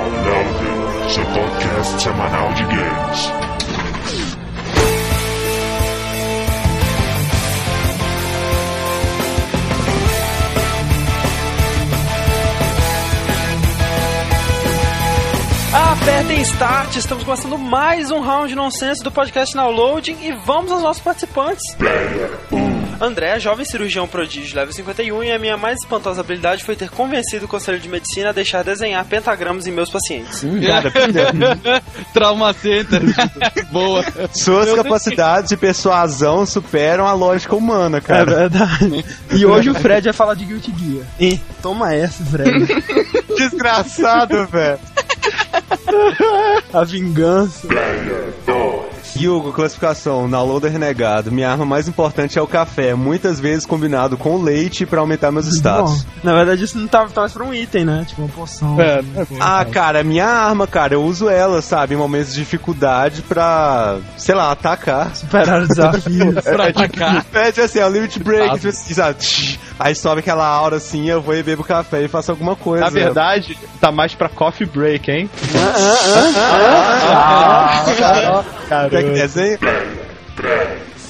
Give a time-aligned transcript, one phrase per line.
[0.00, 3.32] Download, seu podcast semanal de games.
[15.74, 20.82] Apertem Start, estamos começando mais um round de nonsense do podcast Downloading e vamos aos
[20.82, 21.76] nossos participantes.
[23.00, 27.46] André, jovem cirurgião prodígio, level 51, e a minha mais espantosa habilidade foi ter convencido
[27.46, 30.44] o Conselho de Medicina a deixar desenhar pentagramas em meus pacientes.
[30.66, 30.92] Cara,
[32.12, 33.00] Trauma Center.
[33.72, 34.04] Boa.
[34.34, 38.24] suas capacidades de persuasão superam a lógica humana, É cara.
[38.36, 39.04] verdade.
[39.32, 41.06] E hoje o Fred vai falar de Guilty Gear.
[41.18, 42.66] E toma essa, Fred.
[43.36, 44.78] Desgraçado, velho.
[46.72, 47.68] A vingança.
[49.28, 51.30] Hugo, classificação, downloader renegado.
[51.32, 55.46] Minha arma mais importante é o café, muitas vezes combinado com leite pra aumentar meus
[55.46, 56.02] status.
[56.04, 58.04] Bom, na verdade isso não tava, tava pra um item, né?
[58.08, 58.80] Tipo uma poção.
[58.80, 59.00] É,
[59.40, 64.34] Ah, cara, minha arma, cara, eu uso ela, sabe, em momentos de dificuldade pra, sei
[64.34, 65.14] lá, atacar.
[65.14, 66.34] Superar os desafios.
[66.44, 67.24] pra atacar.
[67.32, 69.18] É, tipo assim, é o limit break, tipo assim, sabe?
[69.18, 72.84] Tch, Aí sobe aquela aura assim, eu vou e bebo café e faço alguma coisa.
[72.84, 75.30] Na verdade, tá mais pra coffee break, hein?
[79.12, 79.58] Que desenhe?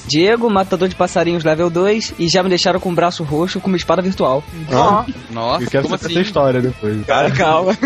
[0.07, 3.67] Diego, matador de passarinhos level 2, e já me deixaram com o braço roxo com
[3.67, 4.43] uma espada virtual.
[4.71, 6.19] Ah, Nossa, Eu quero como saber assim?
[6.19, 7.05] essa história depois.
[7.05, 7.77] cara, Calma.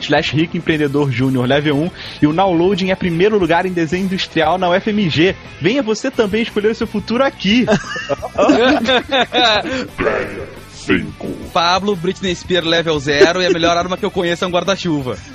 [0.00, 1.90] Slash Rico Empreendedor Júnior, level 1.
[2.22, 5.34] E o Downloading é primeiro lugar em desenho industrial na UFMG.
[5.60, 7.66] Venha você também escolher o seu futuro aqui.
[11.52, 15.16] Pablo, Britney Spears level 0 e a melhor arma que eu conheço é um guarda-chuva.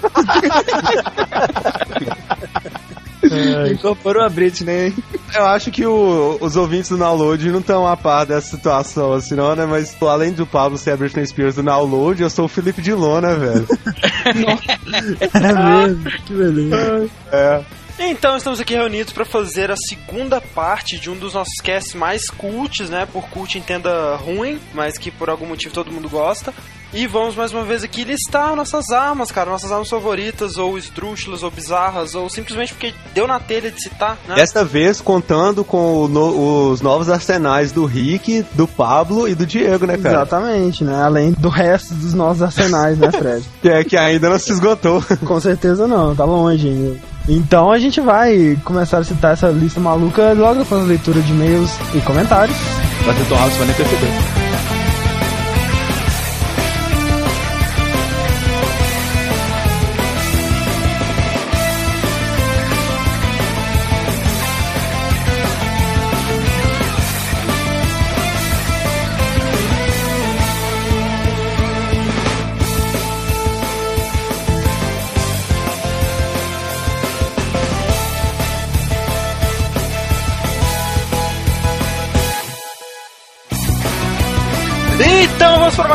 [3.71, 4.93] Incorporou a Britney.
[5.35, 9.35] Eu acho que o- os ouvintes do Download não estão a par dessa situação, assim,
[9.35, 9.65] não, né?
[9.65, 13.35] Mas além do Pablo ser a Britney Spears do Download, eu sou o Felipe Dilona,
[13.35, 13.67] velho.
[15.33, 16.03] É mesmo.
[16.25, 17.09] Que beleza.
[17.31, 17.61] É.
[18.01, 22.29] Então estamos aqui reunidos para fazer a segunda parte de um dos nossos casts mais
[22.29, 23.05] cults, né?
[23.11, 26.53] Por cult entenda ruim, mas que por algum motivo todo mundo gosta.
[26.91, 31.43] E vamos mais uma vez aqui listar nossas armas, cara, nossas armas favoritas, ou esdrúxulas,
[31.43, 34.33] ou bizarras, ou simplesmente porque deu na telha de citar, né?
[34.35, 39.45] Desta vez contando com o no- os novos arsenais do Rick, do Pablo e do
[39.45, 40.15] Diego, né, cara?
[40.21, 40.99] Exatamente, né?
[41.03, 43.45] Além do resto dos nossos arsenais, né, Fred?
[43.61, 45.03] Que, é, que ainda não se esgotou.
[45.27, 47.08] Com certeza não, tá longe ainda.
[47.27, 51.31] Então a gente vai começar a citar essa lista maluca logo depois da leitura de
[51.31, 52.57] e-mails e comentários.
[53.05, 54.38] Vai ser tão rápido, você vai nem perceber.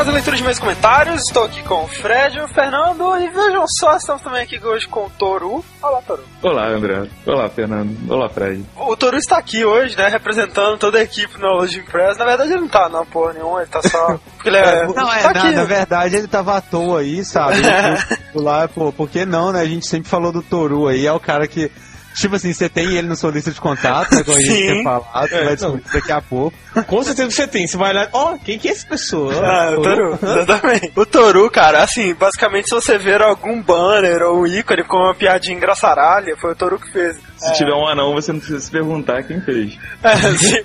[0.04, 1.22] Mais uma leitura de meus comentários.
[1.22, 3.16] Estou aqui com o Fred o Fernando.
[3.16, 5.64] E vejam só, estamos também aqui hoje com o Toru.
[5.82, 6.22] Olá, Toru.
[6.42, 7.08] Olá, André.
[7.26, 7.96] Olá, Fernando.
[8.12, 8.62] Olá, Fred.
[8.76, 10.08] O Toru está aqui hoje, né?
[10.08, 12.18] Representando toda a equipe no Loading Press.
[12.18, 13.62] Na verdade, ele não tá, não, porra nenhuma.
[13.62, 14.18] Ele tá só.
[14.36, 14.86] Porque ele é.
[14.86, 17.62] Não, é, tá na, verdade ele tava à toa aí, sabe?
[18.32, 19.60] Por lá, pô, por que não, né?
[19.60, 21.70] A gente sempre falou do Toru aí, é o cara que.
[22.14, 24.24] Tipo assim, você tem ele na sua lista de contatos, né?
[24.24, 24.66] Como a gente Sim.
[24.66, 26.56] tinha falado, você vai descobrir daqui a pouco.
[26.86, 27.66] Com certeza você tem.
[27.66, 29.34] Você vai olhar, ó, quem que é essa pessoa?
[29.34, 30.92] Ah, o Toru, exatamente.
[30.96, 35.14] O Toru, cara, assim, basicamente se você ver algum banner ou um ícone com uma
[35.14, 37.16] piadinha engraçaralha, foi o Toru que fez.
[37.36, 39.76] Se tiver um anão, você não precisa se perguntar quem fez.
[40.02, 40.64] É, se,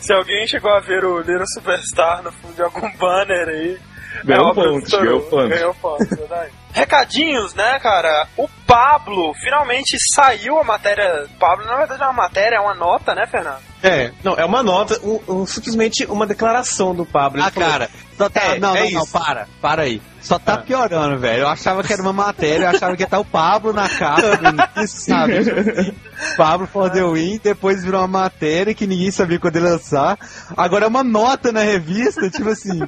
[0.00, 3.78] se alguém chegou a ver o Little Superstar no fundo de algum banner aí.
[4.24, 5.04] Ganhou Toru.
[5.04, 5.48] ganhou pontos.
[5.48, 5.74] Ganhou
[6.16, 6.52] verdade.
[6.72, 8.26] Recadinhos, né, cara?
[8.36, 11.26] O Pablo finalmente saiu a matéria.
[11.38, 13.60] Pablo, na verdade, é uma matéria, é uma nota, né, Fernando?
[13.82, 17.40] É, não, é uma nota, um- um- simplesmente uma declaração do Pablo.
[17.40, 18.40] Ele Ah, falou, cara, só tá.
[18.40, 20.00] É, não, é não, não, para, para aí.
[20.22, 21.42] Só tá piorando, velho.
[21.42, 24.40] Eu achava que era uma matéria, eu achava que ia estar o Pablo na capa,
[24.78, 25.94] início, sabe?
[26.36, 30.16] Pablo for the win, depois virou uma matéria que ninguém sabia quando ele lançar.
[30.56, 32.78] Agora é uma nota na revista, tipo assim.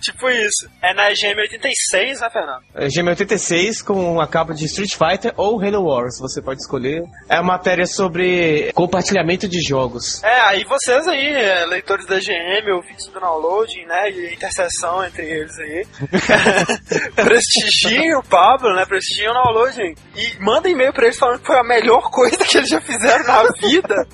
[0.00, 0.68] Tipo isso.
[0.82, 2.62] É na GM86, né, Fernando?
[2.74, 7.02] É, GM86 com a capa de Street Fighter ou Halo Wars, você pode escolher.
[7.28, 10.22] É uma matéria sobre compartilhamento de jogos.
[10.22, 15.04] É, aí vocês aí, é, leitores da GM, ouvintes do downloading, né, e a interseção
[15.04, 15.86] entre eles aí,
[17.14, 18.84] prestigiem o Pablo, né?
[18.86, 19.94] Prestigiem o downloading.
[20.16, 23.24] E manda e-mail pra eles falando que foi a melhor coisa que eles já fizeram
[23.26, 24.06] na vida.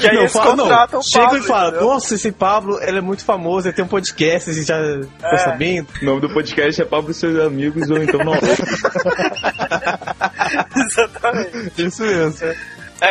[0.00, 0.64] Que aí Não, eles fala- não.
[0.64, 1.38] contratam o Chega Pablo.
[1.38, 1.86] e fala, entendeu?
[1.88, 4.76] nossa, esse Pablo, ele é muito famoso, ele tem um podcast, a gente já
[5.18, 5.88] ficou sabendo.
[6.02, 8.34] O nome do podcast é Pablo e seus amigos, ou então não.
[10.76, 11.86] Exatamente.
[11.86, 12.46] Isso mesmo.
[12.46, 12.56] É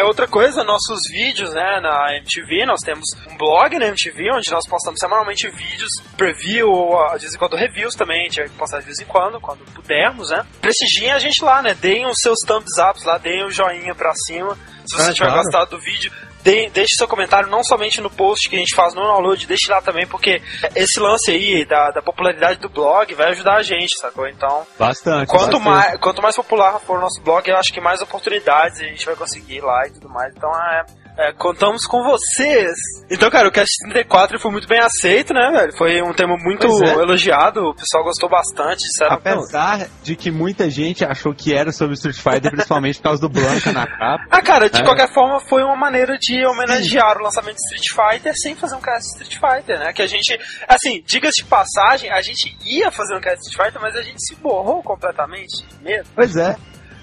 [0.04, 4.68] outra coisa, nossos vídeos, né, na MTV, nós temos um blog na MTV, onde nós
[4.70, 8.50] postamos semanalmente vídeos, preview, ou ah, de vez em quando reviews também, a gente vai
[8.50, 10.46] postar de vez em quando, quando pudermos, né.
[10.62, 14.14] Prestigiem a gente lá, né, deem os seus thumbs ups lá, deem o joinha pra
[14.28, 14.56] cima,
[14.86, 15.42] se você É, tiver claro.
[15.44, 16.12] gostado do vídeo.
[16.44, 19.70] De- deixe seu comentário não somente no post que a gente faz no download, deixe
[19.70, 20.42] lá também, porque
[20.76, 24.28] esse lance aí da, da popularidade do blog vai ajudar a gente, sacou?
[24.28, 25.28] Então, Bastante.
[25.30, 25.64] Quanto bastante.
[25.66, 29.06] mais, quanto mais popular for o nosso blog, eu acho que mais oportunidades a gente
[29.06, 30.34] vai conseguir lá e tudo mais.
[30.36, 30.86] Então é.
[31.20, 32.72] É, contamos com vocês!
[33.12, 35.76] Então, cara, o Cast 34 foi muito bem aceito, né, velho?
[35.78, 36.94] Foi um tema muito é.
[36.94, 41.96] elogiado, o pessoal gostou bastante, disseram Apesar de que muita gente achou que era sobre
[41.96, 44.24] Street Fighter, principalmente por causa do Blanca na capa.
[44.32, 44.84] Ah, cara, de É.
[44.84, 48.82] qualquer forma foi uma maneira de homenagear o lançamento de Street Fighter sem fazer um
[48.82, 49.92] cast de Street Fighter, né?
[49.92, 53.68] Que a gente, assim, diga-se de passagem, a gente ia fazer um cast de Street
[53.68, 56.56] Fighter, mas a gente se borrou completamente medo, Pois é.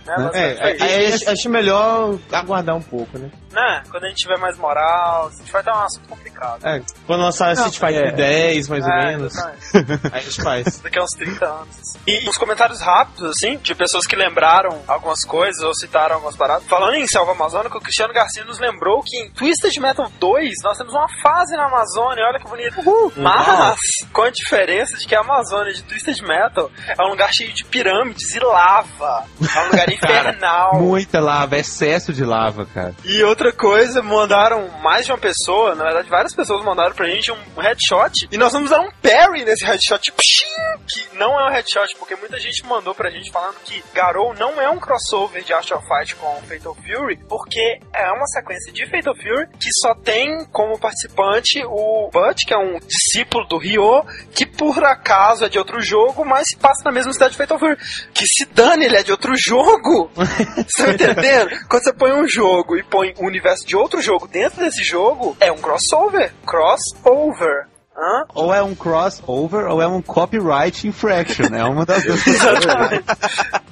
[0.06, 0.30] né?
[0.34, 3.28] É, aí acho- acho melhor aguardar um pouco, né?
[3.56, 3.82] Né?
[3.90, 6.66] Quando a gente tiver mais moral, Street Fighter é um assunto complicado.
[6.66, 8.12] É, quando lançar Street Fighter é.
[8.12, 10.06] 10, mais ou É, menos, exatamente.
[10.06, 10.80] aí a gente faz.
[10.84, 11.76] Daqui a uns 30 anos.
[12.06, 16.64] E uns comentários rápidos, assim, de pessoas que lembraram algumas coisas ou citaram algumas paradas.
[16.68, 20.76] Falando em Selva Amazônica, o Cristiano Garcia nos lembrou que em Twisted Metal 2 nós
[20.78, 22.76] temos uma fase na Amazônia, olha que bonito.
[23.16, 23.76] Mas,
[24.12, 27.64] com a diferença de que a Amazônia de Twisted Metal é um lugar cheio de
[27.64, 29.24] pirâmides e lava.
[29.54, 30.74] É um lugar infernal.
[30.80, 32.94] Muita lava, excesso de lava, cara.
[33.04, 37.32] E outra coisa, mandaram mais de uma pessoa, na verdade várias pessoas mandaram pra gente
[37.32, 40.46] um headshot e nós vamos dar um parry nesse headshot, pshim,
[40.88, 44.60] que não é um headshot, porque muita gente mandou pra gente falando que Garou não
[44.60, 49.14] é um crossover de of Fight com Fatal Fury, porque é uma sequência de Fatal
[49.14, 54.04] Fury que só tem como participante o Butch, que é um discípulo do Ryo,
[54.34, 57.58] que por acaso é de outro jogo, mas se passa na mesma cidade de Fatal
[57.58, 57.76] Fury.
[58.12, 60.10] Que se dane, ele é de outro jogo!
[60.16, 61.50] Você tá entendendo?
[61.69, 65.36] Quando você põe um jogo e põe o universo de outro jogo dentro desse jogo,
[65.38, 66.32] é um crossover.
[66.44, 67.68] Crossover.
[67.96, 68.26] Hã?
[68.34, 71.46] Ou é um crossover ou é um copyright infraction.
[71.54, 73.04] É uma das duas Exatamente.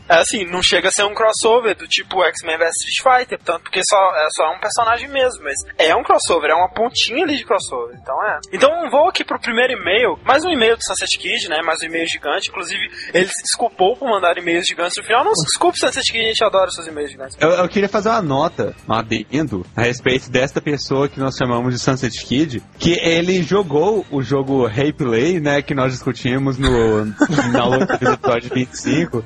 [0.09, 3.63] É assim, não chega a ser um crossover do tipo X-Men vs Street Fighter, tanto
[3.63, 7.37] porque só é só um personagem mesmo, mas é um crossover, é uma pontinha ali
[7.37, 8.39] de crossover, então é.
[8.53, 11.87] Então vou aqui pro primeiro e-mail, mais um e-mail do Sunset Kid, né, mais um
[11.87, 12.83] e-mail gigante, inclusive
[13.15, 16.29] ele se desculpou por mandar e-mails gigantes no final, não se desculpe Sunset Kid, a
[16.29, 17.37] gente adora seus e-mails gigantes.
[17.41, 21.73] Eu, eu queria fazer uma nota, um adendo, a respeito desta pessoa que nós chamamos
[21.73, 27.07] de Sunset Kid, que ele jogou o jogo Replay, né, que nós discutimos no,
[27.53, 29.25] na outra episódio 25.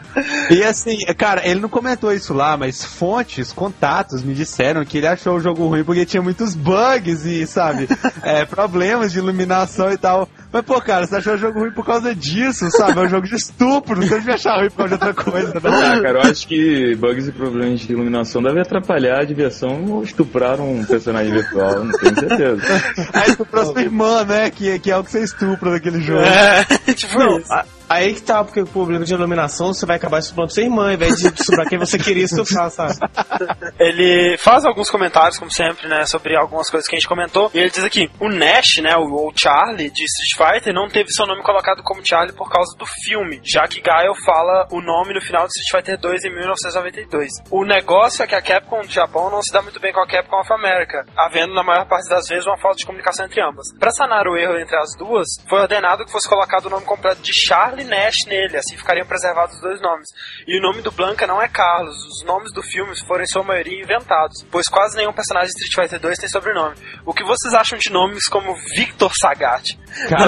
[0.50, 5.06] E assim, cara, ele não comentou isso lá, mas fontes, contatos me disseram que ele
[5.06, 7.88] achou o jogo ruim porque tinha muitos bugs e, sabe,
[8.22, 10.28] é, problemas de iluminação e tal.
[10.52, 12.98] Mas, pô, cara, você achou o jogo ruim por causa disso, sabe?
[12.98, 15.60] É um jogo de estupro, você devia achar ruim por causa de outra coisa, né?
[15.64, 20.02] Ah, cara, eu acho que bugs e problemas de iluminação devem atrapalhar a diversão ou
[20.02, 22.62] estuprar um personagem virtual, não tenho certeza.
[23.12, 24.50] Aí estuprou sua irmã, né?
[24.50, 26.20] Que, que é o que você estupra naquele jogo.
[26.20, 27.52] É, tipo Não, isso.
[27.52, 30.88] a- aí que tá, porque o problema de iluminação, você vai acabar estuprando sua irmã,
[30.88, 32.94] ao invés de estuprar quem você queria estuprar, sabe?
[33.78, 37.50] Ele faz alguns comentários, como sempre, né, sobre algumas coisas que a gente comentou.
[37.54, 41.10] E ele diz aqui: o Nash, né, o, o Charlie de Street Fighter, não teve
[41.10, 45.12] seu nome colocado como Charlie por causa do filme, já que Gaio fala o nome
[45.12, 47.30] no final de Street Fighter 2 em 1992.
[47.50, 50.06] O negócio é que a Capcom do Japão não se dá muito bem com a
[50.06, 53.66] Capcom of America, havendo na maior parte das vezes uma falta de comunicação entre ambas.
[53.80, 57.20] Para sanar o erro entre as duas, foi ordenado que fosse colocado o nome completo
[57.20, 60.06] de Charlie Nash nele, assim ficariam preservados os dois nomes.
[60.46, 63.42] E o nome do Blanca não é Carlos, os nomes do filme foram em sua
[63.42, 66.76] maioria inventados, pois quase nenhum personagem de Street Fighter 2 tem sobrenome.
[67.04, 69.64] O que vocês acham de nomes como Victor Sagat?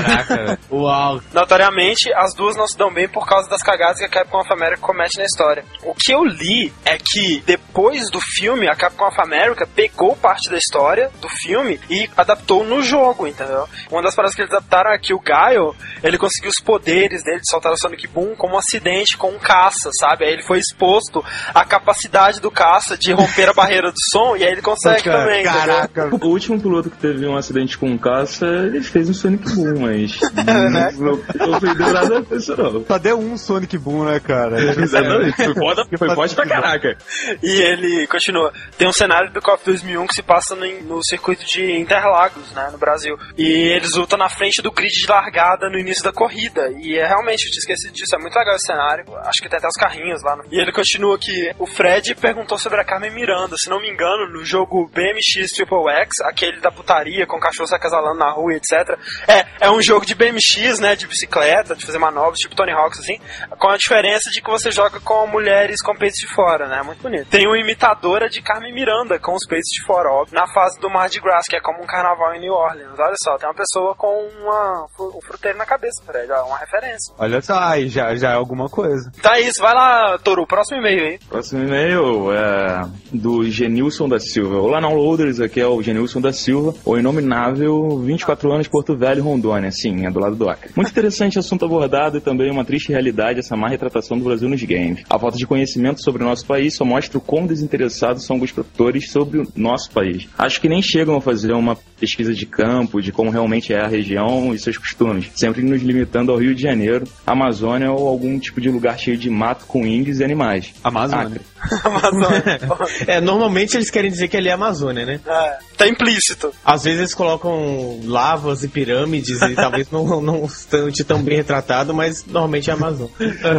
[0.02, 0.58] Caraca, velho.
[0.70, 1.20] Uau.
[1.32, 4.52] Notoriamente, as duas não se dão bem por causa das cagadas que a Capcom of
[4.52, 5.64] America comete na história.
[5.84, 10.50] O que eu li é que depois do filme, a Capcom of America pegou parte
[10.50, 13.68] da história do filme e adaptou no jogo, entendeu?
[13.90, 17.40] Uma das paradas que eles adaptaram é que o Gaio, ele conseguiu os poderes dele
[17.40, 20.24] de soltar o Sonic Boom como um acidente com um caça, sabe?
[20.24, 24.44] Aí ele foi exposto à capacidade do caça de romper a barreira do som e
[24.44, 25.66] aí ele consegue também, entendeu?
[25.66, 26.10] Caraca.
[26.12, 29.86] O último piloto que teve um acidente com um caça, ele fez um Sonic Boom,
[29.90, 32.84] mas não, não, não ofendeu nada com isso, não.
[32.84, 34.60] Só deu um Sonic Boom, né, cara?
[34.80, 35.36] Exatamente.
[35.36, 36.96] Foi foda, foi forte pra caraca.
[37.42, 38.52] E ele continua.
[38.78, 42.68] Tem um cenário do KOF 2001 que se passa no, no circuito de Interlagos, né,
[42.70, 43.16] no Brasil.
[43.36, 46.70] E eles lutam na frente do grid de largada no início da corrida.
[46.78, 49.04] E é realmente, eu tinha esquecido disso, é muito legal esse cenário.
[49.24, 50.36] Acho que tem até os carrinhos lá.
[50.36, 50.44] No...
[50.50, 53.56] E ele continua que o Fred perguntou sobre a Carmen Miranda.
[53.56, 57.74] Se não me engano, no jogo BMX Triple X, aquele da putaria com cachorro se
[57.74, 58.98] acasalando na rua, etc.
[59.26, 63.00] É, é um jogo de BMX, né, de bicicleta, de fazer manobras, tipo Tony Hawks,
[63.00, 63.18] assim,
[63.58, 67.02] com a diferença de que você joga com mulheres com peitos de fora, né, muito
[67.02, 67.28] bonito.
[67.30, 70.90] Tem uma imitadora de Carmen Miranda com os peitos de fora, óbvio, na fase do
[70.90, 72.98] Mardi Gras, que é como um carnaval em New Orleans.
[72.98, 77.14] Olha só, tem uma pessoa com uma, um fruteiro na cabeça, Fred, ó, uma referência.
[77.18, 79.10] Olha só, aí já, já é alguma coisa.
[79.24, 81.18] É isso, vai lá, Toru, próximo e-mail aí.
[81.26, 82.82] Próximo e-mail é
[83.12, 84.56] do Genilson da Silva.
[84.56, 89.69] Olá, downloaders, aqui é o Genilson da Silva, o inominável 24 anos Porto Velho, Rondônia,
[89.70, 90.70] sim, é do lado do Acre.
[90.74, 94.62] Muito interessante assunto abordado e também uma triste realidade essa má retratação do Brasil nos
[94.62, 95.02] games.
[95.08, 98.52] A falta de conhecimento sobre o nosso país só mostra o quão desinteressados são alguns
[98.52, 100.28] produtores sobre o nosso país.
[100.38, 103.88] Acho que nem chegam a fazer uma pesquisa de campo, de como realmente é a
[103.88, 108.60] região e seus costumes, sempre nos limitando ao Rio de Janeiro, Amazônia ou algum tipo
[108.60, 110.72] de lugar cheio de mato com índios e animais.
[110.82, 111.40] Amazônia.
[111.84, 112.60] Amazônia.
[113.06, 115.20] É, normalmente eles querem dizer que ali é Amazônia, né?
[115.26, 116.52] é, tá implícito.
[116.64, 121.92] Às vezes eles colocam lavas e pirâmides e talvez não, não esteja tão bem retratado,
[121.94, 123.10] mas normalmente é Amazônia.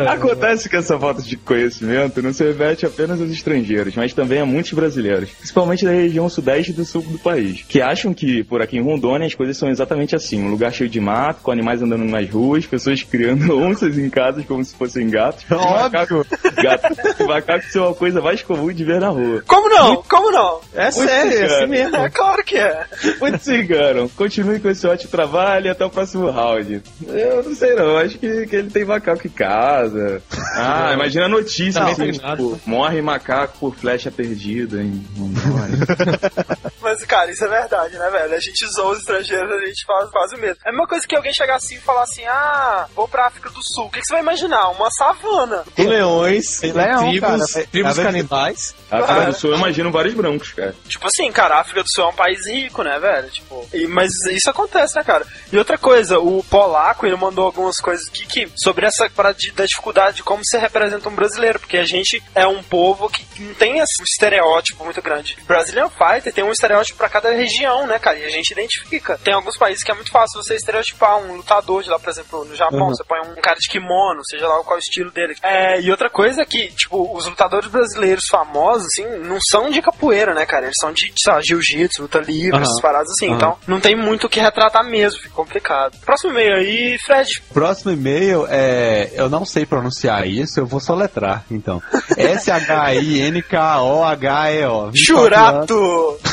[0.09, 4.45] Acontece que essa falta de conhecimento não se reveste apenas aos estrangeiros, mas também a
[4.45, 8.61] muitos brasileiros, principalmente da região sudeste e do sul do país, que acham que por
[8.61, 11.81] aqui em Rondônia as coisas são exatamente assim: um lugar cheio de mato, com animais
[11.81, 15.43] andando nas ruas, pessoas criando onças em casas como se fossem gatos.
[15.49, 16.25] e macaco-
[16.61, 19.43] Gato, macacos são a coisa mais comum de ver na rua.
[19.47, 20.03] Como não?
[20.03, 20.59] Como não?
[20.73, 21.95] É sério, é assim mesmo.
[21.97, 22.85] É claro que é.
[23.19, 24.07] Muito se enganam.
[24.09, 26.81] Continue com esse ótimo trabalho e até o próximo round.
[27.07, 30.21] Eu não sei não, acho que, que ele tem macaco em casa.
[30.53, 32.11] Ah, imagina a notícia, Não, né?
[32.11, 35.79] Tipo, morre macaco por flecha perdida em Rondônia.
[36.81, 38.33] Mas, cara, isso é verdade, né, velho?
[38.35, 40.57] A gente zoa os estrangeiros, a gente faz, faz o mesmo.
[40.65, 43.49] É a mesma coisa que alguém chegar assim e falar assim, ah, vou pra África
[43.49, 43.85] do Sul.
[43.85, 44.69] O que, que você vai imaginar?
[44.71, 45.63] Uma savana.
[45.75, 47.65] Tem leões, Tem leão, tribos, cara.
[47.71, 48.75] tribos canibais.
[48.91, 50.75] A África do Sul eu imagino vários brancos, cara.
[50.87, 53.29] Tipo assim, cara, a África do Sul é um país rico, né, velho?
[53.29, 55.25] Tipo, e- mas isso acontece, né, cara?
[55.51, 59.51] E outra coisa, o polaco, ele mandou algumas coisas aqui que, sobre essa parada de-
[59.51, 63.25] da dificuldade de como se representa um brasileiro, porque a gente é um povo que
[63.41, 65.37] não tem esse estereótipo muito grande.
[65.47, 68.17] Brazilian Fighter tem um estereótipo pra cada região, né, cara?
[68.19, 69.17] E a gente identifica.
[69.23, 72.45] Tem alguns países que é muito fácil você estereotipar um lutador de lá, por exemplo,
[72.45, 72.89] no Japão, Uhum.
[72.95, 75.35] você põe um cara de kimono, seja lá qual é o estilo dele.
[75.41, 79.81] É, e outra coisa é que, tipo, os lutadores brasileiros famosos, assim, não são de
[79.81, 80.65] capoeira, né, cara?
[80.65, 82.61] Eles são de, sei lá, jiu-jitsu, luta livre, Aham.
[82.63, 83.27] essas paradas assim.
[83.29, 83.35] Aham.
[83.35, 85.70] Então, não tem muito o que retratar mesmo, fica complicado.
[86.05, 87.29] Próximo e-mail aí, Fred.
[87.53, 89.11] Próximo e-mail é.
[89.13, 91.81] Eu não sei pronunciar isso, eu vou soletrar, então.
[92.17, 94.91] S-H-I-N-K-O-H-E-O.
[94.91, 94.99] 24 anos.
[95.05, 96.17] Churato!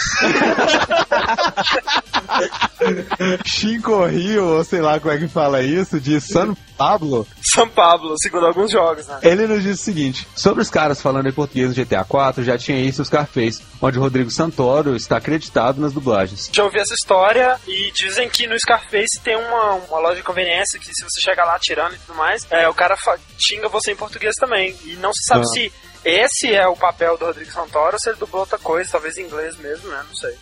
[3.44, 7.26] Chico Rio, ou sei lá como é que fala isso, de San Pablo.
[7.42, 9.18] São Pablo, segundo alguns jogos, né?
[9.22, 12.56] Ele nos diz o seguinte: sobre os caras falando em português no GTA 4, já
[12.56, 16.48] tinha isso o Scarface, onde o Rodrigo Santoro está acreditado nas dublagens.
[16.52, 20.78] Já ouvi essa história e dizem que no Scarface tem uma, uma loja de conveniência
[20.78, 22.96] que se você chegar lá tirando e tudo mais, é, o cara
[23.38, 24.76] xinga você em português também.
[24.84, 25.48] E não se sabe Ah.
[25.52, 25.72] se
[26.04, 29.22] esse é o papel do Rodrigo Santoro ou se ele dublou outra coisa, talvez em
[29.24, 30.04] inglês mesmo, né?
[30.08, 30.36] Não sei.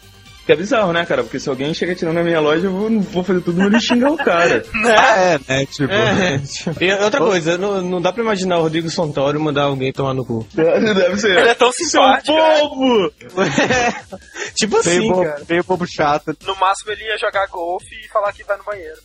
[0.47, 1.25] Que é bizarro, né, cara?
[1.25, 3.81] Porque se alguém chega tirando na minha loja, eu vou, não vou fazer tudo no
[3.81, 4.65] xingar o cara.
[4.97, 5.67] Ah, é, né?
[5.67, 5.93] Tipo.
[5.93, 6.41] É.
[6.81, 10.25] E outra coisa, não, não dá pra imaginar o Rodrigo Santoro mandar alguém tomar no
[10.25, 10.47] cu.
[10.55, 11.37] Deve ser.
[11.37, 12.33] Ele é tão Seu simpático.
[12.37, 12.61] né?
[12.61, 13.13] povo!
[14.55, 15.31] tipo assim, Meio, cara.
[15.33, 16.37] bobo, meio bobo chato.
[16.47, 18.97] No máximo ele ia jogar golfe e falar que vai no banheiro.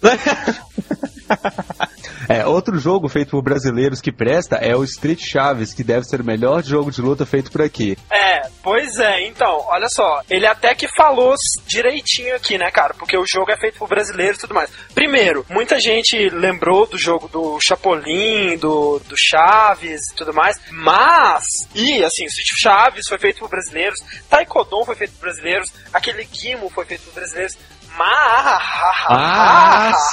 [2.29, 6.21] É, outro jogo feito por brasileiros que presta é o Street Chaves, que deve ser
[6.21, 7.97] o melhor jogo de luta feito por aqui.
[8.09, 11.33] É, pois é, então, olha só, ele até que falou
[11.65, 12.93] direitinho aqui, né, cara?
[12.93, 14.69] Porque o jogo é feito por brasileiros e tudo mais.
[14.93, 21.43] Primeiro, muita gente lembrou do jogo do Chapolin, do, do Chaves e tudo mais, mas,
[21.75, 26.27] e assim, o Street Chaves foi feito por brasileiros, Taekwondo foi feito por brasileiros, aquele
[26.31, 27.57] Gimo foi feito por brasileiros,
[27.97, 28.57] mas,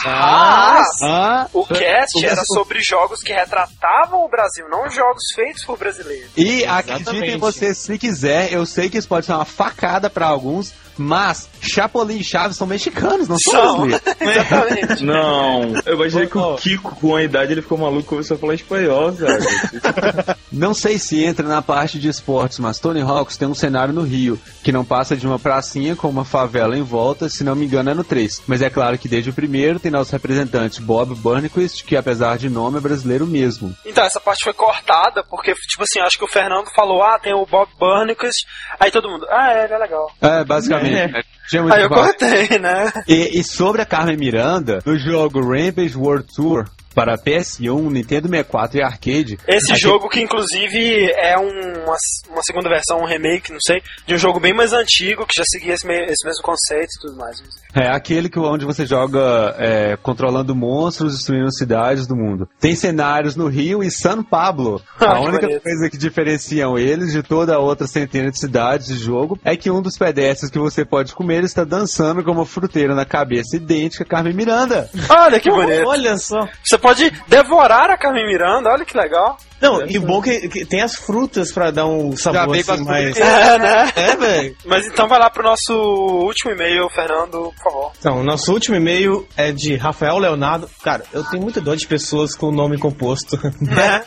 [0.07, 6.31] ah, o cast era sobre jogos que retratavam o Brasil, não jogos feitos por brasileiros.
[6.37, 10.73] E acreditem vocês, se quiser, eu sei que isso pode ser uma facada pra alguns,
[11.01, 13.87] Mas Chapolin e Chaves são mexicanos, não são.
[14.21, 15.05] Exatamente.
[15.05, 18.41] Não, eu imaginei que o Kiko, com a idade, ele ficou maluco e começou a
[18.41, 19.39] falar espanhol, velho.
[20.51, 24.03] Não sei se entra na parte de esportes, mas Tony Hawks tem um cenário no
[24.03, 27.67] Rio, que não passa de uma pracinha com uma favela em volta, se não me
[27.67, 28.43] engano é no 3.
[28.47, 32.49] Mas é claro que desde o primeiro tem nossos representantes Bob Burnquist, que apesar de
[32.49, 33.77] nome é brasileiro mesmo.
[33.85, 37.35] Então, essa parte foi cortada, porque, tipo assim, acho que o Fernando falou, ah, tem
[37.35, 38.47] o Bob Burnquist,
[38.81, 40.11] aí todo mundo, ah, é, ele é legal.
[40.21, 41.17] É, basicamente.
[41.17, 41.39] É.
[41.63, 42.93] muito Aí eu cortei, né?
[43.07, 46.65] E, e sobre a Carmen Miranda, no jogo Rampage World Tour
[46.99, 51.97] para PS1, Nintendo 64 e arcade, Esse Aqui- jogo que, inclusive, é um- uma,
[52.31, 55.45] uma segunda versão, um remake, não sei, de um jogo bem mais antigo, que já
[55.47, 57.37] seguia esse, me- esse mesmo conceito e tudo mais.
[57.75, 62.49] É aquele que, onde você joga é, controlando monstros, destruindo cidades do mundo.
[62.61, 64.83] Tem cenários no Rio e São Pablo.
[65.01, 65.63] Ah, a única bonito.
[65.63, 69.71] coisa que diferenciam eles de toda a outra centena de cidades de jogo é que
[69.71, 74.03] um dos pedestres que você pode comer está dançando com uma fruteira na cabeça idêntica
[74.03, 74.91] a Carmen Miranda.
[75.09, 75.87] Olha que bonito.
[75.87, 76.49] Olha só.
[76.65, 79.37] Você pode devorar a Carmen Miranda, olha que legal.
[79.61, 82.81] Não, e o bom que, que tem as frutas pra dar um sabor assim as
[82.81, 83.17] mais...
[83.17, 83.29] frutas.
[83.49, 83.93] É, né?
[83.95, 84.57] É, velho.
[84.65, 87.93] Mas então vai lá pro nosso último e-mail, Fernando, por favor.
[87.99, 90.69] Então, nosso último e-mail é de Rafael Leonardo.
[90.83, 93.39] Cara, eu tenho muita dor de pessoas com nome composto.
[93.61, 94.03] Né?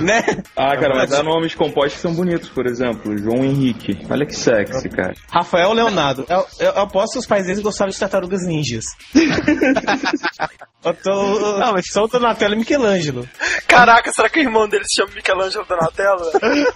[0.00, 0.22] né?
[0.56, 3.98] Ah, cara, mas há nomes compostos que são bonitos, por exemplo, João Henrique.
[4.10, 5.12] Olha que sexy, cara.
[5.30, 6.24] Rafael Leonardo.
[6.28, 8.84] Eu, eu, eu aposto que os pais deles gostavam de tartarugas ninjas.
[10.84, 11.58] eu tô.
[11.58, 13.28] Não, mas só o Donatello e Michelangelo.
[13.66, 16.30] Caraca, será que o irmão dele se chama Michelangelo Donatello?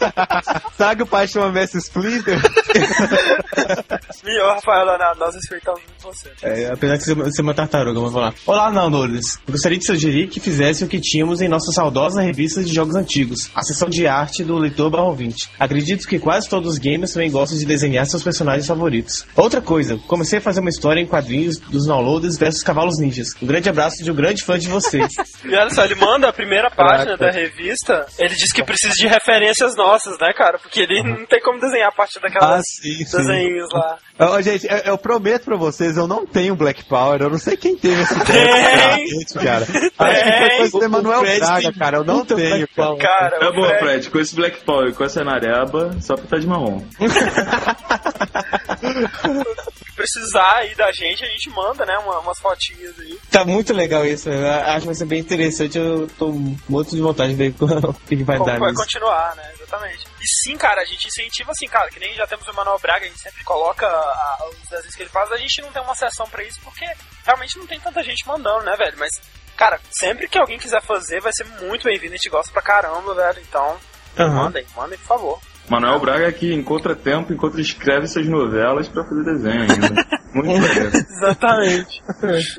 [0.76, 2.38] Sabe que o pai chama Messi Splinter?
[4.24, 6.30] Melhor, Rafael Leonardo, nós respeitamos muito você.
[6.42, 8.32] É, apesar de ser, ser uma tartaruga, vamos lá.
[8.46, 9.38] Olá, Nandores.
[9.48, 13.50] Gostaria de sugerir que fizessem o que tínhamos em nossa saudosa revista de jogos antigos,
[13.54, 15.50] a seção de arte do leitor barro 20.
[15.58, 19.26] Acredito que quase todos os gamers também gostam de desenhar seus personagens favoritos.
[19.36, 23.28] Outra coisa, comecei a fazer uma história em quadrinhos dos downloaders versus cavalos ninjas.
[23.42, 25.12] Um grande abraço de um grande fã de vocês.
[25.44, 29.06] E olha só, ele manda a primeira página da revista, ele diz que precisa de
[29.06, 30.58] referências nossas, né, cara?
[30.58, 33.16] Porque ele não tem como desenhar a partir Ah, daquelas sim, sim.
[33.18, 33.98] desenhos lá.
[34.18, 37.56] Ô, gente, eu, eu prometo pra vocês, eu não tenho Black Power, eu não sei
[37.56, 39.06] quem teve esse Tem!
[39.06, 39.66] gente, cara.
[39.98, 40.90] Acho que foi coisa O-
[41.36, 42.38] Braga, tem cara, eu não tenho.
[42.38, 42.88] Black Cara.
[42.88, 43.02] Power.
[43.02, 46.16] Cara, É o bom, Fred- Fred, com esse Black Power e com essa nareba, só
[46.16, 46.82] pintar de marrom.
[50.12, 53.18] precisar aí da gente, a gente manda, né, uma- umas fotinhas aí.
[53.30, 55.76] Tá muito legal isso, eu acho que vai ser bem interessante.
[55.78, 56.32] Eu tô
[56.68, 58.82] muito de vontade de ver o que vai Como dar vai nisso.
[58.82, 59.52] continuar, né?
[59.54, 60.06] Exatamente.
[60.20, 63.04] E sim, cara, a gente incentiva assim, cara, que nem já temos o Emanuel Braga,
[63.04, 65.94] a gente sempre coloca a- os desenhos que ele faz, a gente não tem uma
[65.94, 66.86] sessão pra isso, porque
[67.24, 68.96] realmente não tem tanta gente mandando, né, velho?
[68.98, 69.10] Mas,
[69.56, 73.14] cara, sempre que alguém quiser fazer, vai ser muito bem-vindo, a gente gosta pra caramba,
[73.14, 73.40] velho.
[73.40, 73.76] Então,
[74.18, 74.28] Aham.
[74.44, 75.40] mandem, mandem, por favor.
[75.68, 80.06] Manuel Braga que encontra tempo enquanto escreve suas novelas pra fazer desenho ainda.
[80.34, 80.86] Muito legal.
[80.94, 82.02] Exatamente.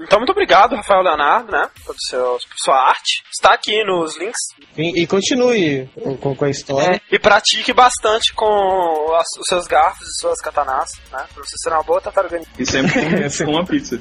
[0.01, 3.23] então, muito obrigado, Rafael Leonardo, né, por, seu, por sua arte.
[3.31, 4.37] Está aqui nos links.
[4.77, 5.87] E, e continue
[6.19, 7.01] com, com a história.
[7.11, 11.69] E pratique bastante com as- os seus garfos e suas katanas, né, pra você ser
[11.69, 12.49] uma boa tartaruga ninja.
[12.57, 13.99] E sempre com, com uma pizza.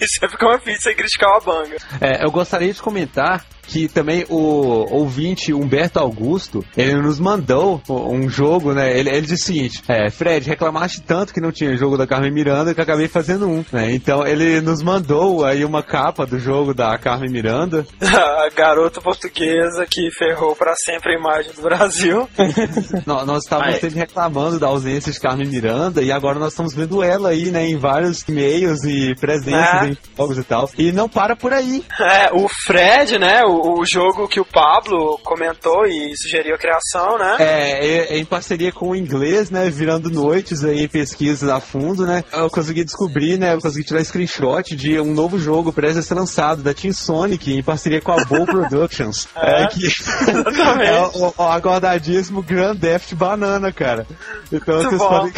[0.00, 1.76] E sempre com uma pizza e criticar uma banga.
[2.00, 8.28] É, eu gostaria de comentar que também o ouvinte Humberto Augusto, ele nos mandou um
[8.28, 8.98] jogo, né?
[8.98, 12.32] Ele, ele disse o seguinte: é, Fred, reclamaste tanto que não tinha jogo da Carmen
[12.32, 13.64] Miranda que acabei fazendo um.
[13.72, 13.92] né?
[13.94, 17.86] Então ele nos mandou aí uma capa do jogo da Carmen Miranda.
[18.38, 22.28] A garota portuguesa que ferrou pra sempre a imagem do Brasil.
[23.06, 23.80] Nó- nós estávamos Ai.
[23.80, 27.66] sempre reclamando da ausência de Carmen Miranda e agora nós estamos vendo ela aí, né?
[27.68, 29.90] Em vários e-mails e presenças É.
[29.90, 30.70] em jogos e tal.
[30.78, 31.84] E não para por aí.
[32.00, 33.42] É, o Fred, né?
[33.44, 37.36] O, o jogo que o Pablo comentou e sugeriu a criação, né?
[37.38, 39.68] É, é- é em parceria com o inglês, né?
[39.70, 42.24] Virando noites aí, pesquisas a fundo, né?
[42.32, 43.54] Eu consegui descobrir, né?
[43.54, 47.52] Eu consegui tirar screenshot de um novo jogo prestes a ser lançado, da Team Sonic,
[47.52, 49.28] em parceria com a Bow Productions.
[49.36, 50.84] é, que Exatamente.
[50.90, 54.06] é o, o aguardadíssimo Grand Theft Banana, cara.
[54.52, 55.08] Então Muito vocês bom.
[55.08, 55.32] podem,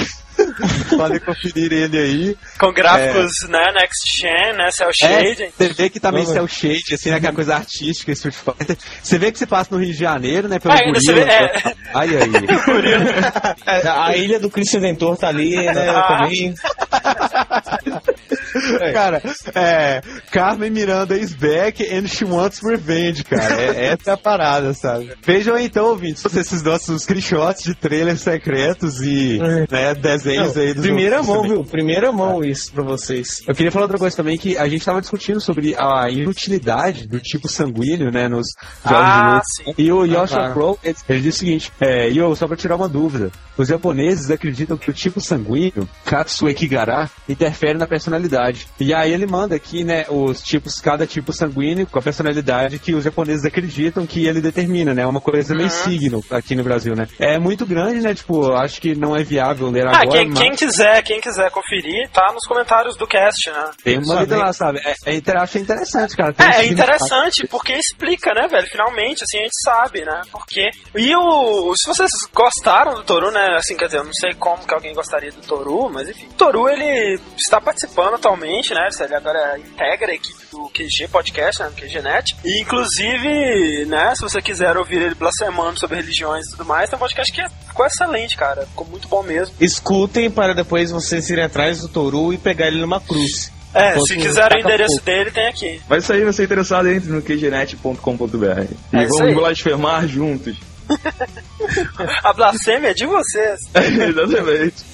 [0.97, 2.37] podem conferir ele aí.
[2.59, 3.65] Com gráficos, né?
[3.75, 4.71] Next Gen, né?
[4.71, 5.43] Cell Shading.
[5.45, 6.33] É, você vê que também Uhum.
[6.33, 7.17] cel shade, assim, né?
[7.17, 8.77] Aquela coisa artística, Street Fighter.
[9.03, 10.59] Você vê que você passa no Rio de Janeiro, né?
[10.59, 11.49] Pelo Ah, gorila, vê- é.
[11.49, 12.31] pela- Ai, aí.
[13.67, 15.89] É, a ilha do Cristo Redentor tá ali, né?
[15.91, 16.19] Ah.
[16.19, 16.55] Também.
[18.93, 19.23] Cara,
[19.55, 20.01] é.
[20.31, 23.61] Carmen Miranda is back and she wants revenge, cara.
[23.61, 25.13] É, essa é a parada, sabe?
[25.25, 29.39] Vejam então, ouvintes, esses nossos screenshots de trailers secretos e
[29.71, 31.51] né, desenhos Não, aí dos primeira mão, também.
[31.51, 31.65] viu?
[31.65, 33.43] Primeira mão isso pra vocês.
[33.47, 37.19] Eu queria falar outra coisa também, que a gente tava discutindo sobre a inutilidade do
[37.21, 38.47] tipo sanguíneo, né, nos
[38.85, 39.81] jogos Ah, de luta.
[39.83, 40.53] E o Yoshi claro.
[40.55, 44.31] Pro, ele, ele diz o seguinte, é, Yo, só pra tirar uma dúvida, os japoneses
[44.31, 48.40] acreditam que o tipo sanguíneo, Katsu Ekigara, interfere na personalidade.
[48.79, 52.95] E aí ele manda aqui, né, os tipos, cada tipo sanguíneo com a personalidade que
[52.95, 57.07] os japoneses acreditam que ele determina, né, uma coisa meio signo aqui no Brasil, né.
[57.19, 60.39] É muito grande, né, tipo, acho que não é viável ler Ah, agora, quem, mas...
[60.39, 63.71] quem quiser, quem quiser conferir, tá nos comentários do cast, né?
[63.85, 64.81] Tem uma lida lá, sabe?
[64.85, 66.33] É, é, inter- achei interessante, cara.
[66.33, 68.67] Tem É, é interessante, porque explica, né, velho?
[68.71, 70.21] Finalmente, assim, a gente sabe, né?
[70.31, 70.71] Porque.
[70.97, 71.73] E o.
[71.77, 73.57] Se vocês gostaram do Toru, né?
[73.57, 76.27] Assim, quer dizer, eu não sei como que alguém gostaria do Toru, mas enfim.
[76.27, 78.89] O Toru, ele está participando atualmente, né?
[79.01, 81.69] Ele agora integra a equipe do QG Podcast, né?
[81.69, 82.37] Do QGNet.
[82.45, 84.15] E, inclusive, né?
[84.15, 87.43] Se você quiser ouvir ele blasfemando sobre religiões e tudo mais, tem um podcast que
[87.67, 88.67] ficou excelente, cara.
[88.67, 89.55] Ficou muito bom mesmo.
[89.61, 93.53] Escutem para depois vocês irem atrás do Toru e pegar ele numa cruz.
[93.73, 95.05] É, Enquanto se quiser o endereço fogo.
[95.07, 95.81] dele, tem aqui.
[95.89, 98.65] Vai sair, você interessado, entre no qgenet.com.br.
[98.93, 99.35] E É isso vamos aí.
[99.35, 100.57] blasfemar juntos.
[102.25, 103.61] A blasfêmia é de vocês.
[103.75, 104.85] Exatamente.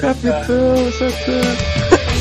[0.00, 1.97] Capitão, Satã.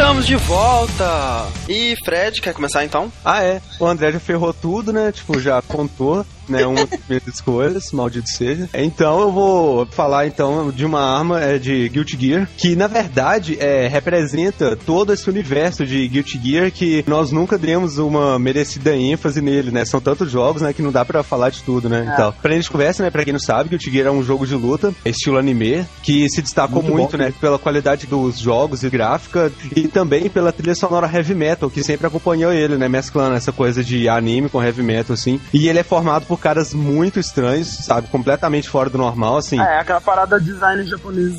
[0.00, 1.46] Estamos de volta!
[1.68, 3.12] E Fred, quer começar então?
[3.22, 3.60] Ah, é.
[3.78, 5.12] O André já ferrou tudo, né?
[5.12, 6.66] Tipo, já contou, né?
[6.66, 8.68] Uma das minhas escolhas, maldito seja.
[8.74, 13.56] Então eu vou falar então de uma arma é, de Guilty Gear, que na verdade
[13.60, 19.40] é, representa todo esse universo de Guilty Gear que nós nunca demos uma merecida ênfase
[19.40, 19.84] nele, né?
[19.84, 20.72] São tantos jogos, né?
[20.72, 22.10] Que não dá pra falar de tudo, né?
[22.12, 23.10] Então, pra gente conversa, né?
[23.10, 26.42] Pra quem não sabe, Guilty Gear é um jogo de luta, estilo anime, que se
[26.42, 27.24] destacou Muito muito, bom.
[27.24, 27.32] né?
[27.40, 32.06] Pela qualidade dos jogos e gráfica e também pela trilha sonora heavy metal, que sempre
[32.06, 32.88] acompanhou ele, né?
[32.88, 35.40] Mesclando essa coisa de anime com heavy metal, assim.
[35.52, 38.08] E ele é formado por caras muito estranhos, sabe?
[38.08, 39.60] Completamente fora do normal, assim.
[39.60, 41.34] É, aquela parada design japonês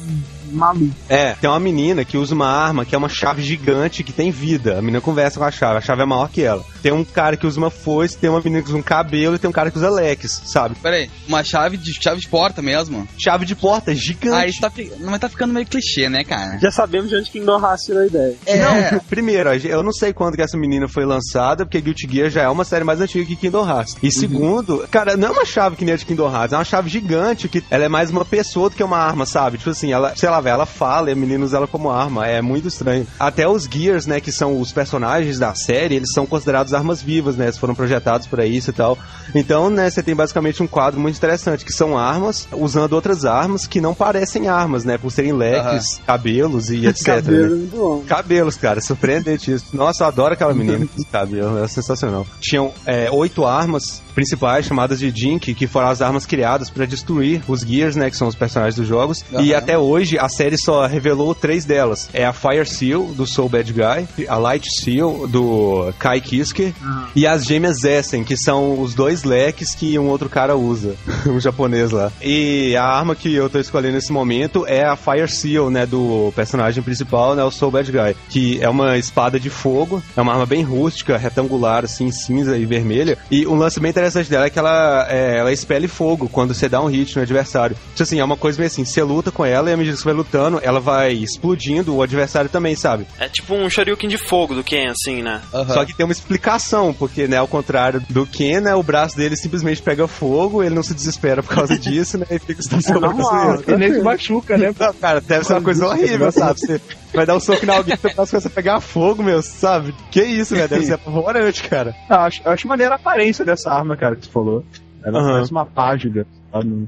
[0.51, 0.93] maluco.
[1.09, 4.31] É, tem uma menina que usa uma arma que é uma chave gigante que tem
[4.31, 4.77] vida.
[4.77, 6.63] A menina conversa com a chave, a chave é maior que ela.
[6.81, 9.39] Tem um cara que usa uma foice, tem uma menina que usa um cabelo e
[9.39, 10.75] tem um cara que usa leques, sabe?
[10.75, 13.07] Pera aí, uma chave de chave de porta mesmo?
[13.17, 14.35] Chave de porta gigante.
[14.35, 16.57] Ah, isso tá, fi- não, mas tá ficando meio clichê, né, cara?
[16.59, 18.35] Já sabemos de onde Hearts tirou a ideia.
[18.45, 18.57] É.
[18.91, 22.43] Não, primeiro, eu não sei quando que essa menina foi lançada, porque Guilty Gear já
[22.43, 23.95] é uma série mais antiga que Kingdom Hearts.
[24.01, 26.65] E segundo, cara, não é uma chave que nem a de Kingdom Hearts, é uma
[26.65, 29.57] chave gigante que ela é mais uma pessoa do que uma arma, sabe?
[29.57, 32.41] Tipo assim, ela, sei lá, ela fala e a menina usa ela como arma, é
[32.41, 33.07] muito estranho.
[33.19, 37.35] Até os Gears, né, que são os personagens da série, eles são considerados armas vivas,
[37.35, 37.45] né?
[37.45, 38.97] Eles foram projetados pra isso e tal.
[39.35, 43.67] Então, né, você tem basicamente um quadro muito interessante, que são armas usando outras armas
[43.67, 44.97] que não parecem armas, né?
[44.97, 47.05] Por serem leques, cabelos e etc.
[47.05, 47.67] Cabelo né?
[47.71, 48.03] bom.
[48.07, 49.65] Cabelos, cara, surpreendente isso.
[49.73, 52.25] Nossa, eu adoro aquela menina com cabelo, é sensacional.
[52.39, 57.41] Tinham é, oito armas principais chamadas de Jink, que foram as armas criadas para destruir
[57.47, 59.23] os Gears, né, que são os personagens dos jogos.
[59.39, 62.09] E até hoje a série só revelou três delas.
[62.13, 66.73] É a Fire Seal do Soul Bad Guy, a Light Seal do Kai Kiske
[67.15, 70.95] e as gêmeas Essen, que são os dois leques que um outro cara usa,
[71.27, 72.11] um japonês lá.
[72.21, 76.31] E a arma que eu tô escolhendo nesse momento é a Fire Seal, né, do
[76.35, 80.33] personagem principal, né, o Soul Bad Guy, que é uma espada de fogo, é uma
[80.33, 83.17] arma bem rústica, retangular, assim, cinza e vermelha.
[83.29, 86.69] E um lance bem interessante dela é que ela, é, ela expele fogo quando você
[86.69, 87.75] dá um hit no adversário.
[87.91, 90.01] Tipo assim, é uma coisa meio assim, você luta com ela e à medida que
[90.01, 93.05] você vai lutando, ela vai explodindo o adversário também, sabe?
[93.19, 95.41] É tipo um Shoryuken de fogo do Ken, assim, né?
[95.67, 99.35] Só que tem uma explicação, porque, né, ao contrário do Ken, né, o braço dele
[99.35, 103.51] simplesmente pega fogo, ele não se desespera por causa disso, né, e fica estacionando normal,
[103.51, 103.71] assim.
[103.71, 104.73] E nem se machuca, né?
[104.79, 106.59] Não, cara, deve ser uma coisa horrível, sabe?
[106.59, 106.81] Você
[107.13, 109.93] vai dar um soco na alguém, seu braço começa a pegar fogo, meu, sabe?
[110.09, 110.69] Que isso, velho?
[110.69, 111.95] Deve ser apavorante, cara.
[112.09, 114.63] Eu acho, acho maneira a aparência dessa arma, cara, que tu falou.
[115.03, 115.31] Ela Aham.
[115.33, 116.25] parece uma página.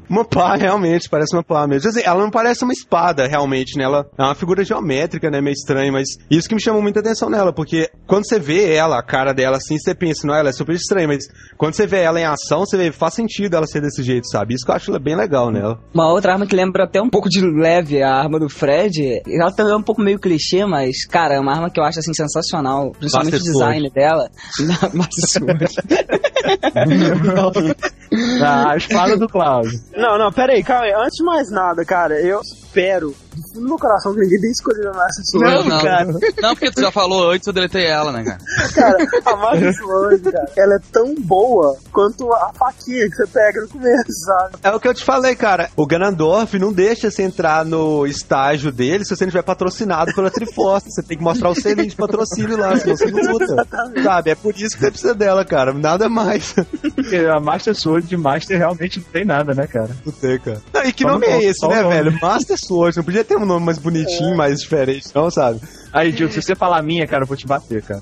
[0.10, 1.90] Uma pá, realmente, parece uma pá mesmo.
[1.90, 3.84] Assim, ela não parece uma espada, realmente, né?
[3.84, 5.42] Ela é uma figura geométrica, né?
[5.42, 9.00] Meio estranha, mas isso que me chamou muita atenção nela, porque quando você vê ela,
[9.00, 11.26] a cara dela assim, você pensa, não, ela é super estranha, mas
[11.58, 14.54] quando você vê ela em ação, você vê, faz sentido ela ser desse jeito, sabe?
[14.54, 15.80] Isso que eu acho bem legal nela.
[15.94, 19.52] Uma outra arma que lembra até um pouco de leve a arma do Fred, ela
[19.52, 22.14] também é um pouco meio clichê, mas, cara, é uma arma que eu acho assim
[22.14, 24.30] sensacional, principalmente Master o design dela.
[24.94, 25.66] Master Sword.
[28.44, 29.53] Ah, a espada do Cláudio.
[29.96, 30.94] Não, não, pera aí, calma aí.
[30.94, 33.16] Antes de mais nada, cara, eu espero
[33.54, 35.54] do meu coração que ninguém tenha escolhido a Master Sword.
[35.56, 35.82] Não, não.
[35.82, 36.06] cara.
[36.42, 38.40] Não, porque tu já falou antes, eu deletei ela, né, cara?
[38.74, 43.62] Cara, a Master Sword, cara, ela é tão boa quanto a faquinha que você pega
[43.62, 44.56] no começo, sabe?
[44.64, 45.70] É o que eu te falei, cara.
[45.76, 50.30] O Ganondorf não deixa você entrar no estágio dele se você não estiver patrocinado pela
[50.32, 50.90] Triforce.
[50.92, 53.68] Você tem que mostrar o selinho de patrocínio lá, senão você não luta.
[54.04, 54.32] Sabe?
[54.32, 55.74] É por isso que você precisa dela, cara.
[55.74, 56.54] Nada mais.
[56.96, 59.90] Porque a Master Sword de Master realmente não tem nada, né, cara?
[60.06, 60.62] Não tem, cara.
[60.74, 61.94] Não, e que Só nome no- é esse, né, nome.
[61.96, 62.20] velho?
[62.22, 62.98] Master Sword.
[62.98, 65.60] Não podia ter um nome mais bonitinho, mais diferente, não, sabe?
[65.94, 68.02] Aí, Diego, se você falar a minha, cara, eu vou te bater, cara.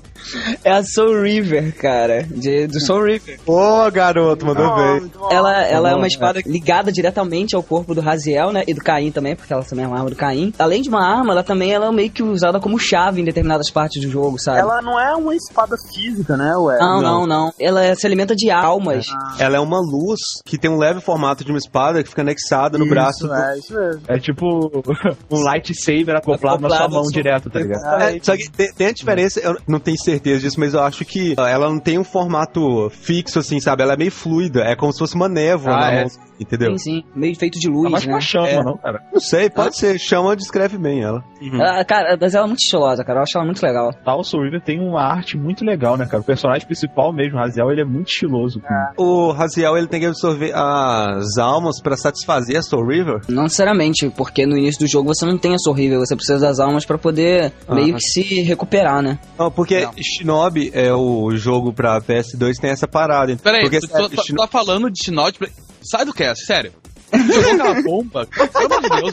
[0.64, 3.38] É a Soul River, cara, de, do Soul River.
[3.46, 5.10] Ô, garoto, mandou bem.
[5.30, 6.08] Ela, ela é bom, uma é.
[6.08, 8.64] espada ligada diretamente ao corpo do Raziel, né?
[8.66, 10.52] E do Caim também, porque ela também é uma arma do Caim.
[10.58, 13.70] Além de uma arma, ela também ela é meio que usada como chave em determinadas
[13.70, 14.58] partes do jogo, sabe?
[14.60, 16.78] Ela não é uma espada física, né, ué?
[16.78, 17.52] Não, não, não.
[17.60, 19.04] Ela se alimenta de almas.
[19.38, 22.78] Ela é uma luz que tem um leve formato de uma espada que fica anexada
[22.78, 24.02] no Isso, braço do, É, isso mesmo.
[24.08, 24.46] É tipo
[25.30, 27.81] um lightsaber acoplado, na sua Acoplado mão sua- direto, tá ligado?
[27.84, 31.04] É, só que tem, tem a diferença, eu não tenho certeza disso, mas eu acho
[31.04, 33.82] que ela não tem um formato fixo, assim, sabe?
[33.82, 36.00] Ela é meio fluida, é como se fosse uma névoa Ah, na é.
[36.02, 36.78] mão, entendeu?
[36.78, 37.04] Sim, sim.
[37.14, 38.20] Meio feito de luz, Tá mais né?
[38.20, 38.62] chama, É.
[38.62, 39.00] não, cara.
[39.12, 39.98] Não sei, pode ser.
[39.98, 41.22] Chama descreve bem ela.
[41.52, 43.18] Ela- cara, mas ela é muito estilosa, cara.
[43.18, 43.92] Eu acho ela muito legal.
[44.04, 46.20] Tal Soul River tem uma arte muito legal, né, cara?
[46.22, 48.60] O personagem principal mesmo, Raziel, ele é muito estiloso.
[48.60, 48.92] cara.
[48.96, 53.20] O Raziel, ele tem que absorver as almas pra satisfazer a Soul River?
[53.28, 56.38] Não necessariamente, porque no início do jogo você não tem a Soul River, você precisa
[56.38, 59.18] das almas pra poder meio que se recuperar, né?
[59.38, 59.92] Não, porque Não.
[60.02, 63.36] Shinobi é o jogo pra PS2 tem essa parada.
[63.36, 65.50] Peraí, porque tu, tu- tu- Shino- tá falando de Shinobi?
[65.82, 66.72] Sai do cast, sério.
[67.12, 68.26] Jogou aquela bomba?
[68.26, 69.12] Pelo amor de Deus.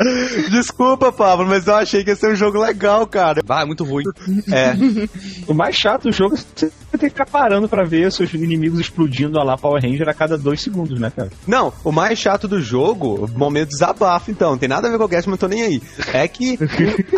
[0.50, 3.42] Desculpa, Pablo, mas eu achei que ia ser um jogo legal, cara.
[3.44, 4.04] Vai, é muito ruim.
[4.52, 4.74] É.
[5.46, 8.80] O mais chato do jogo é você ter que ficar parando pra ver seus inimigos
[8.80, 11.30] explodindo a lá Power Ranger a cada dois segundos, né, cara?
[11.46, 14.98] Não, o mais chato do jogo, momento de desabafo, então, não tem nada a ver
[14.98, 15.82] com o Guest, mas não tô nem aí.
[16.12, 16.58] É que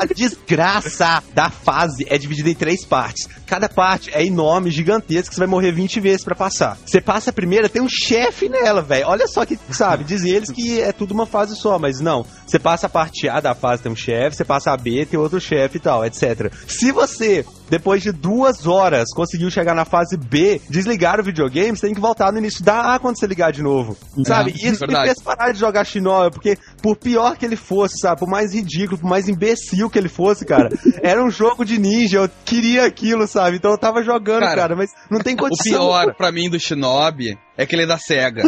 [0.00, 3.28] a desgraça da fase é dividida em três partes.
[3.46, 6.76] Cada parte é enorme, gigantesca, você vai morrer 20 vezes pra passar.
[6.84, 9.06] Você passa a primeira, tem um chefe nela, velho.
[9.08, 12.26] Olha só que, sabe, dizem eles que é tudo uma fase só, mas não.
[12.46, 15.18] Você passa a parte A da fase, tem um chefe, você passa a B, tem
[15.18, 16.52] outro chefe e tal, etc.
[16.66, 21.86] Se você, depois de duas horas, conseguiu chegar na fase B, desligar o videogame, você
[21.86, 23.96] tem que voltar no início da A quando você ligar de novo.
[24.24, 24.52] Sabe?
[24.52, 25.06] E isso me verdade.
[25.06, 28.18] fez parar de jogar Shinobi, porque por pior que ele fosse, sabe?
[28.20, 30.68] Por mais ridículo, por mais imbecil que ele fosse, cara,
[31.02, 33.56] era um jogo de ninja, eu queria aquilo, sabe?
[33.56, 35.72] Então eu tava jogando, cara, Cara, mas não tem O condição.
[35.72, 38.42] pior pra mim do Shinobi é que ele é da SEGA.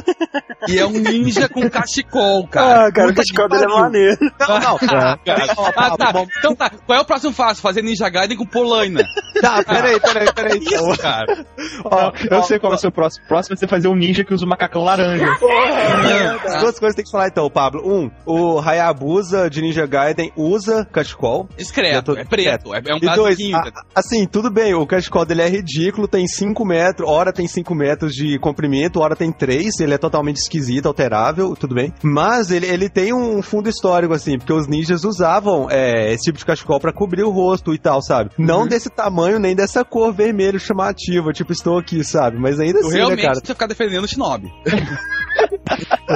[0.69, 2.87] e é um ninja com cachecol, cara.
[2.87, 4.17] Ah, cara, o cachecol dele é maneiro.
[4.41, 4.79] Não, não.
[4.97, 5.19] Ah,
[5.77, 6.13] ah, tá.
[6.13, 6.71] bom, Então tá.
[6.87, 7.61] Qual é o próximo passo?
[7.61, 9.03] Fazer Ninja Gaiden com Polaina.
[9.41, 10.59] Tá, peraí, peraí, peraí.
[10.59, 10.91] Então.
[10.93, 11.45] Isso, cara.
[11.85, 13.25] Ó, eu ó, sei qual ser o próximo.
[13.25, 15.27] O próximo vai ser fazer um ninja que usa o macacão laranja.
[16.47, 17.83] As duas coisas tem que falar então, Pablo.
[17.85, 21.49] Um, o Hayabusa de Ninja Gaiden usa cachecol.
[21.57, 22.75] Discreto, tô- é preto.
[22.75, 26.27] É, é um E dois, a- assim, tudo bem, o cachecol dele é ridículo, tem
[26.27, 30.87] 5 metros, hora tem 5 metros de comprimento, hora tem 3, ele é totalmente esquisito,
[30.87, 31.93] alterável, tudo bem.
[32.03, 36.39] Mas ele, ele tem um fundo histórico, assim, porque os ninjas usavam é, esse tipo
[36.39, 38.31] de cachecol pra cobrir o rosto e tal, sabe?
[38.39, 42.39] Não desse tamanho, nem dessa cor vermelho chamativa, tipo, estou aqui, sabe?
[42.39, 43.35] Mas ainda Tu assim, né, realmente cara?
[43.35, 44.53] precisa ficar defendendo o Shinobi.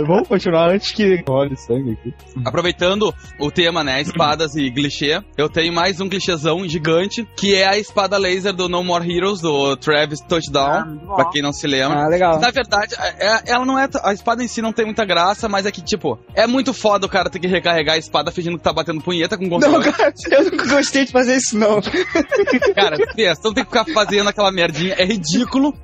[0.07, 2.15] Vamos continuar antes que olhe sangue aqui.
[2.45, 7.67] Aproveitando o tema, né, espadas e clichê, eu tenho mais um clichêzão gigante, que é
[7.67, 11.67] a espada laser do No More Heroes, do Travis Touchdown, Ah, pra quem não se
[11.67, 12.05] lembra.
[12.05, 12.39] Ah, legal.
[12.39, 13.89] Na verdade, é- ela não é.
[14.03, 17.07] A espada em si não tem muita graça, mas é que, tipo, é muito foda
[17.07, 19.93] o cara ter que recarregar a espada fingindo que tá batendo punheta com Não, controle.
[19.93, 21.81] cara, eu não gostei de fazer isso, não.
[22.75, 24.95] Cara, pensa, tu tem que ficar fazendo aquela merdinha.
[24.99, 25.75] É ridículo.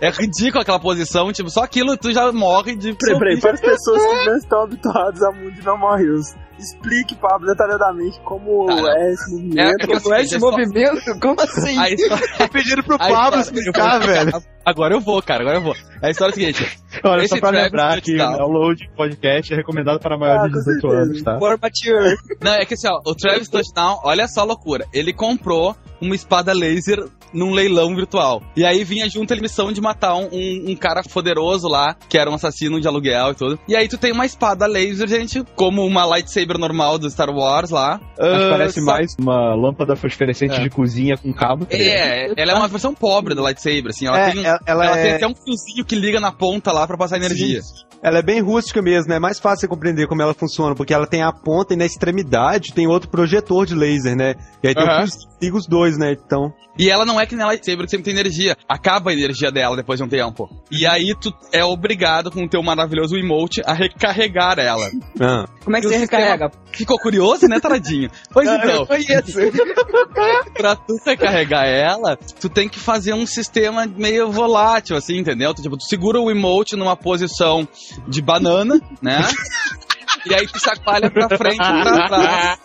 [0.00, 1.32] É ridículo aquela posição.
[1.32, 2.94] Tipo, só aquilo tu já morre de.
[2.94, 6.34] Peraí, peraí, para as pessoas que não estão habituadas a mundo de No More Heroes,
[6.58, 9.60] explique, Pablo, detalhadamente como Tá, é esse É, movimento.
[9.60, 11.20] é que Como é assim, esse é só- movimento?
[11.20, 11.78] Como assim?
[11.78, 14.42] A história- Tô pedindo pro Pablo explicar, velho.
[14.70, 15.74] Agora eu vou, cara, agora eu vou.
[16.02, 19.56] A história é a seguinte: Olha, Esse só pra lembrar que o download podcast é
[19.56, 21.02] recomendado para maiores Ah, de com 18 certeza.
[21.02, 21.38] anos, tá?
[21.38, 22.16] For mature.
[22.42, 24.86] Não, é que assim, ó, o Travis Touchdown, olha só a loucura.
[24.92, 28.42] Ele comprou uma espada laser num leilão virtual.
[28.56, 32.18] E aí vinha junto a missão de matar um, um, um cara poderoso lá, que
[32.18, 33.58] era um assassino de aluguel e tudo.
[33.68, 37.70] E aí tu tem uma espada laser, gente, como uma lightsaber normal do Star Wars
[37.70, 38.00] lá.
[38.18, 40.60] Ah, parece só- mais uma lâmpada fosforescente É.
[40.62, 41.66] de cozinha com cabo.
[41.66, 41.94] tá ligado?
[41.96, 44.06] É, ela é uma versão pobre da lightsaber, assim.
[44.08, 46.32] Ela, É, tem, um- ela- ela ela tem é- até um fiozinho que liga na
[46.32, 47.60] ponta lá pra passar energia.
[48.02, 49.16] Ela é bem rústica mesmo, né?
[49.16, 51.84] É mais fácil você compreender como ela funciona, porque ela tem a ponta e na
[51.84, 54.34] extremidade tem outro projetor de laser, né?
[54.62, 55.00] E aí tem Aham.
[55.04, 56.12] o fuzil que liga os dois, né?
[56.12, 56.50] Então.
[56.78, 58.56] E ela não é que nem lightsaber que sempre tem energia.
[58.66, 60.48] Acaba a energia dela depois de um tempo.
[60.70, 64.88] E aí tu é obrigado com o teu maravilhoso emote a recarregar ela.
[65.20, 65.44] Ah.
[65.62, 66.50] Como é que E você sistema- recarrega?
[66.72, 68.08] Ficou curioso, né, taradinho?
[68.32, 68.70] Pois Ah, então.
[68.76, 69.38] eu conheço.
[70.54, 75.52] pra tu recarregar ela, tu tem que fazer um sistema meio volátil, assim, entendeu?
[75.54, 77.66] Tu, tipo, tu segura o emote numa posição
[78.08, 79.20] de banana, né?
[80.26, 82.58] E aí tu chacoalha pra frente e pra trás.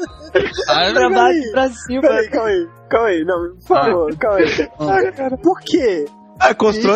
[0.65, 0.93] Sabe?
[0.93, 2.01] Pra baixo, pra cima.
[2.01, 4.69] Peraí, calma aí, calma aí, não, por favor, calma aí.
[4.79, 6.05] Ah, cara, por quê?
[6.39, 6.53] Ah,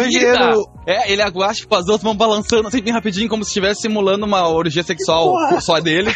[0.08, 0.38] dinheiro.
[0.66, 0.82] tá.
[0.86, 4.26] É, ele agora, tipo, as duas mãos balançando assim bem rapidinho, como se estivesse simulando
[4.26, 6.12] uma orgia sexual só dele.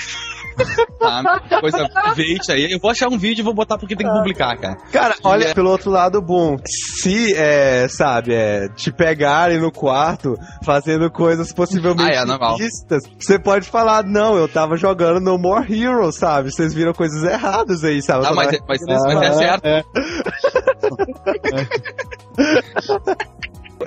[1.00, 1.42] Tá?
[1.60, 2.72] Coisa veite aí.
[2.72, 4.76] Eu vou achar um vídeo e vou botar porque tem que publicar, cara.
[4.92, 6.56] Cara, olha é- pelo outro lado bom.
[6.66, 13.38] Se, é, sabe, é, te pegarem no quarto fazendo coisas possivelmente Ah, é, ilícitas, você
[13.38, 16.52] pode falar, não, eu tava jogando No More Heroes, sabe?
[16.52, 18.26] Vocês viram coisas erradas aí, sabe?
[18.26, 19.64] Ah, mas, é- mas, mas é certo.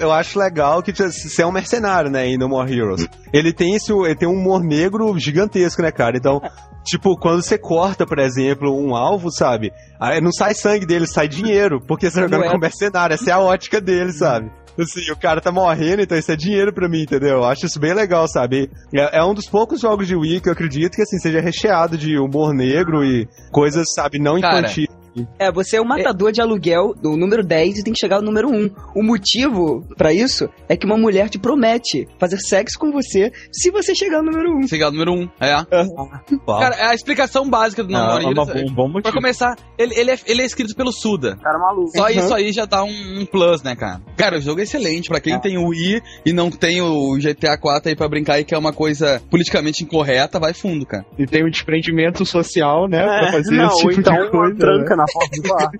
[0.00, 3.08] Eu acho legal que você é um mercenário, né, em No More Heroes.
[3.32, 6.16] Ele tem esse, ele tem um humor negro gigantesco, né, cara?
[6.16, 6.40] Então,
[6.84, 9.72] tipo, quando você corta, por exemplo, um alvo, sabe?
[10.00, 12.54] Aí não sai sangue dele, sai dinheiro, porque você tá jogando Moeda.
[12.54, 14.50] com mercenário, essa é a ótica dele, sabe?
[14.78, 17.38] Assim, o cara tá morrendo, então isso é dinheiro pra mim, entendeu?
[17.38, 18.70] Eu acho isso bem legal, sabe?
[18.94, 21.96] É, é um dos poucos jogos de Wii que eu acredito que, assim, seja recheado
[21.96, 24.68] de humor negro e coisas, sabe, não Cara,
[25.16, 25.34] infantis.
[25.38, 28.22] É, você é o matador de aluguel do número 10 e tem que chegar ao
[28.22, 28.70] número 1.
[28.94, 33.70] O motivo pra isso é que uma mulher te promete fazer sexo com você se
[33.70, 34.68] você chegar ao número 1.
[34.68, 35.16] Chegar ao número 1.
[35.16, 35.54] Um, é.
[36.46, 36.60] Uau.
[36.60, 39.14] Cara, é a explicação básica do Não, Namor é uma bom- um bom Pra motivo.
[39.14, 41.36] começar, ele, ele, é, ele é escrito pelo Suda.
[41.42, 41.90] Cara maluco.
[41.96, 44.00] Só isso aí já dá um, um plus, né, cara?
[44.16, 45.08] Cara, o jogo é excelente.
[45.08, 48.44] Pra quem tem o Wii e não tem o GTA 4 aí pra brincar e
[48.44, 51.04] que é uma coisa politicamente incorreta, vai fundo, cara.
[51.18, 53.02] E tem um desprendimento social, né?
[53.02, 54.54] pra fazer É, não, esse tipo então de uma coisa.
[54.54, 54.58] né?
[54.60, 55.70] tranca na porta do bar.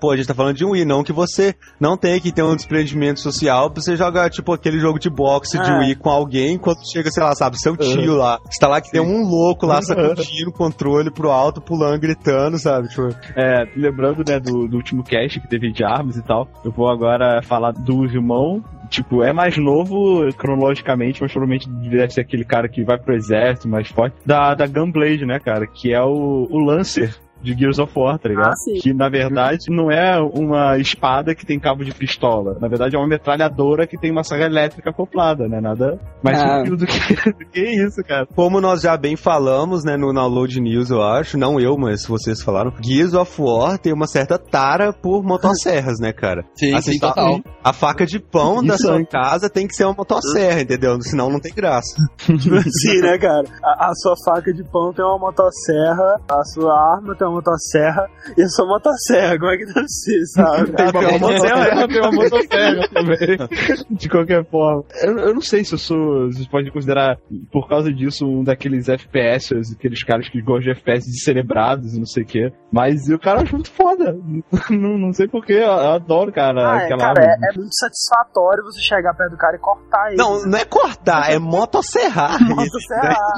[0.00, 2.42] Pô, a gente tá falando de um Wii, não que você não tem que ter
[2.42, 5.78] um desprendimento social pra você jogar, tipo, aquele jogo de boxe de É.
[5.78, 8.38] Wii com alguém, enquanto chega, sei lá, sabe, seu tio lá.
[8.44, 12.58] Você tá lá que tem um louco lá sacudindo o controle pro alto, pulando, gritando,
[12.58, 12.88] sabe?
[12.88, 16.70] Tipo, É, lembrando, né, do, do último cast que teve de armas e tal, eu
[16.70, 18.62] vou agora falar do irmão.
[18.88, 23.68] Tipo, é mais novo cronologicamente, mas provavelmente deve ser aquele cara que vai pro exército
[23.68, 24.16] mais forte.
[24.24, 25.66] Da, da Gunblade, né, cara?
[25.66, 27.14] Que é o, o Lancer
[27.46, 28.48] de Gears of War, tá ligado?
[28.48, 28.74] Ah, sim.
[28.74, 32.56] Que na verdade não é uma espada que tem cabo de pistola.
[32.60, 35.60] Na verdade é uma metralhadora que tem uma serra elétrica acoplada, né?
[35.60, 36.62] Nada mais Ah.
[36.62, 36.86] do que,
[37.32, 38.26] do que isso, cara.
[38.34, 42.42] como nós já bem falamos, né, no Download News, eu acho, não eu, mas vocês
[42.42, 46.44] falaram, Gears of War tem uma certa tara por motosserras, né, cara?
[46.54, 47.40] Sim, Assim, sim, tá- total.
[47.62, 51.00] A faca de pão E da sua casa tem que ser uma motosserra, entendeu?
[51.02, 51.96] Senão não tem graça.
[52.28, 53.44] Sim, né, cara?
[53.62, 58.08] A, a sua faca de pão tem uma motosserra, a sua arma tem uma motosserra
[58.36, 60.72] e a sua motosserra, como é que deve ser, sabe?
[60.76, 63.36] Tem uma motosserra, tem uma motosserra também.
[63.96, 64.84] De qualquer forma.
[65.02, 66.26] Eu, eu não sei se eu sou.
[66.26, 67.18] Vocês podem considerar,
[67.52, 72.06] por causa disso, um daqueles FPS, aqueles caras que gostam de FPS descerebrados e não
[72.06, 72.52] sei o quê.
[72.72, 74.16] Mas o cara acho muito foda.
[74.70, 77.74] não, não sei porquê, eu, eu adoro, cara, Ah, é, aquela cara, é, é muito
[77.74, 80.16] satisfatório você chegar perto do cara e cortar ele.
[80.16, 82.40] Não, não é cortar, é motosserrar.
[82.42, 83.36] Motosserrar.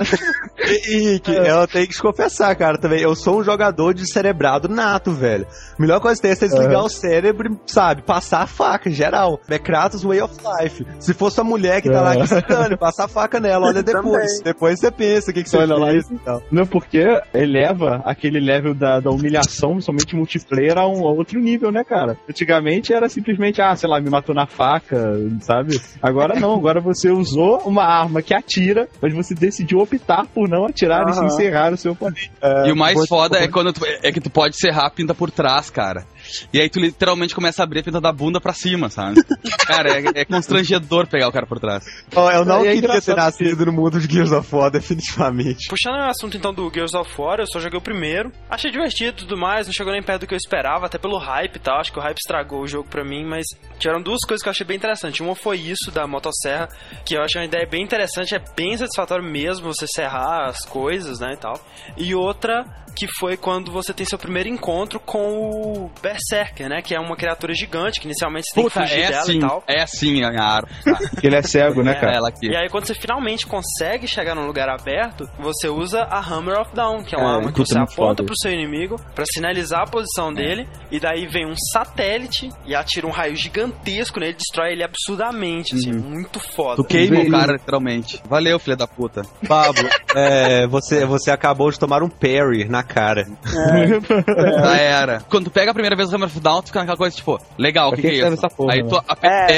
[0.88, 3.00] E, Henrique, eu tenho que confessar, cara, também.
[3.00, 5.46] Eu sou um jogador de cerebrado nato, velho.
[5.78, 8.88] A melhor coisa que tem é você desligar o cérebro e, sabe, passar a faca,
[8.88, 9.40] em geral.
[9.48, 10.86] É Kratos Way of Life.
[10.98, 12.40] Se fosse a mulher que tá lá É.
[12.42, 14.40] dane, passar a faca nela, olha depois.
[14.42, 16.42] Depois você pensa o que, que você Olha lá fez e tal.
[16.50, 21.70] Não, porque eleva aquele level da, da humilhação, somente multiplayer, a um a outro nível,
[21.70, 22.16] né, cara?
[22.28, 25.80] Antigamente era simplesmente, ah, sei lá, me matou na faca, sabe?
[26.02, 30.66] Agora não, agora você usou uma arma que atira, mas você decidiu optar por não
[30.66, 32.30] atirar e se encerrar o seu oponente.
[32.66, 35.30] E o mais foda é quando tu, é que tu pode serrar a pinta por
[35.30, 36.06] trás, cara.
[36.52, 39.20] E aí tu literalmente começa a abrir a pinta da bunda pra cima, sabe?
[39.66, 41.84] Cara, é, é constrangedor pegar o cara por trás.
[42.14, 45.68] Ó, eu não é queria ter engraçado nascido no mundo de Gears of War, definitivamente.
[45.68, 48.32] Puxando o assunto então do Gears of War, eu só joguei o primeiro.
[48.48, 51.18] Achei divertido e tudo mais, não chegou nem perto do que eu esperava, até pelo
[51.18, 51.78] hype e tal.
[51.78, 53.46] Acho que o hype estragou o jogo pra mim, mas
[53.78, 55.22] tiveram duas coisas que eu achei bem interessante.
[55.22, 56.68] Uma foi isso da motosserra,
[57.04, 61.20] que eu achei uma ideia bem interessante, é bem satisfatório mesmo você serrar as coisas,
[61.20, 61.60] né, e tal.
[61.96, 66.82] E outra que foi quando você tem seu primeiro encontro com o Berserker, né?
[66.82, 69.36] Que é uma criatura gigante, que inicialmente você tem Puta, que fugir é dela assim,
[69.36, 69.64] e tal.
[69.66, 70.68] é assim a minha arma.
[71.22, 72.12] Ele é cego, né, É cara?
[72.16, 72.46] ela aqui.
[72.48, 76.74] E aí, quando você finalmente consegue chegar num lugar aberto, você usa a Hammer of
[76.74, 79.86] Down, que é uma É, arma que você aponta pro seu inimigo pra sinalizar a
[79.90, 84.84] posição dele, e daí vem um satélite e atira um raio gigantesco nele, destrói ele
[84.84, 86.76] absurdamente, assim, muito foda.
[86.76, 88.20] Tu queima o cara, literalmente.
[88.28, 89.22] Valeu, filha da puta.
[89.46, 93.26] Pablo, é, você, você acabou de tomar um parry na cara.
[93.46, 95.22] Já era.
[95.28, 97.38] Quando tu pega a primeira vez o Hammer of Down, tu fica naquela coisa, tipo,
[97.58, 98.34] legal, o que, que que é isso?
[98.34, 98.88] essa porra, Aí né?
[98.88, 99.00] tu É,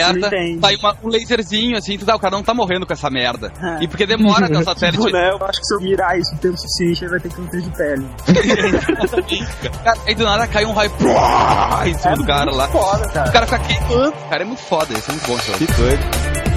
[0.03, 0.61] aperta, entende.
[0.61, 3.53] sai uma- um laserzinho assim, tu dá, o cara não tá morrendo com essa merda.
[3.81, 4.99] E porque demora até o satélite.
[4.99, 5.31] Tipo, né?
[5.31, 7.71] Eu acho que se eu virar isso o tempo suficiente, ele vai ter câncer de
[7.77, 8.07] pele.
[9.85, 10.91] Cara, aí do nada cai um raio
[11.87, 12.69] em cima do cara lá.
[12.69, 13.31] Foda, O cara.
[13.31, 14.13] cara fica queimando.
[14.31, 15.37] Cara, é muito foda, isso é muito bom.
[15.59, 16.50] Que doido.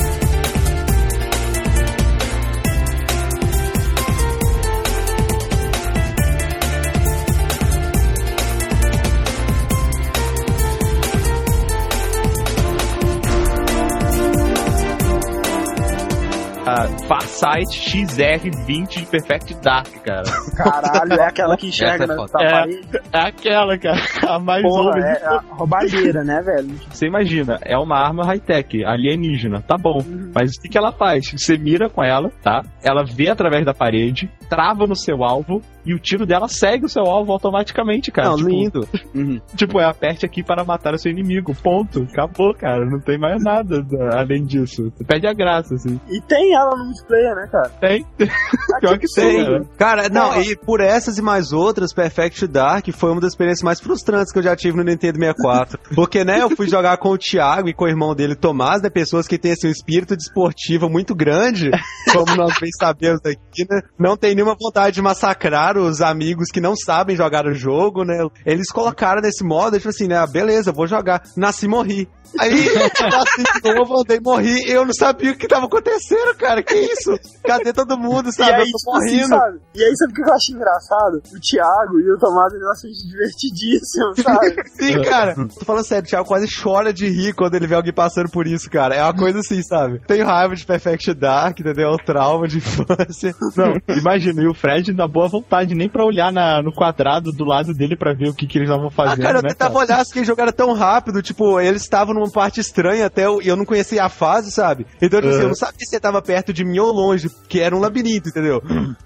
[17.44, 17.68] Farsight
[18.08, 20.24] XR20 de Perfect Dark, cara.
[20.56, 22.32] Caralho, é aquela que enxerga Essa é na foda.
[22.36, 22.52] na É.
[22.52, 22.88] parede.
[23.12, 24.02] É aquela, cara.
[24.36, 26.70] A mais Porra, é a roubalheira, né, velho?
[26.90, 30.02] Você imagina, é uma arma high-tech, alienígena, tá bom.
[30.34, 31.30] Mas o que, que ela faz?
[31.32, 32.62] Você mira com ela, tá?
[32.82, 36.90] Ela vê através da parede, trava no seu alvo e o tiro dela segue o
[36.90, 38.30] seu alvo automaticamente, cara.
[38.30, 38.88] Não, tipo, lindo.
[39.14, 39.40] Uhum.
[39.56, 41.54] tipo, é aperte aqui para matar o seu inimigo.
[41.62, 42.08] Ponto.
[42.12, 42.86] Acabou, cara.
[42.86, 44.92] Não tem mais nada da- além disso.
[44.96, 46.00] Você perde a graça, assim.
[46.10, 47.70] E tem ela no multiplayer, né, cara?
[47.80, 48.06] Tem.
[48.76, 49.68] Ah, Pior que tem, absurdo.
[49.78, 50.04] cara.
[50.04, 53.80] Cara, não, e por essas e mais outras, Perfect Dark foi uma das experiências mais
[53.80, 55.80] frustrantes que eu já tive no Nintendo 64.
[55.94, 58.90] Porque, né, eu fui jogar com o Thiago e com o irmão dele, Tomás, né,
[58.90, 61.70] pessoas que têm, assim, um espírito desportivo muito grande,
[62.12, 66.62] como nós bem sabemos aqui, né, não tem nenhuma vontade de massacrar os amigos que
[66.62, 70.72] não sabem jogar o jogo, né, eles colocaram nesse modo, tipo assim, né, ah, beleza,
[70.72, 72.10] vou jogar, nasci morri.
[72.40, 72.66] Aí,
[73.00, 77.12] nasci de novo, andei, morri, eu não sabia o que tava acontecendo, cara, que isso?
[77.46, 78.54] Cadê todo mundo, E sabe?
[78.54, 79.28] aí, eu tô tipo assim, morrendo.
[79.30, 79.60] sabe?
[79.76, 81.16] E aí, sabe o que eu acho engraçado?
[81.18, 82.90] O Thiago e o Tomás, eles acham
[83.38, 84.70] divertidíssimo, sabe?
[84.80, 85.36] Sim, cara.
[85.36, 88.48] Tô falando sério, o Thiago quase chora de rir quando ele vê alguém passando por
[88.48, 88.96] isso, cara.
[88.96, 90.00] É uma coisa assim, sabe?
[90.08, 91.90] Tenho raiva de Perfect Dark, entendeu?
[91.90, 93.34] É um trauma de infância.
[93.56, 97.44] Não, imagina, e o Fred na boa vontade, nem pra olhar na- no quadrado do
[97.46, 99.78] lado dele pra ver o que, que eles estavam Ah, fazendo, cara, eu né, tentava
[99.78, 103.42] olhar, assim, que eles jogaram tão rápido, tipo, eles estavam numa parte estranha até eu,
[103.42, 104.86] e eu não conhecia a fase, sabe?
[105.02, 107.60] Então, tipo, assim, eu não sabia se ele tava perto de mim ou longe, que
[107.60, 108.62] era um labirinto, entendeu?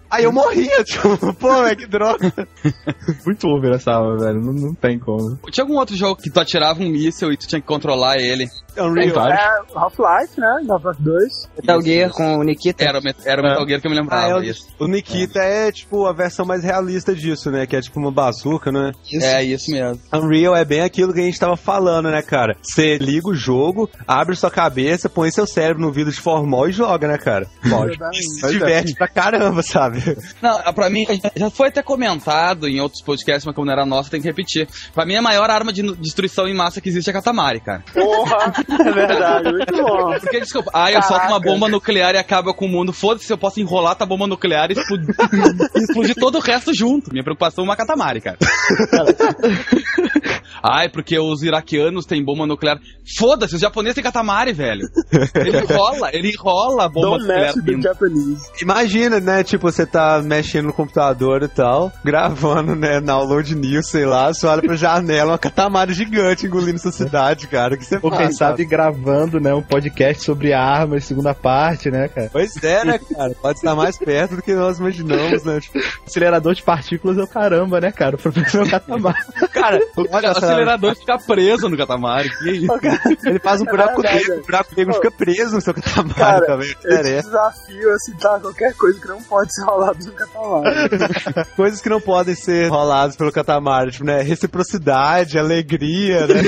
[0.10, 2.32] Aí eu morria, tipo, pô, é que droga.
[3.26, 4.42] Muito over essa arma, velho.
[4.42, 5.38] Não, não tem como.
[5.52, 8.48] Tinha algum outro jogo que tu atirava um míssel e tu tinha que controlar ele?
[8.78, 9.28] Unreal.
[9.28, 10.62] É Half-Life, né?
[10.70, 11.50] Half-Life 2.
[11.58, 12.84] Metal Gear com o Nikita.
[12.84, 13.50] Era, era o É.
[13.50, 14.28] Metal Gear que eu me Ah, lembrava.
[14.28, 14.68] é, o, isso.
[14.80, 17.66] o Nikita é, tipo, a versão mais realista disso, né?
[17.66, 18.92] Que é tipo uma bazuca, né?
[19.22, 20.00] É, isso mesmo.
[20.14, 22.56] Unreal é bem aquilo que a gente tava falando, né, cara?
[22.62, 26.72] Você liga o jogo, abre sua cabeça, põe seu cérebro no vidro de formol e
[26.72, 27.48] joga, né, cara?
[27.66, 28.04] Lógico.
[28.14, 29.97] E se diverte pra caramba, sabe?
[30.42, 34.10] Não, pra mim, já foi até comentado em outros podcasts, mas como não era nossa,
[34.10, 34.68] tem que repetir.
[34.94, 37.84] Pra mim, a maior arma de destruição em massa que existe é a Katamari, cara.
[37.94, 38.54] Porra!
[38.80, 40.20] É verdade, muito bom.
[40.20, 42.94] Porque, desculpa, ah, eu solto uma bomba nuclear e acaba com o mundo.
[42.94, 45.16] Foda-se, eu posso enrolar tua bomba nuclear e explodir,
[45.76, 47.12] explodir todo o resto junto.
[47.12, 48.38] Minha preocupação é uma Katamari, cara.
[50.64, 52.80] Ai, porque os iraquianos têm bomba nuclear.
[53.18, 54.88] Foda-se, os japoneses têm Katamari, velho.
[55.36, 57.54] Ele enrola, ele enrola a bomba Don't nuclear.
[58.62, 64.06] Imagina, né, tipo, você tá mexendo no computador e tal, gravando, né, download news, sei
[64.06, 68.00] lá, você olha pra janela, uma catamara gigante engolindo sua cidade, cara, o que você
[68.02, 72.30] Ou quem faz, sabe gravando, né, um podcast sobre armas, segunda parte, né, cara?
[72.32, 75.78] Pois é, né, cara, pode estar mais perto do que nós imaginamos, né, tipo,
[76.08, 78.16] Acelerador de partículas é o caramba, né, cara?
[78.16, 79.26] O problema é o catamar.
[79.52, 82.30] cara, O olha, acelerador fica preso no Katamari.
[82.38, 82.68] Que isso?
[83.28, 84.24] ele faz um buraco verdade.
[84.28, 87.28] negro, o buraco negro fica preso no seu catamara Cara, também, Esse interessa.
[87.28, 91.46] desafio é citar qualquer coisa que não pode ser rolado no Catamari.
[91.56, 96.42] Coisas que não podem ser roladas pelo catamara, tipo, né, reciprocidade, alegria, né,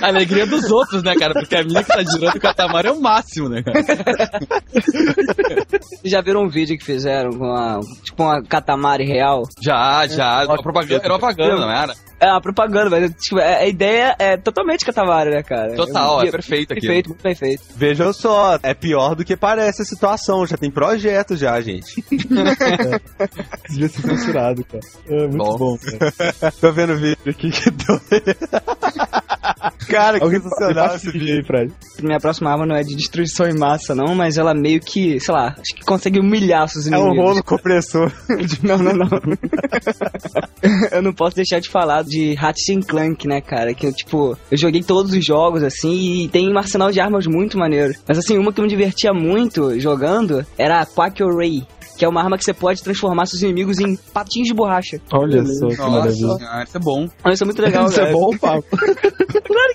[0.00, 1.34] A alegria dos outros, né, cara?
[1.34, 3.82] Porque a minha que tá girando o Katamari é o máximo, né, cara?
[4.72, 9.42] Vocês já viram um vídeo que fizeram com uma, tipo uma Katamari real?
[9.60, 10.44] Já, já.
[10.44, 11.94] Uma propaganda, era propaganda, não era?
[12.20, 15.74] É uma propaganda, mas tipo, a a ideia é totalmente Katamari, né, cara?
[15.74, 16.86] Total, é E- perfeito aquilo.
[16.86, 17.62] Perfeito, muito bem feito.
[17.74, 22.04] Vejam só, é pior do que parece a situação, já tem projeto já, gente.
[23.70, 24.84] Devia ser censurado, cara.
[25.08, 25.56] É muito Bom.
[25.56, 26.52] bom, cara.
[26.60, 28.00] Tô vendo o vídeo aqui que doido.
[29.88, 31.36] Cara, que Alguém sensacional esse vídeo.
[31.36, 31.72] aí, Fred.
[32.02, 35.34] Minha próxima arma não é de destruição em massa, não, mas ela meio que, sei
[35.34, 37.24] lá, acho que consegue humilhar seus É um inimigos.
[37.24, 38.12] rolo compressor.
[38.62, 39.08] Não, não, não.
[40.92, 43.74] eu não posso deixar de falar de Ratchet Clank, né, cara?
[43.74, 47.26] Que eu, tipo, eu joguei todos os jogos, assim, e tem um arsenal de armas
[47.26, 47.94] muito maneiro.
[48.06, 51.66] Mas, assim, uma que eu me divertia muito jogando era a Quack Ray.
[52.00, 54.98] Que é uma arma que você pode transformar seus inimigos em patinhos de borracha.
[55.12, 56.64] Olha só que Nossa, maravilha.
[56.64, 57.06] isso é bom.
[57.22, 58.12] Olha, Isso é muito legal, Isso é cara.
[58.16, 58.64] bom, Pablo?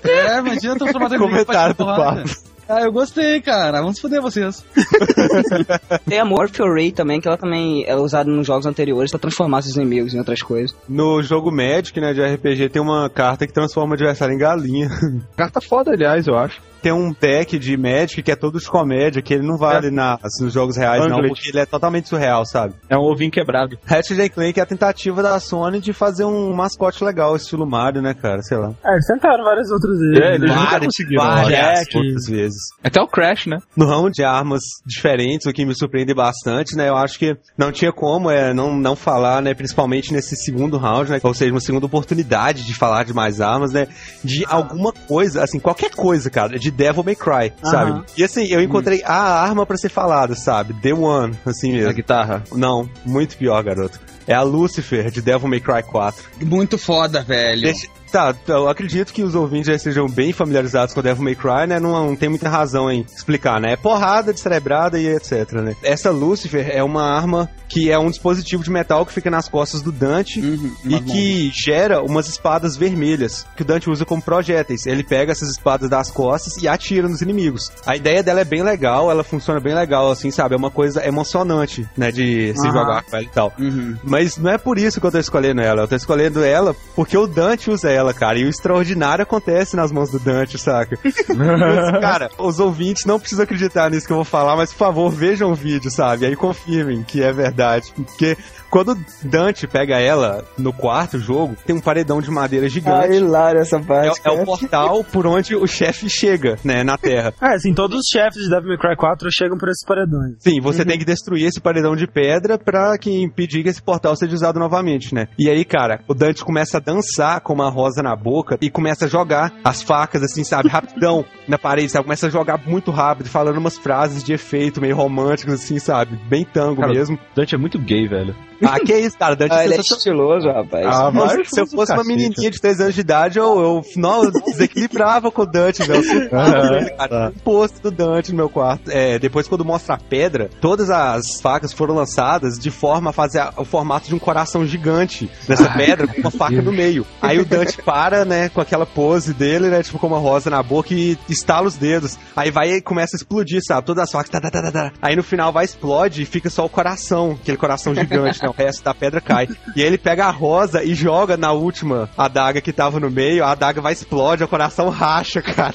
[0.02, 2.36] É, imagina transformar teu inimigo em Comentário do patinho de borracha.
[2.68, 3.80] Ah, eu gostei, cara.
[3.80, 4.64] Vamos foder vocês.
[6.04, 9.62] Tem a Morphle Ray também, que ela também é usada nos jogos anteriores pra transformar
[9.62, 10.76] seus inimigos em outras coisas.
[10.88, 14.88] No jogo Magic, né, de RPG, tem uma carta que transforma o adversário em galinha.
[15.36, 16.60] Carta foda, aliás, eu acho.
[16.86, 20.20] Tem um deck de Magic que é todo de comédia, que ele não vale na,
[20.22, 21.30] assim, nos jogos reais, não, Anglet.
[21.30, 22.74] porque ele é totalmente surreal, sabe?
[22.88, 23.76] É um ovinho quebrado.
[23.84, 28.14] Ratchet Clank é a tentativa da Sony de fazer um mascote legal, estilo Mario, né,
[28.14, 28.40] cara?
[28.42, 28.72] Sei lá.
[28.84, 30.20] É, eles tentaram várias outras vezes.
[30.20, 30.54] É, eles né?
[30.54, 32.62] Várias, conseguiram, várias outras vezes.
[32.84, 33.58] Até o Crash, né?
[33.76, 36.88] No ramo de armas diferentes, o que me surpreende bastante, né?
[36.88, 39.54] Eu acho que não tinha como é, não, não falar, né?
[39.54, 41.18] Principalmente nesse segundo round, né?
[41.20, 43.88] Ou seja, uma segunda oportunidade de falar de mais armas, né?
[44.22, 48.04] De alguma coisa, assim, qualquer coisa, cara, de Devil May Cry, sabe?
[48.16, 50.74] E assim, eu encontrei a arma pra ser falada, sabe?
[50.74, 51.90] The One, assim mesmo.
[51.90, 52.44] A guitarra.
[52.52, 53.98] Não, muito pior, garoto.
[54.28, 56.22] É a Lucifer, de Devil May Cry 4.
[56.42, 57.62] Muito foda, velho.
[57.62, 61.66] Deixa- Tá, eu acredito que os ouvintes já estejam bem familiarizados com Devil May Cry,
[61.68, 61.80] né?
[61.80, 63.72] Não, não tem muita razão em explicar, né?
[63.72, 65.74] É porrada, descerebrada e etc, né?
[65.82, 69.82] Essa Lucifer é uma arma que é um dispositivo de metal que fica nas costas
[69.82, 74.86] do Dante Uhum, e que gera umas espadas vermelhas que o Dante usa como projéteis.
[74.86, 77.70] Ele pega essas espadas das costas e atira nos inimigos.
[77.84, 80.54] A ideia dela é bem legal, ela funciona bem legal, assim, sabe?
[80.54, 82.10] É uma coisa emocionante, né?
[82.12, 82.72] De se Aham.
[82.72, 83.52] jogar com ela e tal.
[83.58, 83.96] Uhum.
[84.04, 85.82] Mas não é por isso que eu tô escolhendo ela.
[85.82, 88.38] Eu tô escolhendo ela porque o Dante usa ela, cara.
[88.38, 90.98] E o extraordinário acontece nas mãos do Dante, saca?
[91.02, 95.10] Mas, cara, os ouvintes não precisam acreditar nisso que eu vou falar, mas por favor,
[95.10, 96.26] vejam o vídeo, sabe?
[96.26, 97.92] Aí confirmem que é verdade.
[97.94, 98.36] Porque
[98.70, 103.14] quando Dante pega ela no quarto jogo, tem um paredão de madeira Ah, gigante.
[103.16, 104.20] hilário essa É, parte.
[104.24, 107.32] é o portal por onde o chefe chega, né, na Terra.
[107.46, 110.34] É, assim, todos os chefes de Devil May Cry 4 chegam por esses paredões.
[110.40, 114.16] Sim, você tem que destruir esse paredão de pedra pra que impedir que esse portal
[114.16, 115.28] seja usado novamente, né?
[115.38, 119.04] E aí, cara, o Dante começa a dançar com uma rosa na boca e começa
[119.04, 122.04] a jogar as facas, assim, sabe, rapidão na parede, sabe?
[122.04, 126.18] Começa a jogar muito rápido, falando umas frases de efeito meio românticas, assim, sabe?
[126.28, 127.18] Bem tango Cara, mesmo.
[127.34, 128.34] Dante é muito gay, velho.
[128.70, 130.86] Ah, que isso, cara, Dante Ah, é é estiloso, rapaz.
[130.86, 134.24] Ah, mas se eu fosse uma menininha de 3 anos de idade, eu, eu, não,
[134.24, 136.02] eu desequilibrava com o Dante, velho.
[136.32, 137.32] Ah, cara.
[137.34, 138.90] Um posto do Dante no meu quarto.
[138.90, 143.40] É, depois, quando mostra a pedra, todas as facas foram lançadas de forma a fazer
[143.40, 147.06] a- o formato de um coração gigante nessa pedra, com uma faca no meio.
[147.20, 150.62] Aí o Dante para, né, com aquela pose dele, né, tipo, com uma rosa na
[150.62, 152.18] boca e estala os dedos.
[152.34, 153.86] Aí vai e começa a explodir, sabe?
[153.86, 154.92] Todas as facas, tá, tá, tá, tá, tá.
[155.00, 158.48] Aí no final vai, explode e fica só o coração, aquele coração gigante, né?
[158.48, 159.48] O resto da pedra cai.
[159.74, 163.44] E aí ele pega a rosa e joga na última adaga que tava no meio,
[163.44, 165.74] a adaga vai explode, o coração racha, cara.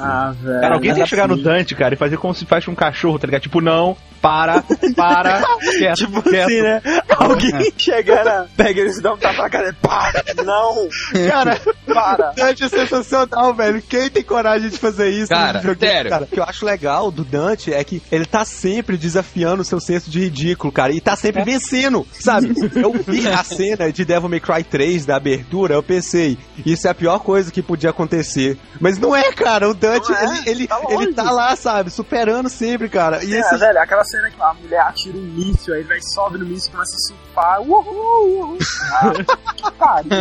[0.00, 0.60] Ah, velho.
[0.60, 1.42] Cara, alguém tem que chegar no assim.
[1.42, 3.42] Dante, cara, e fazer como se faz com um cachorro, tá ligado?
[3.42, 4.64] Tipo, não, para,
[4.96, 5.42] para,
[5.78, 6.46] quieto, Tipo quieto.
[6.46, 6.82] assim, né?
[7.18, 8.46] Alguém chega, né?
[8.56, 10.24] Pega eles e dá um tapa na cara para!
[10.42, 10.88] Não!
[11.28, 12.32] Cara, Para!
[12.32, 13.82] Dante é sensacional, velho.
[13.82, 15.28] Quem tem coragem de fazer isso?
[15.28, 16.10] Cara, sério.
[16.10, 16.24] Cara?
[16.24, 19.78] O que eu acho legal do Dante é que ele tá sempre desafiando o seu
[19.78, 20.90] senso de ridículo, cara.
[20.90, 22.54] E tá sempre vencendo, sabe?
[22.74, 26.90] Eu vi a cena de Devil May Cry 3 da abertura, eu pensei, isso é
[26.90, 28.56] a pior coisa que podia acontecer.
[28.80, 29.68] Mas não é, cara.
[29.68, 31.90] O Dante, é, ele, ele, tá ele tá lá, sabe?
[31.90, 33.22] Superando sempre, cara.
[33.22, 36.38] E É, esse velho, aquela cena que a mulher atira um míssil, aí vai sobe
[36.38, 37.60] no míssil e começa a surfar.
[37.62, 38.50] Uhul!
[38.50, 38.58] uhul.
[38.92, 40.02] Ah.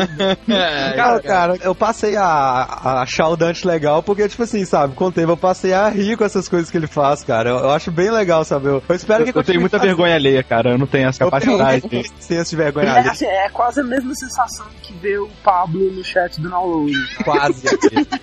[0.50, 4.96] É, Cara, cara, eu passei a, a achar o Dante legal porque, tipo assim, sabe,
[4.96, 7.50] com o tempo eu passei a rir com essas coisas que ele faz, cara.
[7.50, 8.68] Eu, eu acho bem legal, sabe?
[8.68, 9.96] Eu, eu espero Eu, que eu tenho muita fazendo.
[9.96, 10.72] vergonha alheia, cara.
[10.72, 12.12] Eu não tenho essa tenho capacidade.
[12.20, 13.12] senso de vergonha É, alheia.
[13.12, 16.94] assim, é quase a mesma sensação que ver o Pablo no chat do download.
[17.24, 17.64] Quase.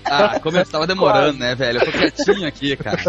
[0.05, 1.79] Ah, como eu tava demorando, né, velho?
[1.79, 3.01] Eu tô quietinho aqui, cara.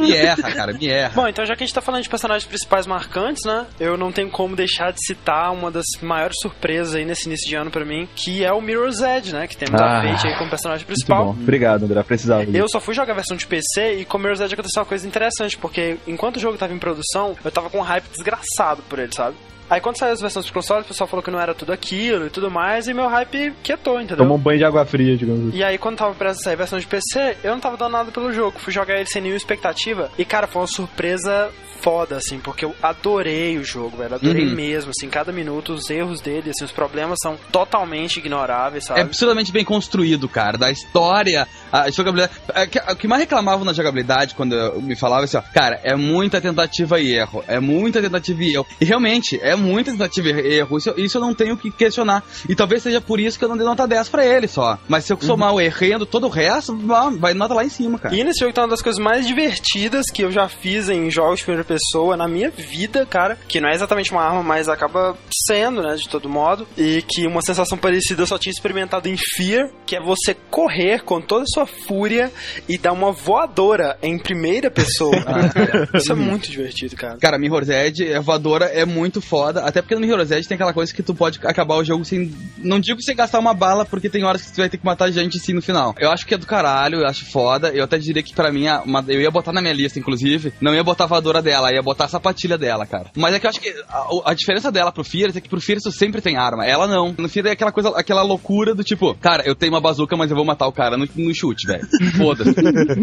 [0.00, 1.12] Me erra, cara, me erra.
[1.14, 3.66] Bom, então já que a gente tá falando de personagens principais marcantes, né?
[3.78, 7.54] Eu não tenho como deixar de citar uma das maiores surpresas aí nesse início de
[7.56, 9.46] ano pra mim, que é o Mirror's Edge, né?
[9.46, 11.24] Que temos Ah, a Fate aí como personagem Muito principal.
[11.26, 11.30] bom.
[11.32, 12.02] Obrigado, André.
[12.02, 12.44] Precisava.
[12.44, 14.86] Eu só fui jogar a versão de PC e com o Mirror's Edge aconteceu uma
[14.88, 18.82] coisa interessante, porque enquanto o jogo tava em produção, eu tava com um hype desgraçado
[18.88, 19.36] por ele, sabe?
[19.68, 22.26] Aí quando saiu as versões pro console, o pessoal falou que não era tudo aquilo
[22.26, 24.18] e tudo mais, e meu hype quietou, entendeu?
[24.18, 25.56] Tomou um banho de água fria, digamos assim.
[25.58, 27.92] E aí, quando tava prestes a sair a versão de PC, eu não tava dando
[27.92, 28.58] nada pelo jogo.
[28.58, 30.10] Fui jogar ele sem nenhuma expectativa.
[30.18, 31.50] E, cara, foi uma surpresa
[31.80, 34.14] foda, assim, porque eu adorei o jogo, velho.
[34.14, 34.54] Adorei Uhum.
[34.54, 39.00] mesmo, assim, cada minuto, os erros dele, assim, os problemas são totalmente ignoráveis, sabe?
[39.00, 40.56] É absurdamente bem construído, cara.
[40.56, 42.32] Da história, a jogabilidade.
[42.54, 45.94] é O que mais reclamavam na jogabilidade quando eu me falava assim, ó, cara, é
[45.94, 47.44] muita tentativa e erro.
[47.46, 48.66] É muita tentativa e erro.
[48.80, 50.78] E realmente, é muita tentativa e erro.
[50.78, 52.22] Isso, isso eu não tenho que questionar.
[52.48, 54.78] E talvez seja por isso que eu não dei nota 10 pra ele só.
[54.88, 56.76] Mas se eu somar o errendo, todo o resto,
[57.18, 58.14] vai nota lá em cima, cara.
[58.14, 61.38] E nesse jogo tá uma das coisas mais divertidas que eu já fiz em jogos
[61.38, 63.38] de primeira pessoa na minha vida, cara.
[63.48, 66.66] Que não é exatamente uma arma, mas acaba sendo, né, de todo modo.
[66.76, 71.02] E que uma sensação parecida eu só tinha experimentado em Fear, que é você correr
[71.02, 72.32] com toda a sua fúria
[72.68, 75.16] e dar uma voadora em primeira pessoa.
[75.94, 77.18] Isso é muito divertido, cara.
[77.18, 79.60] Cara, Mirror's Edge, a voadora é muito foda.
[79.64, 82.32] Até porque no Mirror's Edge tem aquela coisa que tu pode acabar o jogo sem.
[82.58, 85.10] Não digo sem gastar uma bala, porque tem horas que tu vai ter que matar
[85.10, 85.94] gente sim no final.
[85.98, 87.68] Eu acho que é do caralho, eu acho foda.
[87.68, 90.74] Eu até diria que pra mim, uma- eu ia botar na minha lista, inclusive, não
[90.74, 93.06] ia botar a voadora dela, ia botar a sapatilha dela, cara.
[93.16, 95.60] Mas é que eu acho que a, a diferença dela pro Fierce é que pro
[95.60, 96.64] Fierce tu sempre tem arma.
[96.66, 97.14] Ela não.
[97.18, 100.30] No Fierce é aquela coisa, aquela loucura do tipo, cara, eu tenho uma bazuca, mas
[100.30, 101.86] eu vou matar o cara no, no chute, velho.
[102.16, 102.50] Foda-se.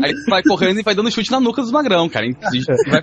[0.04, 2.26] Aí tu vai correndo e vai dando chute na nuca dos magrão, cara.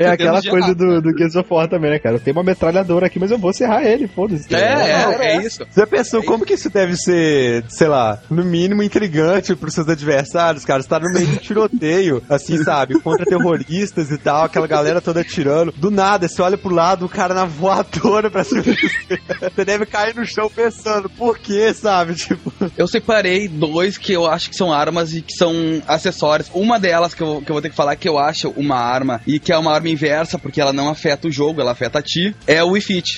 [0.01, 2.17] É aquela coisa do, do Gears of War também, né, cara?
[2.17, 4.55] Eu tenho uma metralhadora aqui, mas eu vou serrar ele, foda-se.
[4.55, 5.67] É, é, é isso.
[5.71, 10.65] Você pensou como que isso deve ser, sei lá, no mínimo intrigante pros seus adversários,
[10.65, 10.83] cara?
[10.83, 12.99] Você tá no meio de tiroteio, assim, sabe?
[13.01, 15.73] Contra terroristas e tal, aquela galera toda atirando.
[15.73, 19.21] Do nada, você olha pro lado, o cara na voadora pra cima de você.
[19.55, 22.15] Você deve cair no chão pensando, por quê, sabe?
[22.15, 25.53] Tipo, Eu separei dois que eu acho que são armas e que são
[25.87, 26.51] acessórios.
[26.53, 29.21] Uma delas que eu, que eu vou ter que falar que eu acho uma arma
[29.27, 32.03] e que é uma arma inversa, porque ela não afeta o jogo, ela afeta a
[32.03, 33.18] ti, é o Wii Fit.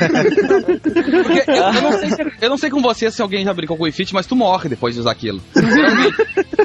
[0.00, 3.76] Porque eu, eu não sei, se- eu não sei com você se alguém já brincou
[3.76, 5.40] com o Wii mas tu morre depois de usar aquilo.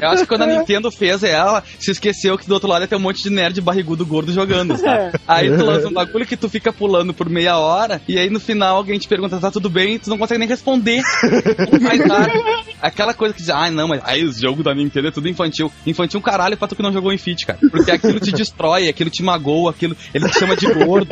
[0.00, 2.88] Eu acho que quando a Nintendo fez ela, se esqueceu que do outro lado ia
[2.88, 5.18] ter um monte de nerd barrigudo gordo jogando, sabe?
[5.26, 8.38] Aí tu lança um bagulho que tu fica pulando por meia hora, e aí no
[8.40, 9.94] final alguém te pergunta, tá tudo bem?
[9.94, 11.02] E tu não consegue nem responder.
[11.72, 12.32] Não faz nada.
[12.82, 15.72] Aquela coisa que diz, ah, não, mas aí os jogos da Nintendo é tudo infantil.
[15.86, 17.58] Infantil um caralho pra tu que não jogou em Fit, cara.
[17.70, 21.08] Porque aquilo te destrói, aquilo te magoa, aquilo, ele te chama de gordo.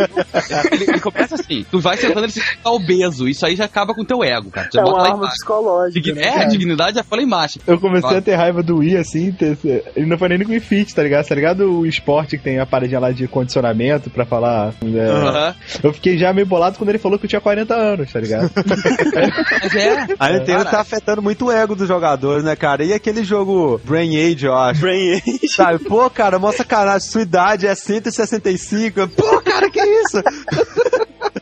[0.70, 3.28] Ele, ele começa assim, tu vai sentando, ele se fica obeso.
[3.28, 4.68] Isso aí já acaba com o teu ego, cara.
[4.72, 6.14] Já É bota uma arma psicológica.
[6.14, 7.58] Né, é, dignidade já fala embaixo.
[7.66, 8.18] Eu comecei Fala.
[8.18, 9.56] a ter raiva do Wii, assim, ter,
[9.96, 11.26] ele não foi nem no Wii Fit, tá ligado?
[11.26, 14.74] Tá ligado o esporte que tem a paredinha lá de condicionamento pra falar...
[14.84, 15.54] é, Aham.
[15.82, 18.50] Eu fiquei já meio bolado quando ele falou que eu tinha 40 anos, tá ligado?
[19.62, 20.06] Mas é.
[20.18, 22.84] a Nintendo Cara, tá afetando muito o ego dos jogadores, né, cara?
[22.84, 24.80] E aquele jogo Brain Age, eu acho.
[24.80, 25.48] Brain Age.
[25.48, 29.08] Sabe, pô, cara, mó sacanagem, sua idade é 165.
[29.08, 30.22] Pô, cara, que isso?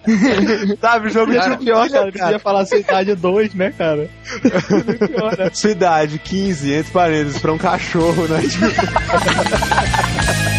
[0.80, 2.24] Sabe, o jogo Cara, é pior, cara, cara.
[2.26, 4.08] devia falar sua idade 2, né, cara?
[5.08, 5.50] Pior, né?
[5.52, 8.40] Sua idade, 15, entre parênteses, pra um cachorro, né?
[8.40, 8.50] Tem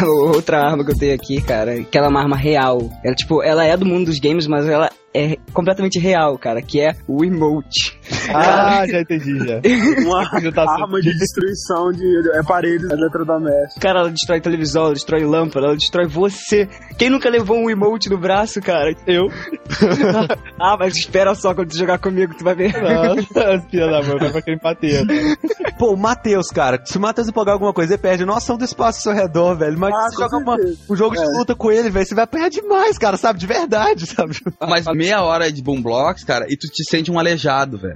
[0.02, 2.90] outra arma que eu tenho aqui, cara, que ela é uma arma real.
[3.04, 6.80] Ela, tipo, ela é do mundo dos games, mas ela é completamente real, cara, que
[6.80, 7.96] é o emote.
[8.32, 9.60] Ah, já entendi, já.
[10.06, 13.78] Uma Já tá arma de destruição de aparelhos eletrodomésticos.
[13.80, 16.68] Cara, ela destrói televisão, ela destrói lâmpada, ela destrói você.
[16.98, 18.94] Quem nunca levou um emote no braço, cara?
[19.06, 19.28] Eu?
[20.60, 22.72] ah, mas espera só quando tu jogar comigo, tu vai ver.
[22.80, 25.06] Não, filha da mãe, vai pra aquele pateiro.
[25.78, 28.98] Pô, o Matheus, cara, se o Matheus empolgar alguma coisa, ele perde noção do espaço
[29.08, 29.78] ao seu redor, velho.
[29.78, 30.56] Mas Ah, você joga uma-
[30.90, 31.26] um jogo de É.
[31.26, 33.38] luta com ele, velho, você vai apanhar demais, cara, sabe?
[33.38, 34.36] De verdade, sabe?
[34.60, 37.93] Mas meia hora de Boomblocks, cara, e tu te sente um aleijado, velho.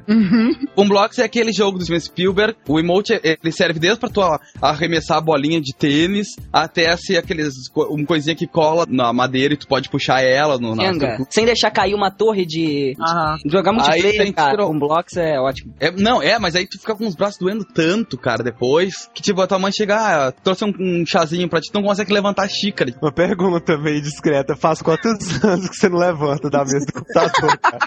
[0.76, 2.56] Boomblocks é aquele jogo do Steven Spielberg.
[2.68, 4.20] O emote, ele serve desde pra tu
[4.60, 9.54] arremessar a bolinha de tênis, até ser aqueles, co- uma coisinha que cola na madeira
[9.54, 10.84] e tu pode puxar ela no, na
[11.30, 12.94] sem deixar cair uma torre de.
[13.00, 13.36] Aham.
[13.46, 15.74] Jogar Aí multiplayer, que cara, blocos é ótimo.
[15.80, 19.22] É, não, é, mas aí tu fica com os braços doendo tanto, cara, depois, que
[19.22, 19.96] tipo, a tua mãe chega,
[20.28, 22.92] ah, trouxe um, um chazinho pra ti, tu não consegue levantar a xícara.
[23.00, 24.56] Uma pergunta meio discreta.
[24.56, 25.08] Faz quantos
[25.44, 27.78] anos que você não levanta da mesa do computador, cara?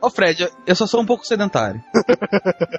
[0.00, 1.80] Ô, Fred, eu só sou um pouco sedentário.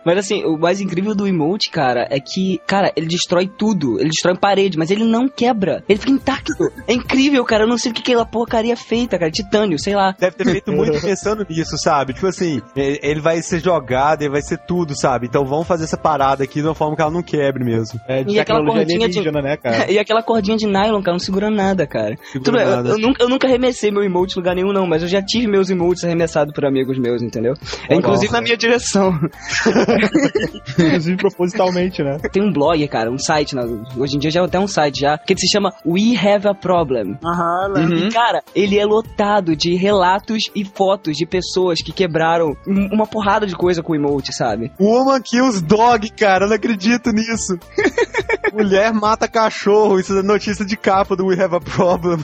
[0.06, 4.00] Mas assim, o mais incrível do emote, cara, é que, cara, ele destrói tudo.
[4.00, 5.84] Ele destrói parede, mas ele não quebra.
[5.88, 6.54] Ele fica intacto.
[6.88, 7.64] É incrível, cara.
[7.64, 9.32] Eu não sei o que aquela porcaria feita, cara.
[9.32, 10.16] Titânio, sei lá.
[10.20, 12.14] Deve ter feito muito pensando nisso, sabe?
[12.14, 15.28] Tipo assim, ele vai ser jogado, ele vai ser tudo, sabe?
[15.28, 18.00] Então vamos fazer essa parada aqui de uma forma que ela não quebre mesmo.
[18.08, 19.92] É de E aquela tecnologia cordinha de- né, cara?
[19.96, 22.16] E aquela cordinha de nylon, cara, não segura nada, cara.
[22.32, 22.90] Segura Tudo bem, eu- nada.
[22.90, 25.48] Eu, nunca, eu nunca arremessei meu emote em lugar nenhum, não, mas eu já tive
[25.48, 27.54] meus emotes arremessados por amigos meus, entendeu?
[27.90, 29.18] É, inclusive na minha direção.
[30.78, 32.18] Inclusive propositalmente, né?
[32.32, 33.62] Tem um blog, cara, um site, né,
[33.98, 36.54] hoje em dia já é até um site já, que se chama We Have a
[36.54, 37.18] Problem.
[37.24, 37.98] Aham, lembro.
[37.98, 43.08] E, cara, ele é lotado de relatos e fotos de pessoas que quebraram um- uma
[43.08, 44.72] porrada de coisa com o emote, sabe?
[44.80, 47.58] Woman kills dog, cara, eu não acredito nisso.
[48.54, 52.20] Mulher mata cachorro, isso é notícia de capa do We Have a Problem.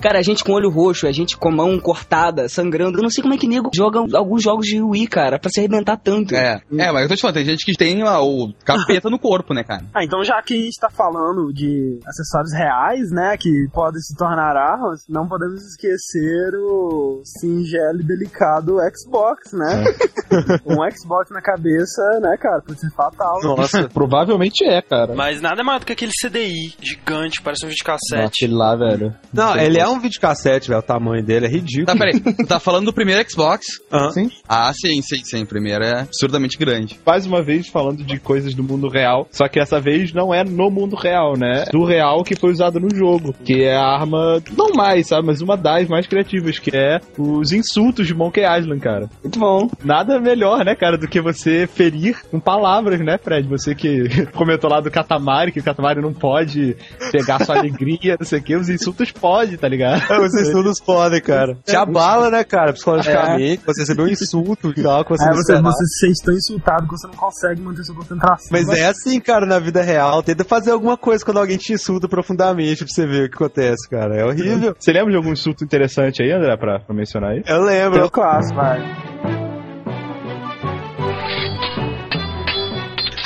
[0.00, 2.91] Cara, a gente com olho roxo, a gente com a mão cortada, sangrando.
[2.98, 5.60] Eu não sei como é que nego joga alguns jogos de Wii, cara, pra se
[5.60, 6.34] arrebentar tanto.
[6.34, 9.18] É, é, mas eu tô te falando, tem gente que tem ó, o capeta no
[9.18, 9.82] corpo, né, cara?
[9.94, 14.16] Ah, então já que a gente tá falando de acessórios reais, né, que podem se
[14.16, 19.84] tornar armas, não podemos esquecer o singelo e delicado Xbox, né?
[20.66, 23.40] um Xbox na cabeça, né, cara, pode ser fatal.
[23.42, 23.88] Nossa.
[23.92, 25.14] Provavelmente é, cara.
[25.14, 28.44] Mas nada é maior do que aquele CDI gigante, parece um Nossa, videocassete.
[28.44, 29.14] Aquele lá, velho.
[29.32, 31.86] Não, ele é um videocassete, velho, o tamanho dele é ridículo.
[31.86, 33.66] Tá, peraí, tu tá falando do primeiro Xbox?
[33.90, 34.10] Aham.
[34.12, 34.30] Sim.
[34.48, 36.98] Ah, sim, sim, sim, o primeiro é absurdamente grande.
[37.04, 40.44] Mais uma vez falando de coisas do mundo real, só que essa vez não é
[40.44, 41.64] no mundo real, né?
[41.70, 45.40] Do real que foi usado no jogo, que é a arma, não mais, sabe, mas
[45.40, 49.10] uma das mais criativas, que é os insultos de Monkey Island, cara.
[49.22, 49.70] Muito bom.
[49.84, 53.48] Nada melhor, né, cara, do que você ferir com palavras, né, Fred?
[53.48, 56.76] Você que comentou lá do Katamari, que o Katamari não pode
[57.10, 60.02] pegar sua alegria, não sei o que, os insultos pode, tá ligado?
[60.22, 61.56] Vocês todos podem, cara.
[61.64, 63.62] Te abala, né, cara, psicologicamente.
[63.64, 66.92] Você recebeu um insulto e tal, você não você, você se sente tão insultado que
[66.92, 68.48] você não consegue manter sua concentração.
[68.50, 70.22] Mas é assim, cara, na vida real.
[70.22, 73.88] Tenta fazer alguma coisa quando alguém te insulta profundamente pra você ver o que acontece,
[73.88, 74.16] cara.
[74.16, 74.74] É horrível.
[74.78, 77.42] Você lembra de algum insulto interessante aí, André, pra, pra mencionar aí?
[77.46, 77.98] Eu lembro.
[78.00, 78.80] Teu clássico, vai.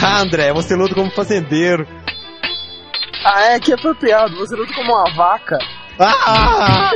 [0.00, 1.86] Ah, André, você luta como fazendeiro.
[3.24, 4.36] Ah, é que é apropriado.
[4.36, 5.58] Você luta como uma vaca.
[5.98, 6.92] Ah!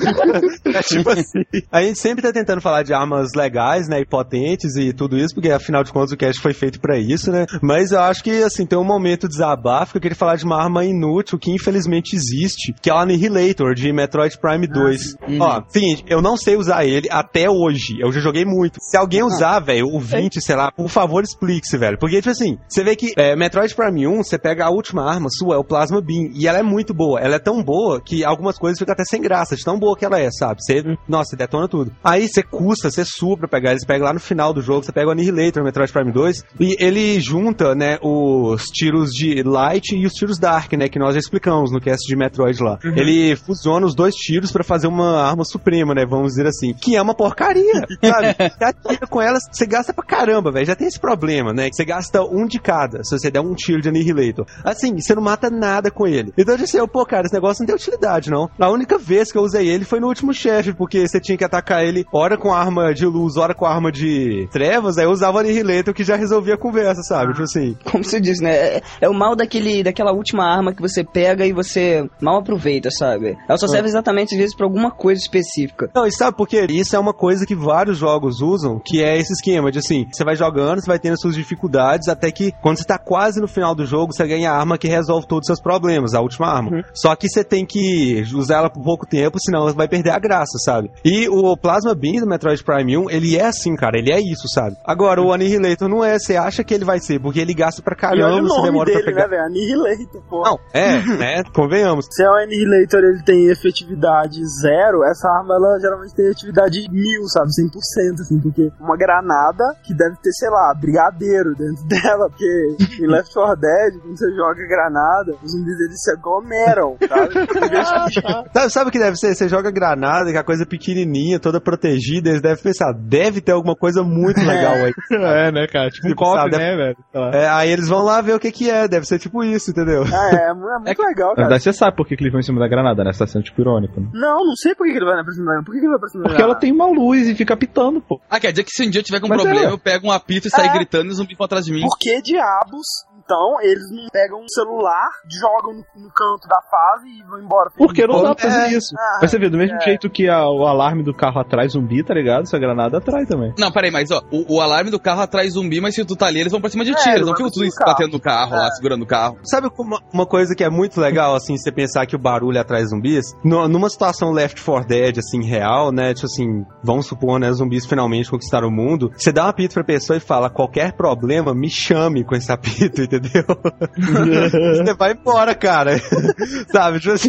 [0.66, 1.44] é tipo assim.
[1.70, 5.34] A gente sempre tá tentando falar de armas legais, né, e potentes e tudo isso,
[5.34, 7.46] porque afinal de contas o cast foi feito pra isso, né?
[7.62, 10.44] Mas eu acho que, assim, tem um momento de desabafo que eu queria falar de
[10.44, 15.16] uma arma inútil que infelizmente existe, que é o Annihilator de Metroid Prime 2.
[15.40, 17.98] Ó, seguinte, eu não sei usar ele até hoje.
[18.00, 18.78] Eu já joguei muito.
[18.80, 21.98] Se alguém usar, velho, o 20, sei lá, por favor explique-se, velho.
[21.98, 25.28] Porque, tipo assim, você vê que é, Metroid Prime 1, você pega a última arma
[25.30, 27.20] sua, é o Plasma Beam, e ela é muito boa.
[27.20, 30.04] Ela é tão boa que algumas coisas ficam até sem graça, de tão boa que
[30.04, 30.62] ela é, sabe?
[30.62, 31.92] Você, nossa, detona tudo.
[32.02, 34.92] Aí você custa, você sua pra pegar, eles pegam lá no final do jogo, você
[34.92, 40.06] pega o Annihilator, Metroid Prime 2, e ele junta, né, os tiros de Light e
[40.06, 42.78] os tiros Dark, né, que nós já explicamos no cast de Metroid lá.
[42.82, 46.96] Ele fusiona os dois tiros pra fazer uma arma suprema, né, vamos dizer assim, que
[46.96, 48.34] é uma porcaria, sabe?
[48.38, 51.76] Você atira com elas, você gasta pra caramba, velho, já tem esse problema, né, que
[51.76, 54.46] você gasta um de cada, se você der um tiro de Annihilator.
[54.64, 56.32] Assim, você não mata nada com ele.
[56.36, 58.50] Então eu disse, eu, pô, cara, esse negócio não tem utilidade, não.
[58.58, 61.44] A única vez que eu usei ele foi no último chefe, porque você tinha que
[61.44, 65.38] atacar ele hora com arma de luz, hora com arma de trevas, aí eu usava
[65.38, 67.32] o Annihilator que já resolvia a conversa, sabe?
[67.32, 67.76] Tipo assim.
[67.90, 68.50] Como você disse, né?
[68.50, 72.90] É, é o mal daquele, daquela última arma que você pega e você mal aproveita,
[72.90, 73.36] sabe?
[73.48, 75.90] Ela só serve exatamente, às vezes, pra alguma coisa específica.
[75.94, 76.66] Não, e sabe por quê?
[76.68, 80.24] Isso é uma coisa que vários jogos usam, que é esse esquema de assim, você
[80.24, 83.74] vai jogando, você vai tendo suas dificuldades, até que quando você tá quase no final
[83.74, 86.84] do jogo, você ganha a arma que resolve todos os seus problemas, a última arma.
[86.94, 90.18] Só que você tem que usar ela por pouco tempo, senão ela vai perder a
[90.18, 90.90] graça, sabe?
[91.04, 94.48] E o Plasma Beam do Metroid Prime 1, ele é assim, cara, ele é isso,
[94.48, 94.76] sabe?
[94.84, 97.94] Agora, o Annihilator não é, você acha que ele vai ser, porque ele gasta pra
[97.96, 99.28] caramba, você demora dele, pra pegar.
[99.28, 99.38] né?
[99.46, 100.42] Annihilator, pô.
[100.44, 101.42] Não, é, né?
[101.54, 102.06] Convenhamos.
[102.10, 107.22] Se é o Annihilator ele tem efetividade zero, essa arma ela geralmente tem efetividade mil,
[107.28, 107.48] sabe?
[107.48, 113.06] 100%, assim, porque uma granada que deve ter, sei lá, brigadeiro dentro dela, porque em
[113.06, 117.34] Left 4 Dead, quando você joga granada, os zumbis eles se aglomeram, sabe?
[117.34, 117.94] Em vez de-
[118.52, 119.34] Sabe, sabe o que deve ser?
[119.34, 123.52] Você joga granada, que é a coisa pequenininha, toda protegida, eles devem pensar, deve ter
[123.52, 124.92] alguma coisa muito legal aí.
[125.10, 125.90] É, né, cara?
[125.90, 126.96] Tipo um Tipo, copo, sabe, né, velho?
[127.34, 130.02] É, aí eles vão lá ver o que que é, deve ser tipo isso, entendeu?
[130.12, 131.48] Ah, é, é é muito legal, Na cara.
[131.48, 133.12] verdade, você sabe por que, que eles vão em cima da granada, né?
[133.12, 134.08] Você tá sendo tipo irônico, né?
[134.14, 135.64] Não, não sei por que que ele vai na próxima granada.
[135.64, 137.56] Por que que ele vai pra cima da Porque ela tem uma luz e fica
[137.56, 138.20] pitando, pô.
[138.30, 139.72] Ah, quer dizer que se um dia eu tiver com um Mas problema, é.
[139.72, 140.72] eu pego um apito e saio É.
[140.74, 141.82] gritando e zumbi vão atrás de mim.
[141.82, 142.86] Por que diabos,
[143.30, 145.08] Então, eles não pegam um celular,
[145.40, 147.70] jogam no, no canto da fase e vão embora.
[147.78, 148.76] Porque não dá pra fazer É.
[148.76, 148.88] isso.
[148.98, 149.80] Ah, Mas você vê, do mesmo é.
[149.82, 152.42] jeito que a- o alarme do carro atrai zumbi, tá ligado?
[152.42, 153.54] Essa granada atrai também.
[153.56, 156.26] Não, peraí, mas ó, o, o alarme do carro atrai zumbi, mas se tu tá
[156.26, 157.08] ali, eles vão pra cima de É, ti.
[157.10, 157.92] Eles não ficam tudo carro.
[157.92, 159.38] batendo no carro lá, segurando o carro.
[159.44, 162.84] Sabe uma, uma coisa que é muito legal, assim, você pensar que o barulho atrai
[162.84, 163.32] zumbis?
[163.44, 166.14] Nu- numa situação Left 4 Dead, assim, real, né?
[166.14, 167.52] Tipo assim, vamos supor, né?
[167.52, 169.12] Zumbis finalmente conquistaram o mundo.
[169.16, 173.02] Você dá um apito pra pessoa e fala: qualquer problema, me chame com esse apito,
[173.02, 173.19] entendeu?
[174.76, 175.98] você vai embora, cara.
[176.72, 177.00] Sabe?
[177.00, 177.28] Tipo assim.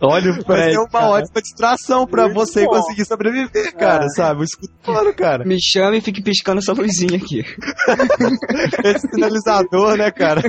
[0.00, 0.72] Olha o Vai Fred.
[0.72, 1.06] ser uma cara.
[1.06, 2.70] ótima distração pra Muito você bom.
[2.72, 4.40] conseguir sobreviver, cara, sabe?
[4.40, 5.44] O escutando, cara.
[5.44, 7.44] Me chame e fique piscando essa luzinha aqui.
[8.84, 10.42] Esse sinalizador, né, cara?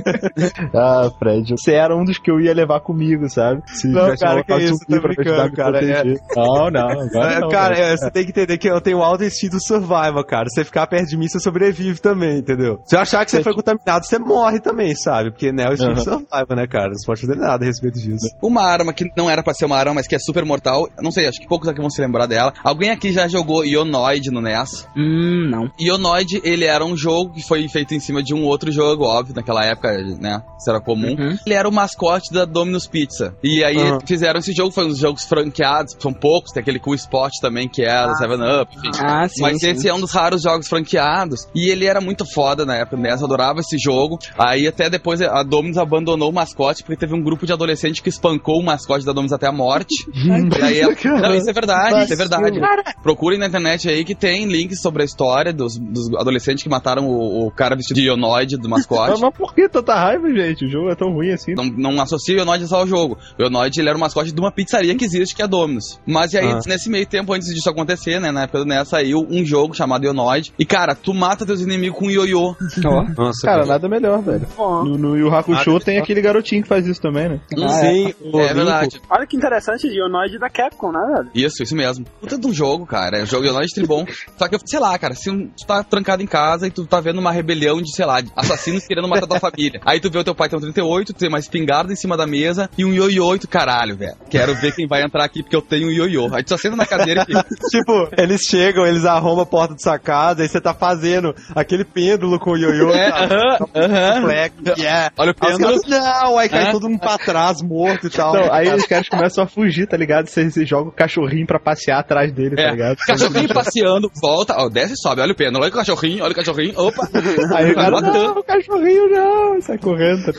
[0.73, 3.61] Ah, Fred, você era um dos que eu ia levar comigo, sabe?
[3.67, 6.03] Se Não, tivesse cara, uma que isso, me brincando, cara, é.
[6.35, 9.23] Não, não, agora É, não, cara, é, você tem que entender que eu tenho alto
[9.23, 10.45] instinto survival, cara.
[10.49, 12.79] Você ficar perto de mim, você sobrevive também, entendeu?
[12.85, 15.31] Se eu achar que você foi contaminado, você morre também, sabe?
[15.31, 16.89] Porque, né, é o instinto survival, né, cara?
[16.89, 18.27] Não pode fazer nada a respeito disso.
[18.41, 20.87] Uma arma que não era pra ser uma arma, mas que é super mortal.
[21.01, 22.53] Não sei, acho que poucos aqui vão se lembrar dela.
[22.63, 24.87] Alguém aqui já jogou Ionoid no NES?
[24.95, 25.69] Hum, não.
[25.79, 29.35] Ionoid, ele era um jogo que foi feito em cima de um outro jogo, óbvio,
[29.35, 30.41] naquela época, né?
[30.59, 31.15] Isso era comum.
[31.17, 31.37] Uhum.
[31.45, 33.35] Ele era o mascote da Domino's Pizza.
[33.43, 33.99] E aí Uhum.
[34.05, 37.81] fizeram esse jogo, foi uns jogos franqueados, são poucos, tem aquele Cool Spot também, que
[37.83, 38.89] era Ah, 7-Up, enfim.
[39.01, 39.41] Ah, sim.
[39.41, 39.69] Mas sim.
[39.71, 41.47] esse é um dos raros jogos franqueados.
[41.53, 43.09] E ele era muito foda na época, né?
[43.11, 44.19] Eu adorava esse jogo.
[44.37, 48.09] Aí até depois a Dominus abandonou o mascote, porque teve um grupo de adolescentes que
[48.09, 49.95] espancou o mascote da Dominus até a morte.
[50.13, 50.93] e aí ela...
[51.21, 52.59] Não, isso é verdade, isso é verdade.
[53.01, 57.07] Procurem na internet aí que tem links sobre a história dos, dos adolescentes que mataram
[57.07, 59.21] o, o cara vestido de Ionoid do Mas, mascote.
[59.21, 60.65] mas por que tanta raiva, gente?
[60.65, 61.53] O jogo é tão ruim assim.
[61.55, 63.17] Não, não associa o Ionoid só ao jogo.
[63.39, 65.99] O Ionoid, ele era o mascote de uma pizzaria que existe, que é a Domino's.
[66.05, 66.59] Mas e aí, Ah.
[66.67, 70.05] nesse meio tempo, antes disso acontecer, né, na época do NES, saiu um jogo chamado
[70.05, 70.53] Ionoid.
[70.57, 72.55] E, cara, tu mata teus inimigos com ioiô.
[72.85, 73.05] Ó.
[73.33, 74.47] Nossa, Cara, nada melhor, velho.
[74.55, 74.83] Bom.
[74.83, 77.39] No, no Yu Hakusho tem aquele garotinho que faz isso também, né?
[77.49, 79.01] Sim, o É Linko- verdade.
[79.09, 81.29] Olha que interessante, Ionoid da Capcom, né, velho?
[81.33, 82.05] Isso, isso mesmo.
[82.21, 83.19] Puta de um jogo, cara.
[83.19, 84.05] É um jogo tribom.
[84.37, 86.99] Só que, sei lá, cara, se um- tu tá trancado em casa e tu tá
[86.99, 89.79] vendo uma rebelião de, sei lá, de assassinos querendo matar tua família.
[89.85, 92.15] Aí tu vê o teu pai tem um 38, tu tem uma espingarda em cima
[92.17, 94.15] da mesa e um ioiô e tu, caralho, velho.
[94.29, 96.29] Quero ver quem vai entrar aqui porque eu tenho um ioiô.
[96.33, 99.73] Aí tu só senta na cadeira e fica, Tipo, eles chegam, eles arrumam a porta
[99.73, 102.91] da sua casa, aí você tá fazendo aquele pêndulo com o ioiô.
[102.91, 103.09] É?
[103.23, 104.21] Aham, aham.
[104.23, 105.11] Flex, yeah.
[105.17, 106.71] Olha o caras, não, aí cai É.
[106.71, 108.33] todo mundo pra trás, morto e tal.
[108.33, 110.27] Não, aí os caras começam a fugir, tá ligado?
[110.27, 112.97] Você, você joga o cachorrinho pra passear atrás dele, tá É, ligado?
[113.05, 116.35] cachorrinho passeando, volta, ó, desce e sobe, olha o pêndulo, olha o cachorrinho, olha o
[116.35, 117.07] cachorrinho, opa.
[117.55, 120.33] Aí o cara, não, o cachorrinho não, sai correndo, tá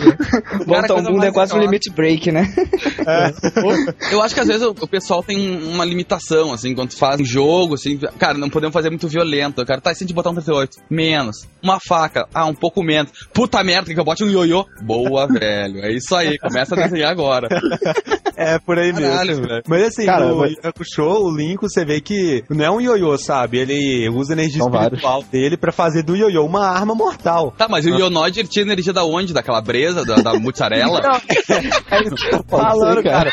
[0.66, 2.52] Bota um bunda é quase um limit break, né?
[4.10, 7.24] Eu acho que às vezes o, o pessoal tem uma limitação, assim, quando faz um
[7.24, 9.64] jogo, assim, cara, não podemos fazer muito violento.
[9.64, 10.78] Cara tá assim de botar um 38.
[10.90, 11.46] Menos.
[11.62, 13.12] Uma faca, ah, um pouco menos.
[13.32, 14.66] Puta merda, que eu bote um ioiô?
[14.82, 15.80] Boa, velho.
[15.84, 17.48] É isso aí, começa a desenhar agora.
[18.36, 19.46] É, por aí Caralho, mesmo.
[19.46, 19.62] velho.
[19.68, 20.54] Mas assim, Cara, no mas-
[20.92, 23.58] Show, o Linko, você vê que não é um ioiô, sabe?
[23.58, 27.52] Ele usa a energia São espiritual dele pra fazer do ioiô uma arma mortal.
[27.56, 29.32] Tá, mas o Ionoid, ele tinha energia da onde?
[29.32, 31.00] Da calabresa, da, da mussarela?
[31.90, 33.30] É isso que eu tô falando, cara.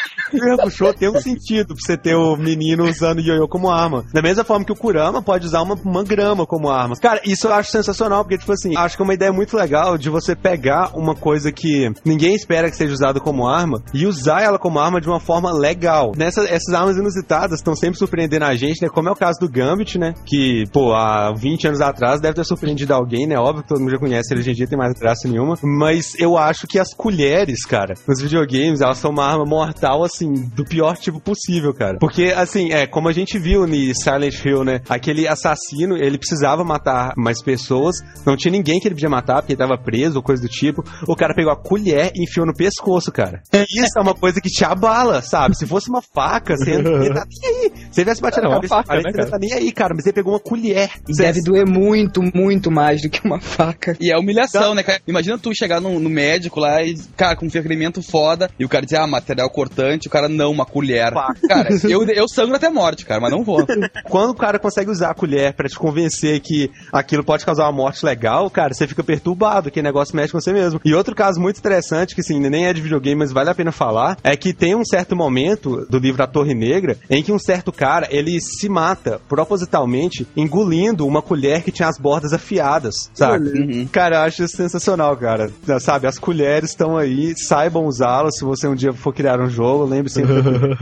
[0.65, 4.05] O Show tem um sentido pra você ter o menino usando o ioiô como arma.
[4.13, 6.95] Da mesma forma que o Kurama pode usar uma, uma grama como arma.
[6.95, 9.97] Cara, isso eu acho sensacional, porque, tipo assim, acho que é uma ideia muito legal
[9.97, 14.41] de você pegar uma coisa que ninguém espera que seja usada como arma e usar
[14.41, 16.11] ela como arma de uma forma legal.
[16.15, 18.89] Nessa, essas armas inusitadas estão sempre surpreendendo a gente, né?
[18.89, 20.13] Como é o caso do Gambit, né?
[20.25, 23.37] Que, pô, há 20 anos atrás deve ter surpreendido alguém, né?
[23.37, 25.57] Óbvio que todo mundo já conhece, ele hoje em dia tem mais graça nenhuma.
[25.63, 30.31] Mas eu acho que as colheres, cara, nos videogames, elas são uma arma mortal, assim,
[30.55, 31.97] do pior tipo possível, cara.
[31.99, 34.81] Porque, assim, é, como a gente viu em Silent Hill, né?
[34.89, 39.53] Aquele assassino, ele precisava matar mais pessoas, não tinha ninguém que ele podia matar, porque
[39.53, 40.83] ele tava preso ou coisa do tipo.
[41.07, 43.41] O cara pegou a colher e enfiou no pescoço, cara.
[43.53, 45.55] E isso é uma coisa que te abala, sabe?
[45.57, 47.71] Se fosse uma faca, você não ia tá nem aí.
[47.91, 49.29] Se ele tivesse batido É na uma cabeça, faca, né, cara?
[49.29, 49.93] tá nem aí, cara.
[49.95, 50.89] Mas ele pegou uma colher.
[51.07, 53.95] E Você- deve doer muito, muito mais do que uma faca.
[53.99, 55.01] E é humilhação, né, cara?
[55.07, 58.69] Imagina tu chegar no, no médico lá e, cara, com um ferimento foda, e o
[58.69, 61.11] cara dizer, ah, material cortante, o cara, não, uma colher.
[61.47, 63.65] Cara, eu, eu sangro até a morte, cara, mas não vou.
[64.09, 67.71] Quando o cara consegue usar a colher pra te convencer que aquilo pode causar uma
[67.71, 70.79] morte legal, cara, você fica perturbado, que negócio mexe com você mesmo.
[70.85, 73.71] E outro caso muito interessante, que assim, nem é de videogame, mas vale a pena
[73.73, 77.39] falar, é que tem um certo momento do livro A Torre Negra em que um
[77.39, 83.49] certo cara, ele se mata propositalmente engolindo uma colher que tinha as bordas afiadas, sabe?
[83.49, 83.87] Uhum.
[83.91, 85.51] Cara, eu acho isso sensacional, cara.
[85.81, 89.83] Sabe, as colheres estão aí, saibam usá-las se você um dia for criar um jogo,
[89.83, 90.35] lembre sempre.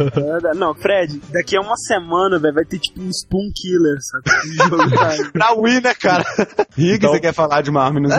[0.56, 5.32] Não, Fred, daqui a uma semana, velho, vai ter tipo um Spoon Killer, sabe?
[5.34, 6.24] Pra Wii, né, cara?
[6.78, 8.19] Rick, Então- você quer falar de uma arma inusitada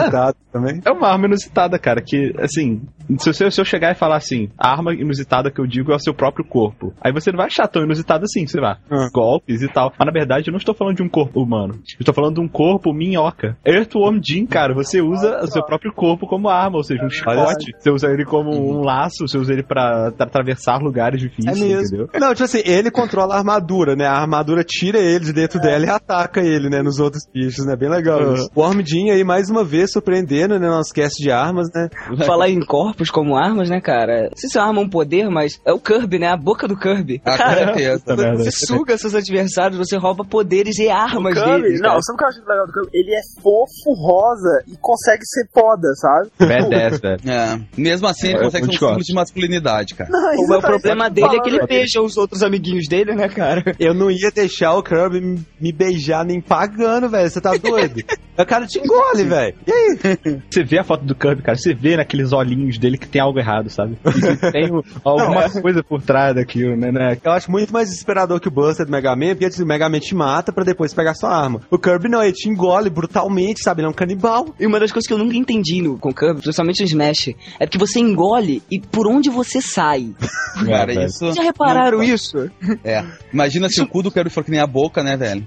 [0.51, 0.81] também?
[0.85, 2.81] É uma arma inusitada, cara, que, assim,
[3.19, 5.95] se eu, se eu chegar e falar assim, a arma inusitada que eu digo é
[5.95, 6.93] o seu próprio corpo.
[7.01, 9.09] Aí você não vai achar tão inusitado assim, sei lá, Ah.
[9.13, 9.91] golpes e tal.
[9.97, 11.73] Mas na verdade eu não estou falando de um corpo humano.
[11.75, 13.57] Eu estou falando de um corpo minhoca.
[13.65, 17.71] Earthworm Jim, cara, você usa o seu próprio corpo como arma, ou seja, um chicote.
[17.77, 21.59] Você usa ele como um laço, você usa ele pra tra- atravessar lugares É difíceis,
[21.59, 21.81] mesmo.
[22.03, 22.09] entendeu?
[22.19, 24.05] Não, tipo assim, ele controla a armadura, né?
[24.05, 26.81] A armadura tira ele de dentro dela e ataca ele, né?
[26.81, 27.75] Nos outros bichos, né?
[27.75, 28.49] Bem legal isso.
[28.55, 30.67] O Wormdin aí, mais uma vez, surpreendendo, né?
[30.67, 31.89] Nosso cast de armas, né?
[32.25, 34.23] Falar em corpos como armas, né, cara?
[34.29, 36.27] Não sei se é uma arma ou um poder, mas é o Kirby, né?
[36.27, 37.21] A boca do Kirby.
[37.25, 38.15] Ah, com cara, certeza.
[38.15, 38.43] Merda.
[38.43, 41.81] você suga seus adversários, você rouba poderes e armas Kirby, deles.
[41.81, 42.01] não, cara.
[42.01, 42.89] sabe o que eu acho legal do Kirby?
[42.93, 46.29] Ele é fofo, rosa e consegue ser foda, sabe?
[46.39, 47.19] Badass, velho.
[47.29, 47.59] É.
[47.77, 50.09] Mesmo assim, ele consegue ser um símbolo de masculinidade, cara.
[50.09, 51.67] Não, O, o problema dele é que ele falando.
[51.69, 53.75] beija os outros amiguinhos dele, né, cara?
[53.79, 57.29] Eu não ia deixar o Kirby me- me beijar nem pagando, velho.
[57.29, 58.01] Você tá doido?
[58.37, 59.55] o cara te engole, velho.
[59.71, 60.41] E aí?
[60.49, 63.39] Você vê a foto do Kirby, cara, você vê naqueles olhinhos dele que tem algo
[63.39, 63.97] errado, sabe?
[64.03, 66.91] Que tem um- alguma coisa por trás daquilo, né?
[66.91, 67.17] né?
[67.23, 69.87] Eu acho muito mais desesperador que o Buster do Mega Man, porque assim, o Mega
[69.89, 71.61] Man te mata pra depois pegar sua arma.
[71.69, 73.81] O Kirby não, ele te engole brutalmente, sabe?
[73.81, 74.53] Ele é um canibal.
[74.59, 77.29] E uma das coisas que eu nunca entendi no, com o Kirby, principalmente no Smash,
[77.59, 80.09] é que você engole e por onde você sai.
[80.65, 81.19] Cara, isso.
[81.19, 82.49] Vocês já repararam isso?
[82.83, 83.03] É.
[83.33, 85.45] Imagina se o cu do Kirby for que nem a boca, né, velho?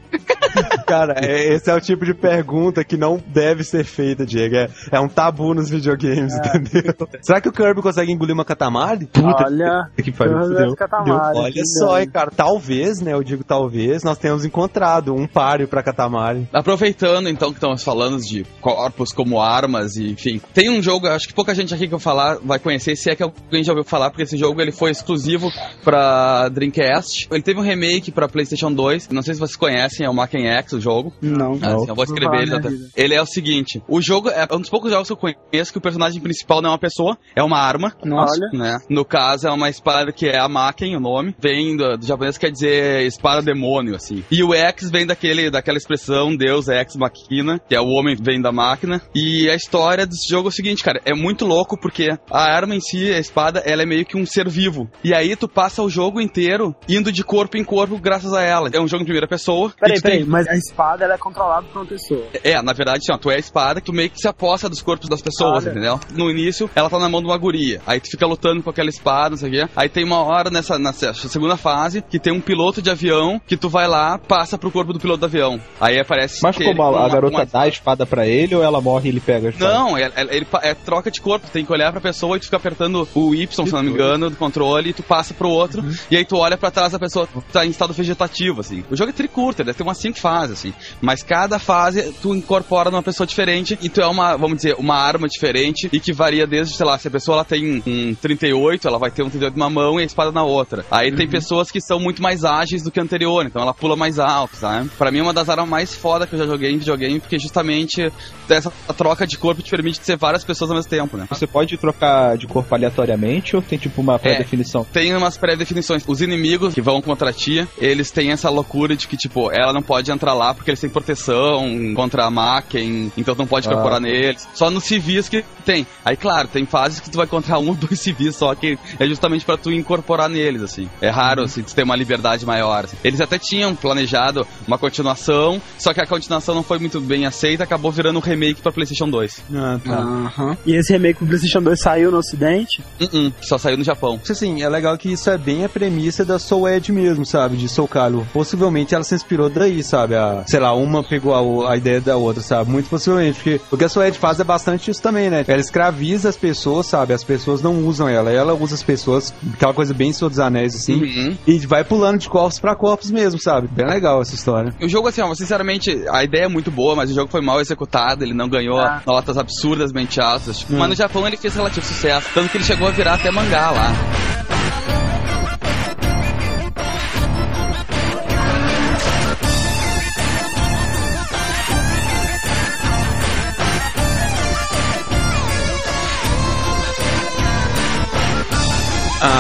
[0.87, 4.57] Cara, é- esse é o tipo de pergunta que não deve ser feita, Diego.
[4.57, 6.95] É, é um tabu nos videogames, entendeu?
[7.23, 9.09] Será que o Kirby consegue engolir uma Katamari?
[9.23, 12.31] Olha, Que pariu, Olha que só, hein, cara.
[12.31, 13.13] Talvez, né?
[13.13, 16.49] Eu digo talvez, nós tenhamos encontrado um páreo pra Katamari.
[16.53, 21.29] Aproveitando então que estamos falando de corpos como armas e enfim, tem um jogo, acho
[21.29, 23.85] que pouca gente aqui que eu falar vai conhecer, se é que alguém já ouviu
[23.85, 25.51] falar, porque esse jogo ele foi exclusivo
[25.83, 27.29] pra Dreamcast.
[27.31, 30.47] Ele teve um remake pra PlayStation 2, não sei se vocês conhecem, é o Macken
[30.47, 31.13] X o jogo.
[31.21, 31.55] Não.
[31.55, 32.69] Assim, eu vou escrever ele até.
[32.69, 32.89] vida.
[32.97, 35.79] Ele é o seguinte: o jogo é um dos poucos jogos que eu conheço que
[35.79, 37.93] o personagem principal não é uma pessoa, é uma arma.
[38.05, 38.39] Nossa.
[38.53, 38.59] Olha.
[38.59, 38.79] Né?
[38.89, 41.35] No caso, é uma espada que é a Maken, o nome.
[41.39, 44.25] Vem do, do japonês, quer dizer espada demônio, assim.
[44.31, 48.41] E o X vem daquele, daquela expressão Deus Ex Machina, que é o homem vem
[48.41, 49.01] da máquina.
[49.15, 52.75] E a história desse jogo é o seguinte, cara, é muito louco porque a arma
[52.75, 54.89] em si, a espada, ela é meio que um ser vivo.
[55.03, 58.69] E aí tu passa o jogo inteiro indo de corpo em corpo graças a ela.
[58.73, 59.73] É um jogo em primeira pessoa.
[59.79, 62.25] Peraí, tu tem- peraí, mas a espada ela é controlada por uma pessoa.
[62.43, 64.69] é, na verdade, assim, ó, tu é a espada que tu meio que se aposta
[64.69, 65.71] dos corpos das pessoas, Olha.
[65.71, 66.01] entendeu?
[66.13, 67.81] No início, ela tá na mão de uma guria.
[67.87, 69.69] Aí tu fica lutando com aquela espada, não sei o quê.
[69.77, 73.57] Aí tem uma hora nessa, nessa segunda fase que tem um piloto de avião que
[73.57, 75.61] tu vai lá, passa pro corpo do piloto do avião.
[75.81, 76.41] Aí aparece.
[76.43, 79.09] Mas ele como a, uma- garota uma- dá a espada pra ele ou ela morre
[79.09, 79.73] e ele pega a espada?
[79.75, 81.47] Não, é, é- ele pa- é troca de corpo.
[81.47, 83.91] Tu tem que olhar pra pessoa e tu fica apertando o Y, se não me
[83.91, 85.83] engano, do controle, e tu passa pro outro.
[85.83, 85.95] Uhum.
[86.11, 88.85] E aí tu olha pra trás, a pessoa tá em estado vegetativo, assim.
[88.91, 90.73] O jogo é tricurta, deve ter umas cinco fases, assim.
[91.01, 94.97] Mas cada fase tu incorpora numa pessoa diferente e tu é uma, vamos dizer, uma
[94.97, 98.89] arma diferente e que varia desde, sei lá, se a pessoa ela tem um 38,
[98.89, 100.85] ela vai ter um 38 numa mão e a espada na outra.
[100.91, 101.17] Aí Uhum.
[101.17, 104.19] tem pessoas que são muito mais ágeis do que a anterior, então ela pula mais
[104.19, 104.89] alto, sabe?
[104.99, 107.39] Pra mim é uma das armas mais foda que eu já joguei em videogame, porque
[107.39, 108.11] justamente
[108.49, 111.27] essa troca de corpo te permite ser várias pessoas ao mesmo tempo, né?
[111.31, 114.85] Você pode trocar de corpo aleatoriamente ou tem tipo uma pré-definição?
[114.93, 116.03] Tem umas pré-definições.
[116.07, 119.83] Os inimigos que vão contra ti, eles têm essa loucura de que, tipo, ela não
[119.83, 123.69] pode entrar lá porque eles têm proteção contra a Macken, então não pode.
[123.75, 124.49] Incorporar neles.
[124.55, 125.87] Só nos civis que tem.
[126.05, 129.07] Aí, claro, tem fases que tu vai encontrar um ou dois civis só que é
[129.07, 130.89] justamente pra tu incorporar neles, assim.
[131.01, 132.85] É raro, assim, tu ter uma liberdade maior.
[132.85, 132.97] assim.
[133.05, 137.65] Eles até tinham planejado uma continuação, só que a continuação não foi muito bem aceita,
[137.65, 139.43] acabou virando um remake pra PlayStation 2.
[139.55, 139.97] Ah, tá.
[139.99, 140.57] Aham.
[140.67, 142.83] E esse remake pro PlayStation 2 saiu no ocidente?
[143.01, 144.21] Uh-uh, só saiu no Japão.
[144.29, 147.57] Assim, é legal que isso é bem a premissa da Soul Edge mesmo, sabe?
[147.57, 148.25] De Soul Calibur.
[148.33, 150.15] Possivelmente ela se inspirou daí, sabe?
[150.17, 152.71] A, sei lá, uma pegou a, a ideia da outra, sabe?
[152.71, 153.37] Muito possivelmente.
[153.37, 155.45] Porque o que a Soul Edge faz é bastante isso também, né?
[155.47, 157.13] Ela escraviza as pessoas, sabe?
[157.13, 158.31] As pessoas não usam ela.
[158.31, 160.95] Ela usa as pessoas, aquela coisa bem Senhor dos Anéis, assim.
[161.03, 161.37] Uhum.
[161.47, 163.69] E vai pulando de corpos pra corpos mesmo, sabe?
[163.69, 164.75] Bem legal essa história.
[164.81, 167.61] O jogo, assim, ó, sinceramente, a ideia é muito boa, mas o jogo foi mal
[167.61, 169.03] executado, ele não ganhou Ah.
[169.07, 170.59] notas absurdamente altas.
[170.59, 173.31] tipo, Mas no Japão ele fez relativo sucesso, tanto que ele chegou a virar até
[173.31, 173.93] mangá lá.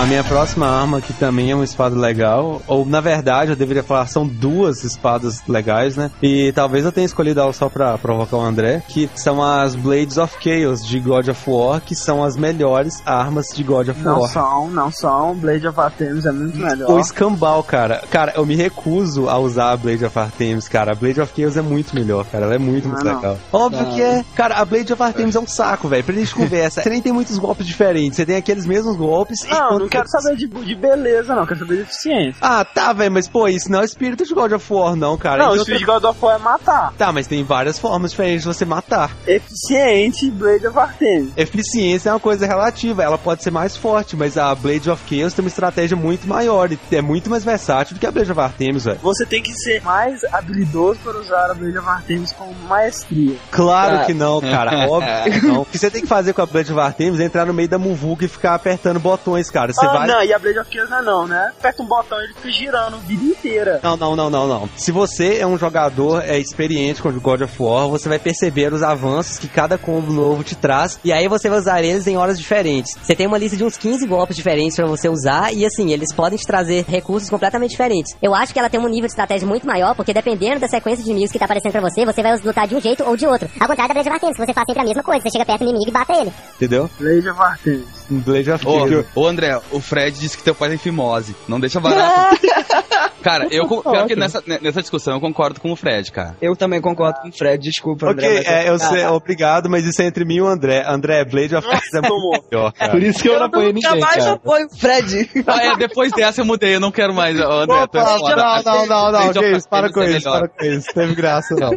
[0.04, 3.82] A minha próxima arma, que também é uma espada legal, ou na verdade eu deveria
[3.82, 6.10] falar, são duas espadas legais, né?
[6.22, 10.18] E talvez eu tenha escolhido ela só pra provocar o André, que são as Blades
[10.18, 14.20] of Chaos de God of War, que são as melhores armas de God of Não
[14.20, 14.30] War.
[14.30, 15.34] são, não são.
[15.36, 16.90] Blade of Artemis é muito melhor.
[16.90, 18.02] O escambau, cara.
[18.10, 20.92] Cara, eu me recuso a usar a Blade of Artemis, cara.
[20.92, 22.44] A Blade of Chaos é muito melhor, cara.
[22.44, 23.20] Ela é muito, muito Não, não.
[23.20, 23.38] legal.
[23.50, 24.22] Óbvio que é.
[24.34, 26.04] Cara, a Blade of Artemis é um saco, velho.
[26.04, 26.82] Pra gente conversa.
[26.84, 28.16] Você nem tem muitos golpes diferentes.
[28.16, 29.42] Você tem aqueles mesmos golpes.
[29.44, 31.46] e Não, quando- não quero saber de, de beleza, não.
[31.46, 32.36] Quero saber de eficiência.
[32.40, 33.12] Ah, tá, velho.
[33.12, 35.38] Mas, pô, isso não é o espírito de God of War, não, cara.
[35.44, 36.92] não, o Então, espírito de God of War é matar.
[36.98, 39.10] Tá, mas tem várias formas diferentes de você matar.
[39.26, 41.32] Eficiente, Blade of Artemis.
[41.36, 45.32] Eficiência é uma coisa relativa, ela pode ser mais forte, mas a Blade of Chaos
[45.34, 48.40] tem uma estratégia muito maior e é muito mais versátil do que a Blade of
[48.40, 48.98] Artemis, velho.
[49.02, 53.36] Você tem que ser mais habilidoso para usar a Blade of Artemis com maestria.
[53.50, 54.04] Claro Ah.
[54.04, 54.86] que não, cara.
[54.88, 55.60] Óbvio que não.
[55.62, 57.68] O que você tem que fazer com a Blade of Artemis é entrar no meio
[57.68, 59.72] da muvuca e ficar apertando botões, cara.
[59.72, 60.06] Você ah, vai.
[60.06, 61.52] não, e a Blade of não é não, né?
[61.58, 63.80] Aperta um botão e ele fica girando a vida inteira.
[63.82, 64.68] Não, não, não, não, não.
[64.76, 68.82] Se você é um jogador é, experiente com God of War, você vai perceber os
[68.82, 70.98] avanços que cada combo novo te traz.
[71.04, 72.96] E aí você vai usar eles em horas diferentes.
[73.02, 76.12] Você tem uma lista de uns 15 golpes diferentes pra você usar e assim, eles
[76.12, 78.14] podem te trazer recursos completamente diferentes.
[78.22, 81.04] Eu acho que ela tem um nível de estratégia muito maior, porque dependendo da sequência
[81.04, 83.26] de inimigos que tá aparecendo pra você, você vai lutar de um jeito ou de
[83.26, 83.48] outro.
[83.60, 85.44] Ao contrário da Blade of Artemis, que você faz sempre a mesma coisa, você chega
[85.44, 86.32] perto do inimigo e bate ele.
[86.56, 86.90] Entendeu?
[86.98, 88.04] Blade of Artemis.
[88.10, 89.06] Blade of Ô, Chaos.
[89.14, 91.34] ô, André, o Fred disse que teu pai tem fimose.
[91.48, 92.36] Não deixa barato.
[93.22, 96.36] cara, eu pior que nessa, nessa discussão eu concordo com o Fred, cara.
[96.40, 98.36] Eu também concordo com o Fred, desculpa, Ok, André.
[98.44, 100.84] mas é, eu Ah, sei, obrigado, mas isso é entre mim e o André.
[100.86, 102.92] André, Blade of Chaos é muito melhor, cara.
[102.92, 104.32] Por isso que eu não apoiei nunca ninguém, mais cara.
[104.32, 105.30] apoio o Fred.
[105.46, 107.38] Ah, é, depois dessa eu mudei, eu não quero mais.
[107.38, 108.36] Ô, André, é Opa, foda.
[108.36, 111.54] não, não, não, não, que isso, para com é isso, para com isso, teve graça
[111.54, 111.70] não.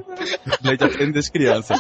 [0.62, 1.80] Blade of Artemis das crianças.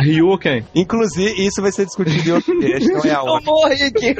[0.00, 0.66] Ryuken.
[0.74, 3.42] Inclusive, isso vai ser discutido em outro cast, não é a Eu hora.
[3.44, 4.14] morri aqui.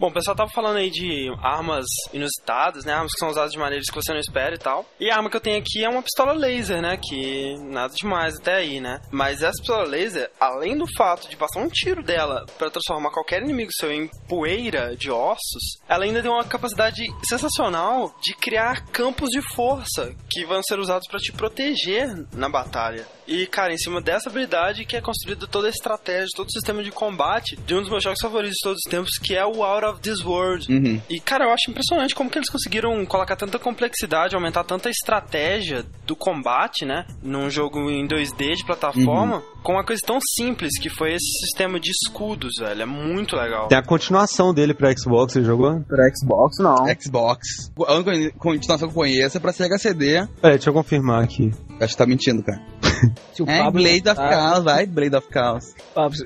[0.00, 2.94] Bom, o pessoal tava falando aí de armas inusitadas, né?
[2.94, 4.86] Armas que são usadas de maneiras que você não espera e tal.
[4.98, 6.96] E a arma que eu tenho aqui é uma pistola laser, né?
[6.96, 9.02] Que nada demais até aí, né?
[9.10, 13.42] Mas essa pistola laser, além do fato de passar um tiro dela pra transformar qualquer
[13.42, 19.28] inimigo seu em poeira de ossos, ela ainda tem uma capacidade sensacional de criar campos
[19.28, 23.06] de força que vão ser usados pra te proteger na batalha.
[23.26, 26.82] E, cara, em cima dessa habilidade que é construída toda a estratégia, todo o sistema
[26.82, 29.62] de combate de um dos meus jogos favoritos de todos os tempos, que é o
[29.62, 30.72] Out of This World.
[30.72, 31.00] Uhum.
[31.08, 35.84] E, cara, eu acho impressionante como que eles conseguiram colocar tanta complexidade, aumentar tanta estratégia
[36.06, 37.06] do combate, né?
[37.22, 41.78] Num jogo em 2D de plataforma, com uma coisa tão simples que foi esse sistema
[41.78, 42.82] de escudos, velho.
[42.82, 43.68] É muito legal.
[43.68, 45.80] Tem a continuação dele pra Xbox, você jogou?
[45.80, 46.86] Pra Xbox, não.
[47.00, 47.72] Xbox.
[47.86, 50.26] A única continuação que eu conheço é pra Sega CD.
[50.40, 51.50] Peraí, deixa eu confirmar aqui.
[51.80, 52.60] Acho que tá mentindo, cara.
[53.34, 55.64] Se o É, Pablo Blade of Chaos, vai, Blade of Chaos.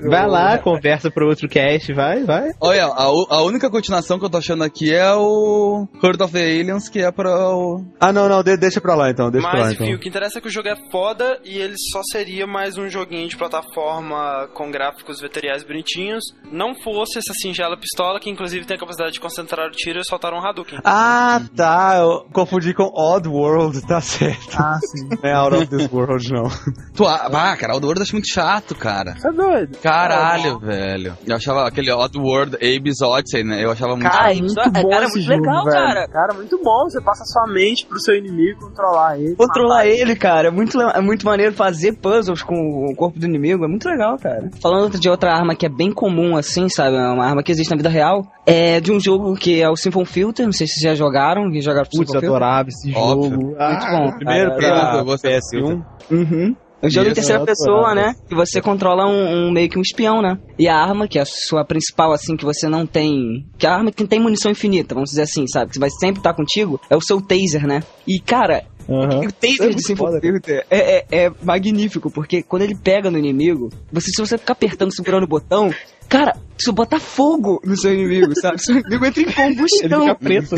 [0.08, 2.50] Vai lá, conversa pro outro cast, vai, vai.
[2.60, 6.40] Olha, a, a única continuação que eu tô achando aqui é o Horde of the
[6.42, 7.84] Aliens, que é pra o...
[8.00, 9.86] Ah, não, não, de- deixa pra lá então, deixa pra lá Mas, então.
[9.86, 12.76] enfim, o que interessa é que o jogo é foda e ele só seria mais
[12.78, 16.24] um joguinho de plataforma com gráficos vetoriais bonitinhos.
[16.50, 20.04] Não fosse essa singela pistola, que inclusive tem a capacidade de concentrar o tiro e
[20.08, 20.78] soltar um Hadouken.
[20.84, 24.56] Ah, tá, eu confundi com Odd World, tá certo.
[24.58, 25.08] Ah, sim.
[25.22, 26.44] Não é Out of This World, não.
[26.94, 29.14] Tu, ah, cara, o Oddworld eu acho muito chato, cara.
[29.16, 29.78] Você é doido?
[29.82, 31.16] Caralho, velho.
[31.26, 33.64] Eu achava aquele Oddworld Abe's Odyssey, né?
[33.64, 34.08] Eu achava muito...
[34.10, 35.76] Cara, Ah, é muito bom cara, esse muito jogo, legal, velho.
[35.76, 36.08] cara.
[36.08, 36.84] Cara, muito bom.
[36.84, 39.34] Você passa sua mente pro seu inimigo, controlar ele.
[39.34, 43.26] Controlar matar ele, cara, é muito, é muito maneiro fazer puzzles com o corpo do
[43.26, 44.48] inimigo, é muito legal, cara.
[44.62, 46.96] Falando de outra arma que é bem comum, assim, sabe?
[46.96, 48.24] É uma arma que existe na vida real.
[48.46, 51.50] É de um jogo que é o Symphon Filter, não sei se vocês já jogaram,
[51.50, 53.30] que jogaram Putz, adorava esse Óbvio.
[53.30, 53.42] jogo.
[53.46, 54.12] Muito Ah, bom.
[54.16, 54.90] Primeiro cara.
[54.90, 55.82] pra eu gostei PS1.
[56.10, 56.53] Uhum.
[56.84, 58.14] É um jogo em terceira eu pessoa, né?
[58.28, 60.38] Que você controla um, um- meio que um espião, né?
[60.58, 63.46] E a arma, que é a sua principal, assim, que você não tem.
[63.56, 65.72] Que é a arma que tem munição infinita, vamos dizer assim, sabe?
[65.72, 67.82] Que vai sempre estar contigo, é o seu taser, né?
[68.06, 69.20] E, cara, aham.
[69.20, 73.70] o É taser muito de é, é, é magnífico, porque quando ele pega no inimigo,
[73.90, 75.70] você, se você ficar apertando, segurando o botão,
[76.08, 78.62] cara, isso bota fogo no seu inimigo, sabe?
[78.62, 80.00] Seu inimigo entra em Ele combustão.
[80.02, 80.54] fica preto.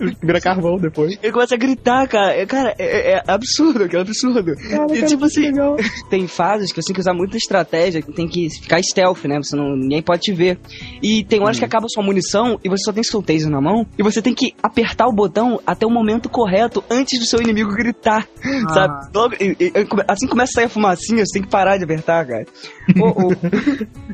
[0.00, 1.18] Ele vira carvão depois.
[1.22, 2.32] Ele começa a gritar, cara.
[2.36, 4.54] É, cara, é, é absurdo, que é absurdo.
[4.94, 5.50] e tipo assim,
[6.10, 9.38] tem fases que você tem que usar muita estratégia, que tem que ficar stealth, né?
[9.42, 10.58] Você não, ninguém pode te ver.
[11.02, 13.86] E tem horas que acaba sua munição e você só tem seu taser na mão
[13.98, 17.70] e você tem que apertar o botão até o momento correto antes do seu inimigo
[17.74, 18.28] gritar,
[18.74, 19.08] sabe?
[19.14, 19.72] Logo, e- e-
[20.06, 22.44] assim começa a sair a fumacinha, você tem que parar de apertar, cara.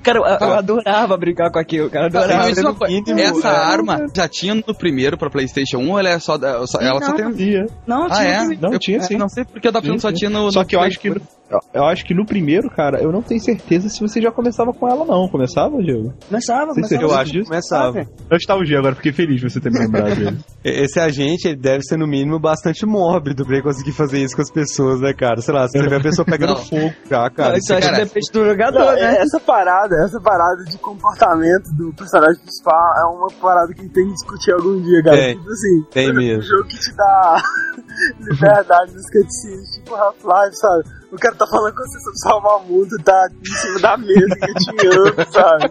[0.03, 2.07] Cara, eu, eu adorava brincar com aquilo, cara.
[2.07, 2.51] Adorava.
[2.71, 3.57] uma coisa, mínimo, essa é.
[3.57, 6.37] arma já tinha no primeiro pra Playstation 1 ou ela é só...
[6.37, 7.33] da- só- Ela só tem...
[7.33, 7.67] Tinha.
[7.87, 8.39] Não, Ah, tinha é?
[8.39, 8.59] também.
[8.61, 9.17] Não, Eu- tinha sim.
[9.17, 10.51] Não sei porque falando Tinha, só tinha no...
[10.53, 11.11] Só no que eu acho que
[11.51, 14.73] Eu, eu acho que no primeiro, cara, eu não tenho certeza se você já começava
[14.73, 15.29] com ela, não.
[15.29, 16.15] Começava, Diego?
[16.29, 17.03] Começava, se começava.
[17.03, 18.07] eu acho que começava.
[18.31, 20.39] Nostalgia, agora fiquei feliz de você ter me lembrado dele.
[20.63, 24.43] Esse agente, ele deve ser no mínimo bastante mórbido pra ele conseguir fazer isso com
[24.43, 25.41] as pessoas, né, cara?
[25.41, 26.65] Sei lá, se você vê a pessoa pegando Não.
[26.65, 27.59] fogo já, cara.
[27.59, 29.17] Isso acho que depende do jogador, Não, né?
[29.17, 34.07] é- essa parada, essa parada de comportamento do personagem principal é uma parada que tem
[34.07, 35.17] que discutir algum dia, cara.
[35.17, 35.37] Tem.
[35.37, 36.43] Tipo assim, Tem um mesmo.
[36.43, 37.43] jogo que te dá
[38.21, 41.00] liberdade nos cutscenes, tipo Half-Life, sabe?
[41.13, 44.27] O cara tá falando com você sobre salvar o mundo, tá em cima da mesa
[44.37, 45.71] engatinhando, sabe?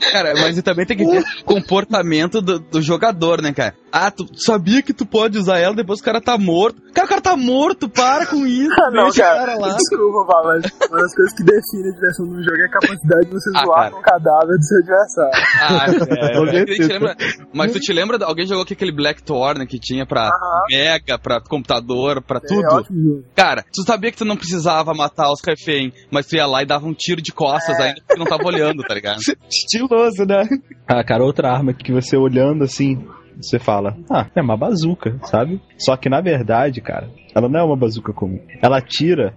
[0.12, 3.74] Cara, mas também tem que ter comportamento do, do jogador, né, cara?
[3.92, 6.80] Ah, tu sabia que tu pode usar ela depois que o cara tá morto.
[6.92, 8.72] Cara, o cara tá morto, para com isso.
[8.80, 9.76] Ah, não, cara, cara lá.
[9.76, 13.32] desculpa, mas uma das coisas que define a diversão do jogo é a capacidade de
[13.32, 13.90] você Ah, zoar cara.
[13.92, 15.32] com o cadáver do seu adversário.
[15.60, 15.86] Ah,
[16.26, 16.92] é, Com mas, tu te certeza.
[16.92, 17.16] lembra,
[17.54, 20.64] mas tu te lembra, alguém jogou aqui aquele Blackthorn que tinha pra Aham.
[20.70, 22.66] Mega, pra computador, pra É tudo?
[22.66, 23.24] ótimo jogo.
[23.34, 26.66] Cara, tu sabia que tu não precisava matar os refém, mas tu ia lá e
[26.66, 29.18] dava um tiro de costas ainda porque não tava olhando, tá ligado?
[29.50, 30.44] Estiloso, né?
[30.86, 33.04] Ah, cara, outra arma que você olhando assim,
[33.36, 35.60] você fala, ah, é uma bazuca, sabe?
[35.78, 38.40] Só que na verdade, cara, ela não é uma bazuca comum.
[38.62, 39.34] Ela tira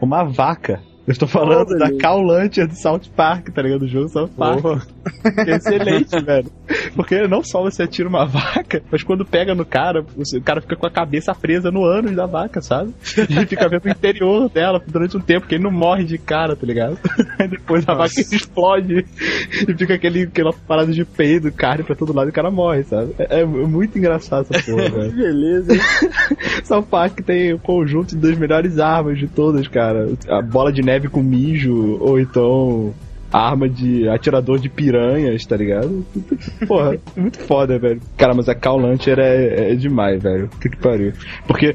[0.00, 0.80] uma vaca.
[1.06, 3.80] Eu estou falando Oh, da Launcher do South Park, tá ligado?
[3.80, 4.60] Do jogo South Park.
[5.44, 6.46] Que é excelente, velho.
[6.94, 10.60] Porque não só você atira uma vaca, mas quando pega no cara, você- o cara
[10.60, 12.92] fica com a cabeça presa no ânus da vaca, sabe?
[13.28, 16.54] E fica vendo o interior dela durante um tempo, porque ele não morre de cara,
[16.54, 16.96] tá ligado?
[17.36, 19.04] Aí depois a vaca explode
[19.68, 22.84] e fica aquele, aquela parada de peido, carne pra todo lado e o cara morre,
[22.84, 23.12] sabe?
[23.18, 25.12] É, é muito engraçado essa porra, velho.
[25.12, 25.80] Beleza, hein?
[26.64, 30.08] South Park tem o conjunto das melhores armas de todas, cara.
[30.28, 32.92] A bola de neve com mijo, ou então
[33.32, 36.04] arma de atirador de piranhas, tá ligado?
[36.68, 38.00] Porra, muito foda, velho.
[38.16, 40.50] Cara, mas a Call Launcher é, é demais, velho.
[40.60, 41.12] Que que pariu.
[41.46, 41.74] Porque,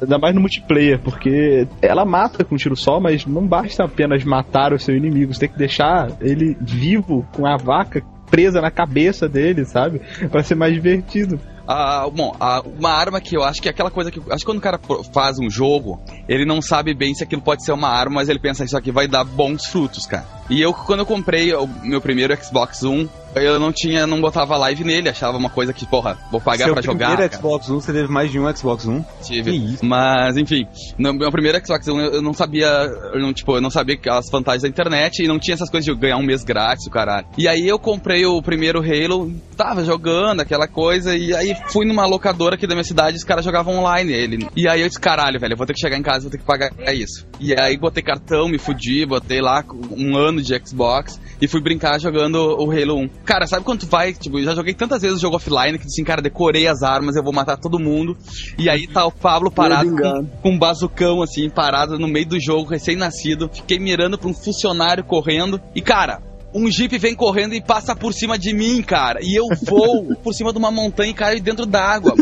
[0.00, 4.72] ainda mais no multiplayer, porque ela mata com tiro só, mas não basta apenas matar
[4.72, 9.26] o seu inimigo, você tem que deixar ele vivo com a vaca presa na cabeça
[9.26, 10.02] dele, sabe?
[10.30, 11.40] Pra ser mais divertido.
[11.68, 14.20] Ah, bom, ah, uma arma que eu acho que é aquela coisa que.
[14.30, 14.80] Acho que quando o cara
[15.12, 18.38] faz um jogo, ele não sabe bem se aquilo pode ser uma arma, mas ele
[18.38, 20.26] pensa isso aqui vai dar bons frutos, cara.
[20.50, 24.56] E eu, quando eu comprei o meu primeiro Xbox One, eu não tinha, não botava
[24.56, 27.08] live nele, achava uma coisa que, porra, vou pagar Seu pra jogar.
[27.10, 27.42] primeiro cara.
[27.42, 29.04] Xbox One, você teve mais de um Xbox One?
[29.22, 29.76] Tive.
[29.82, 30.66] Mas, enfim,
[30.96, 33.98] no meu primeiro Xbox One eu eu não sabia, eu não, tipo, eu não sabia
[34.10, 36.90] as vantagens da internet e não tinha essas coisas de ganhar um mês grátis, o
[36.90, 37.26] caralho.
[37.36, 42.06] E aí eu comprei o primeiro Halo, tava jogando aquela coisa, e aí fui numa
[42.06, 44.48] locadora aqui da minha cidade e os caras jogavam online ele.
[44.56, 46.38] E aí eu disse, caralho, velho, eu vou ter que chegar em casa, vou ter
[46.38, 47.26] que pagar isso.
[47.40, 52.00] E aí botei cartão, me fudi, botei lá um ano de Xbox e fui brincar
[52.00, 53.08] jogando o Halo 1.
[53.24, 55.86] Cara, sabe quando tu vai, tipo, eu já joguei tantas vezes o jogo offline que
[55.86, 58.16] assim, cara, decorei as armas, eu vou matar todo mundo.
[58.58, 62.40] E aí tá o Pablo parado com, com um bazucão, assim, parado no meio do
[62.40, 63.50] jogo, recém-nascido.
[63.52, 65.60] Fiquei mirando pra um funcionário correndo.
[65.74, 66.20] E, cara,
[66.54, 69.20] um jeep vem correndo e passa por cima de mim, cara.
[69.22, 72.14] E eu vou por cima de uma montanha e caio dentro d'água.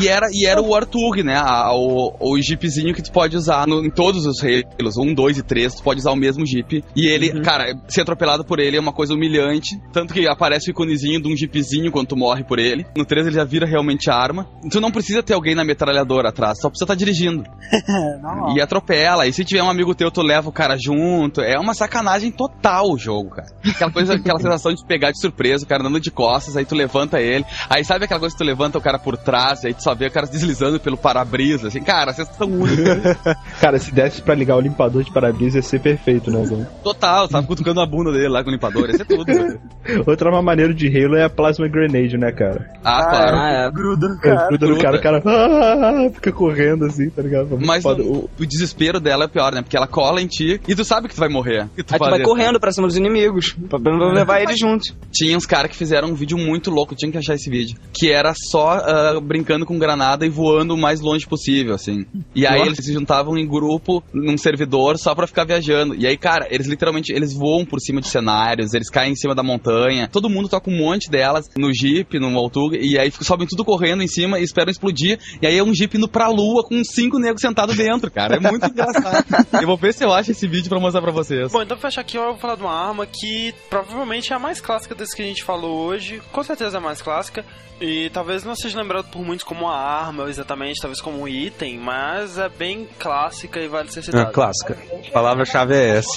[0.00, 1.36] E era, e era o Artug, né?
[1.36, 5.38] A- o, o jeepzinho que tu pode usar no- em todos os Halos, 1, 2
[5.38, 6.84] e 3, tu pode usar o mesmo jeep.
[6.96, 9.80] E ele, cara, ser atropelado por ele é uma coisa humilhante.
[9.92, 12.84] Tanto que aparece o iconezinho de um jeepzinho quando tu morre por ele.
[12.96, 14.48] No 3 ele já vira realmente arma.
[14.70, 17.44] Tu não precisa ter alguém na metralhadora atrás, só precisa estar dirigindo.
[17.94, 18.56] É, normal.
[18.56, 19.26] E atropela.
[19.26, 21.40] E se tiver um amigo teu, tu leva o cara junto.
[21.40, 23.43] É uma sacanagem total o jogo, cara.
[23.68, 26.74] Aquela coisa, aquela sensação de pegar de surpresa, o cara andando de costas, aí tu
[26.74, 27.44] levanta ele.
[27.68, 30.06] Aí sabe aquela coisa que tu levanta o cara por trás, aí tu só vê
[30.06, 33.14] o cara deslizando pelo para-brisa, assim, cara, a sensação única.
[33.60, 36.66] Cara, se desse pra ligar o limpador de para-brisa ia ser perfeito, né, Zão?
[36.82, 39.24] Total, tava cutucando a bunda dele lá com o limpador, ia ser tudo.
[39.26, 39.58] né?
[40.06, 42.70] Outra arma maneira de Halo é a Plasma Grenade, né, cara?
[42.84, 43.36] Ah, claro.
[43.36, 43.70] Ah, é.
[43.70, 44.48] Gruda no É, cara.
[44.48, 47.58] gruda no cara, o cara ah, fica correndo assim, tá ligado?
[47.60, 48.02] Mas foda.
[48.02, 49.62] o, o desespero dela é pior, né?
[49.62, 51.66] Porque ela cola em ti e tu sabe que tu vai morrer.
[51.76, 53.33] E Aí tu vai correndo pra cima dos inimigos,
[53.68, 54.94] pra pra levar eles juntos.
[55.12, 57.76] Tinha uns caras que fizeram um vídeo muito louco, tinha que achar esse vídeo.
[57.92, 62.04] Que era só ah, brincando com granada e voando o mais longe possível, assim.
[62.34, 62.70] E aí Nossa.
[62.70, 65.94] eles se juntavam em grupo num servidor só pra ficar viajando.
[65.94, 69.34] E aí, cara, eles literalmente eles voam por cima de cenários, eles caem em cima
[69.34, 70.08] da montanha.
[70.08, 74.02] Todo mundo toca um monte delas no Jeep, no Voltug, e aí sobem tudo correndo
[74.02, 75.18] em cima e esperam explodir.
[75.40, 78.36] E aí é um Jeep indo pra lua com cinco negros sentados dentro, cara.
[78.36, 79.24] É muito engraçado.
[79.60, 81.52] Eu vou ver se eu acho esse vídeo pra mostrar pra vocês.
[81.52, 84.36] Bom, então pra fechar aqui, eu vou falar de uma arma que que provavelmente é
[84.36, 86.22] a mais clássica das que a gente falou hoje.
[86.30, 87.42] Com certeza é a mais clássica.
[87.80, 91.78] E talvez não seja lembrado por muitos como uma arma, exatamente, talvez como um item,
[91.78, 94.30] mas é bem clássica e vale ser É, citada.
[94.30, 94.78] clássica.
[95.08, 96.08] A palavra-chave é essa.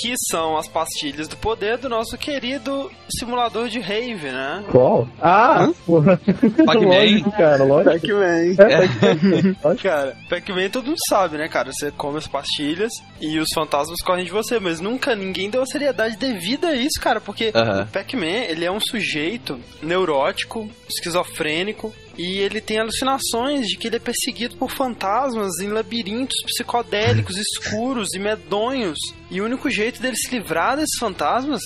[0.00, 4.64] Que são as pastilhas do poder do nosso querido simulador de rave, né?
[4.70, 5.08] Qual?
[5.20, 6.20] Ah, porra.
[6.74, 7.92] Lógico, cara, lógico.
[7.92, 8.54] Pac-Man.
[8.58, 11.70] É, Cara, Pac-Man todo mundo sabe, né, cara?
[11.72, 15.66] Você come as pastilhas e os fantasmas correm de você, mas nunca ninguém deu a
[15.66, 17.82] seriedade devida a isso, cara, porque Aham.
[17.82, 23.96] o Pac-Man, ele é um sujeito neurótico, esquizofrênico, e ele tem alucinações de que ele
[23.96, 28.98] é perseguido por fantasmas em labirintos psicodélicos, escuros e medonhos.
[29.30, 31.60] E o único jeito dele se livrar desses fantasmas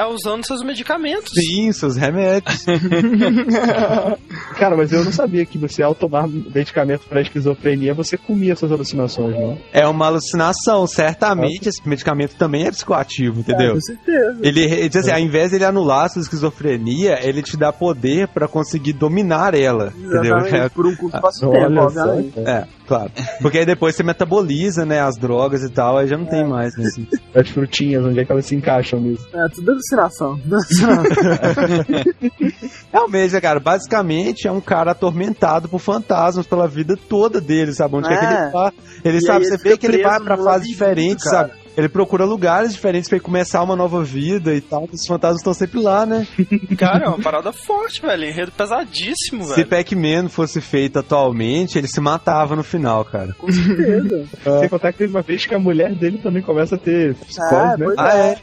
[0.00, 1.32] é usando seus medicamentos.
[1.34, 2.64] Sim, seus remédios.
[4.56, 8.72] Cara, mas eu não sabia que você, ao tomar medicamento pra esquizofrenia, você comia suas
[8.72, 9.58] alucinações, não?
[9.72, 13.74] É uma alucinação, certamente esse medicamento também é psicoativo, entendeu?
[13.74, 14.38] com certeza.
[14.42, 17.70] Ele, ele diz assim, ao invés de ele anular a sua esquizofrenia, ele te dá
[17.72, 20.38] poder pra conseguir dominar ela, entendeu?
[20.38, 22.38] Exatamente, por um curto espaço de tempo, obviamente.
[22.40, 23.12] É, claro.
[23.40, 26.76] Porque aí depois você metaboliza, né, as drogas e tal, aí já não tem mais,
[26.76, 27.06] né, assim.
[27.32, 29.24] As frutinhas, onde é que elas se encaixam nisso?
[29.32, 30.36] É, tudo alucinação.
[30.38, 31.04] Tudo alucinação.
[32.92, 37.96] Realmente, né, cara, basicamente é um cara atormentado por fantasmas pela vida toda dele, sabe?
[37.96, 38.42] Onde é que É.
[38.42, 38.72] ele vai?
[39.04, 41.52] Ele E sabe, você vê que ele vai pra fases diferentes, sabe?
[41.80, 44.86] Ele procura lugares diferentes pra ele começar uma nova vida e tal.
[44.92, 46.26] Os fantasmas estão sempre lá, né?
[46.76, 48.24] Cara, é uma parada forte, velho.
[48.24, 49.66] Enredo pesadíssimo, Se velho.
[49.68, 53.34] Pac-Man fosse feito atualmente, ele se matava no final, cara.
[53.38, 54.26] Com certeza.
[54.60, 57.54] Sem contar que teve uma vez que a mulher dele também começa a ter psicose,
[57.54, 57.86] Ah, né?
[57.96, 58.38] Ah, é?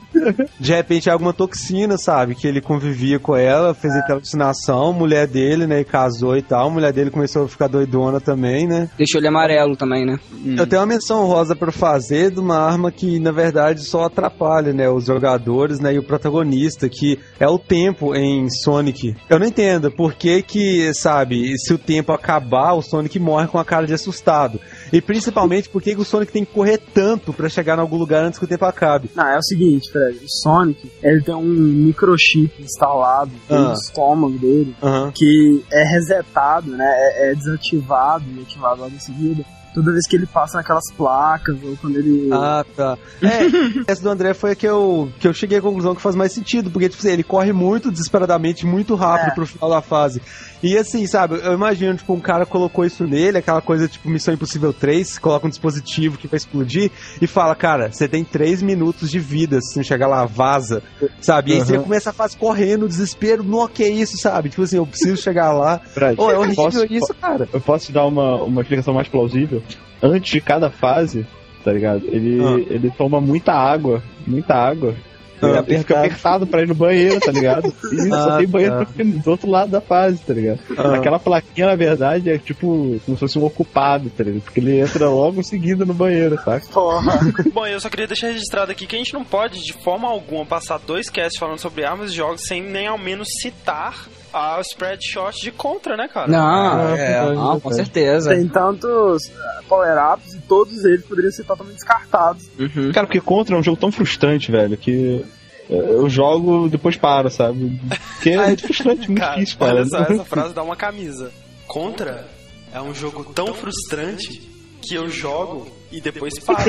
[0.60, 2.34] De repente, alguma toxina, sabe?
[2.34, 4.00] Que ele convivia com ela, fez É.
[4.00, 5.82] aquela alucinação, mulher dele, né?
[5.82, 6.68] E casou e tal.
[6.68, 8.90] A mulher dele começou a ficar doidona também, né?
[8.98, 10.18] Deixou ele amarelo também, né?
[10.58, 14.72] Eu tenho uma menção rosa pra fazer de uma arma que, na verdade, só atrapalha,
[14.74, 14.90] né?
[14.90, 15.94] Os jogadores, né?
[15.94, 19.16] E o protagonista, que é o tempo em Sonic.
[19.30, 23.60] Eu não entendo por que que, sabe, se o tempo acabar, o Sonic morre com
[23.60, 24.60] a cara de assustado.
[24.94, 28.24] E principalmente por que o Sonic tem que correr tanto pra chegar em algum lugar
[28.24, 29.10] antes que o tempo acabe.
[29.16, 30.18] Não, é o seguinte, Fred.
[30.24, 33.56] O Sonic, ele tem um microchip instalado Ah.
[33.60, 35.12] no estômago dele, Aham.
[35.14, 36.86] que é resetado, né?
[36.88, 39.44] É, é desativado e ativado logo em seguida.
[39.78, 42.30] Toda vez que ele passa naquelas placas, ou quando ele.
[42.34, 42.98] Ah, tá.
[43.22, 43.46] É,
[43.92, 46.32] essa do André foi a que eu, que eu cheguei à conclusão que faz mais
[46.32, 49.36] sentido, porque, tipo assim, ele corre muito desesperadamente, muito rápido É.
[49.36, 50.20] pro final da fase.
[50.64, 54.34] E assim, sabe, eu imagino, tipo, um cara colocou isso nele, aquela coisa tipo Missão
[54.34, 56.90] Impossível 3, coloca um dispositivo que vai explodir
[57.22, 60.82] e fala, cara, você tem 3 minutos de vida se não chegar lá, vaza,
[61.22, 61.52] sabe?
[61.52, 64.50] E aí você começa a fase correndo, desespero, não, que é isso, sabe?
[64.50, 65.78] Tipo assim, eu preciso chegar lá.
[65.94, 67.48] Fred, Ô, é horrível posso- isso, cara.
[67.54, 69.62] Eu posso te dar uma, uma explicação mais plausível?
[70.02, 71.26] Antes de cada fase,
[71.64, 72.06] tá ligado?
[72.08, 72.74] Ele, Ah.
[72.74, 74.94] ele toma muita água, muita água.
[75.40, 77.72] Ah, ele fica apertado pra ir no banheiro, tá ligado?
[77.94, 79.04] E Ah, só tem banheiro tá.
[79.04, 80.60] do outro lado da fase, tá ligado?
[80.76, 80.96] Ah.
[80.96, 84.42] Aquela plaquinha, na verdade, é tipo como se fosse um ocupado, tá ligado?
[84.42, 86.66] Porque ele entra logo em seguida no banheiro, saca?
[86.74, 87.20] Porra.
[87.54, 90.44] Bom, eu só queria deixar registrado aqui que a gente não pode, de forma alguma,
[90.44, 94.08] passar dois casts falando sobre armas e jogos sem nem ao menos citar
[94.38, 96.28] a spread shot de contra, né, cara?
[96.28, 98.30] Não, é, não, com certeza.
[98.30, 99.32] Tem tantos
[99.68, 102.44] power-ups e todos eles poderiam ser totalmente descartados.
[102.60, 102.92] Uhum.
[102.92, 105.26] Cara, porque Contra é um jogo tão frustrante, velho, que
[105.70, 107.80] é, eu jogo depois paro, sabe?
[108.16, 109.76] Porque é muito frustrante, muito Cara, difícil, cara.
[109.76, 111.32] olha só, essa frase dá uma camisa.
[111.68, 112.26] Contra
[112.74, 114.42] é um jogo tão frustrante
[114.82, 116.60] que eu jogo e depois paro.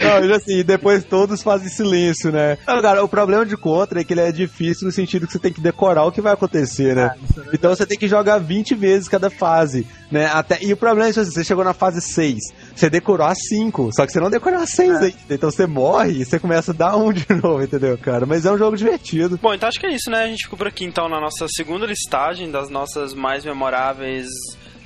[0.00, 2.58] Não, e assim, depois todos fazem silêncio, né?
[2.66, 5.38] Não, cara, o problema de Contra é que ele é difícil no sentido que você
[5.38, 7.14] tem que decorar o que vai acontecer, né?
[7.52, 10.26] Então você tem que jogar 20 vezes cada fase, né?
[10.26, 10.62] Até...
[10.62, 12.38] E o problema é que você chegou na fase 6,
[12.74, 15.14] você decorou a 5, só que você não decorou a 6 ainda.
[15.30, 18.26] Então você morre e você começa a dar um de novo, entendeu, cara?
[18.26, 19.38] Mas é um jogo divertido.
[19.40, 20.24] Bom, então acho que é isso, né?
[20.24, 24.26] A gente ficou por aqui então na nossa segunda listagem das nossas mais memoráveis,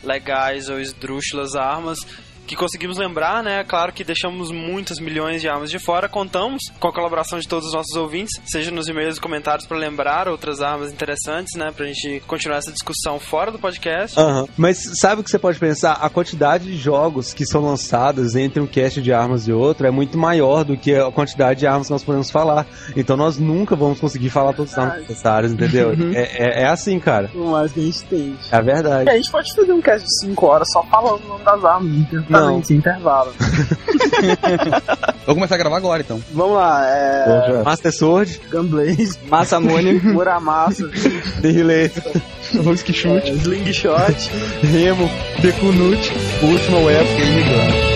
[0.03, 1.99] legais ou esdrúxulas armas.
[2.51, 3.63] Que conseguimos lembrar, né?
[3.63, 6.09] Claro que deixamos muitas milhões de armas de fora.
[6.09, 9.79] Contamos com a colaboração de todos os nossos ouvintes, seja nos e-mails e comentários para
[9.79, 11.71] lembrar outras armas interessantes, né?
[11.71, 14.19] Pra gente continuar essa discussão fora do podcast.
[14.19, 14.49] Aham.
[14.57, 15.93] Mas sabe o que você pode pensar?
[15.93, 19.93] A quantidade de jogos que são lançados entre um cast de armas e outro é
[19.93, 22.67] muito maior do que a quantidade de armas que nós podemos falar.
[22.97, 25.93] Então nós nunca vamos conseguir falar todas as armas necessárias, entendeu?
[26.17, 27.29] é, é, é assim, cara.
[27.29, 28.49] Por mais que a gente tente.
[28.51, 29.09] É a verdade.
[29.09, 31.65] E a gente pode fazer um cast de 5 horas só falando o nome das
[31.65, 31.93] armas,
[32.29, 32.40] Não.
[32.65, 33.33] Sem intervalo.
[35.27, 36.21] Vou começar a gravar agora, então.
[36.33, 37.63] Vamos lá, é.
[37.63, 40.91] Master Sword, Gunblaze, Massamune, Muramasa,
[41.41, 42.01] Derrileto,
[42.65, 43.31] Rosque chute.
[43.31, 44.31] é, Slingshot.
[44.63, 45.09] Remo,
[45.41, 46.13] Decunute,
[46.43, 47.90] Última Web, Game Gun.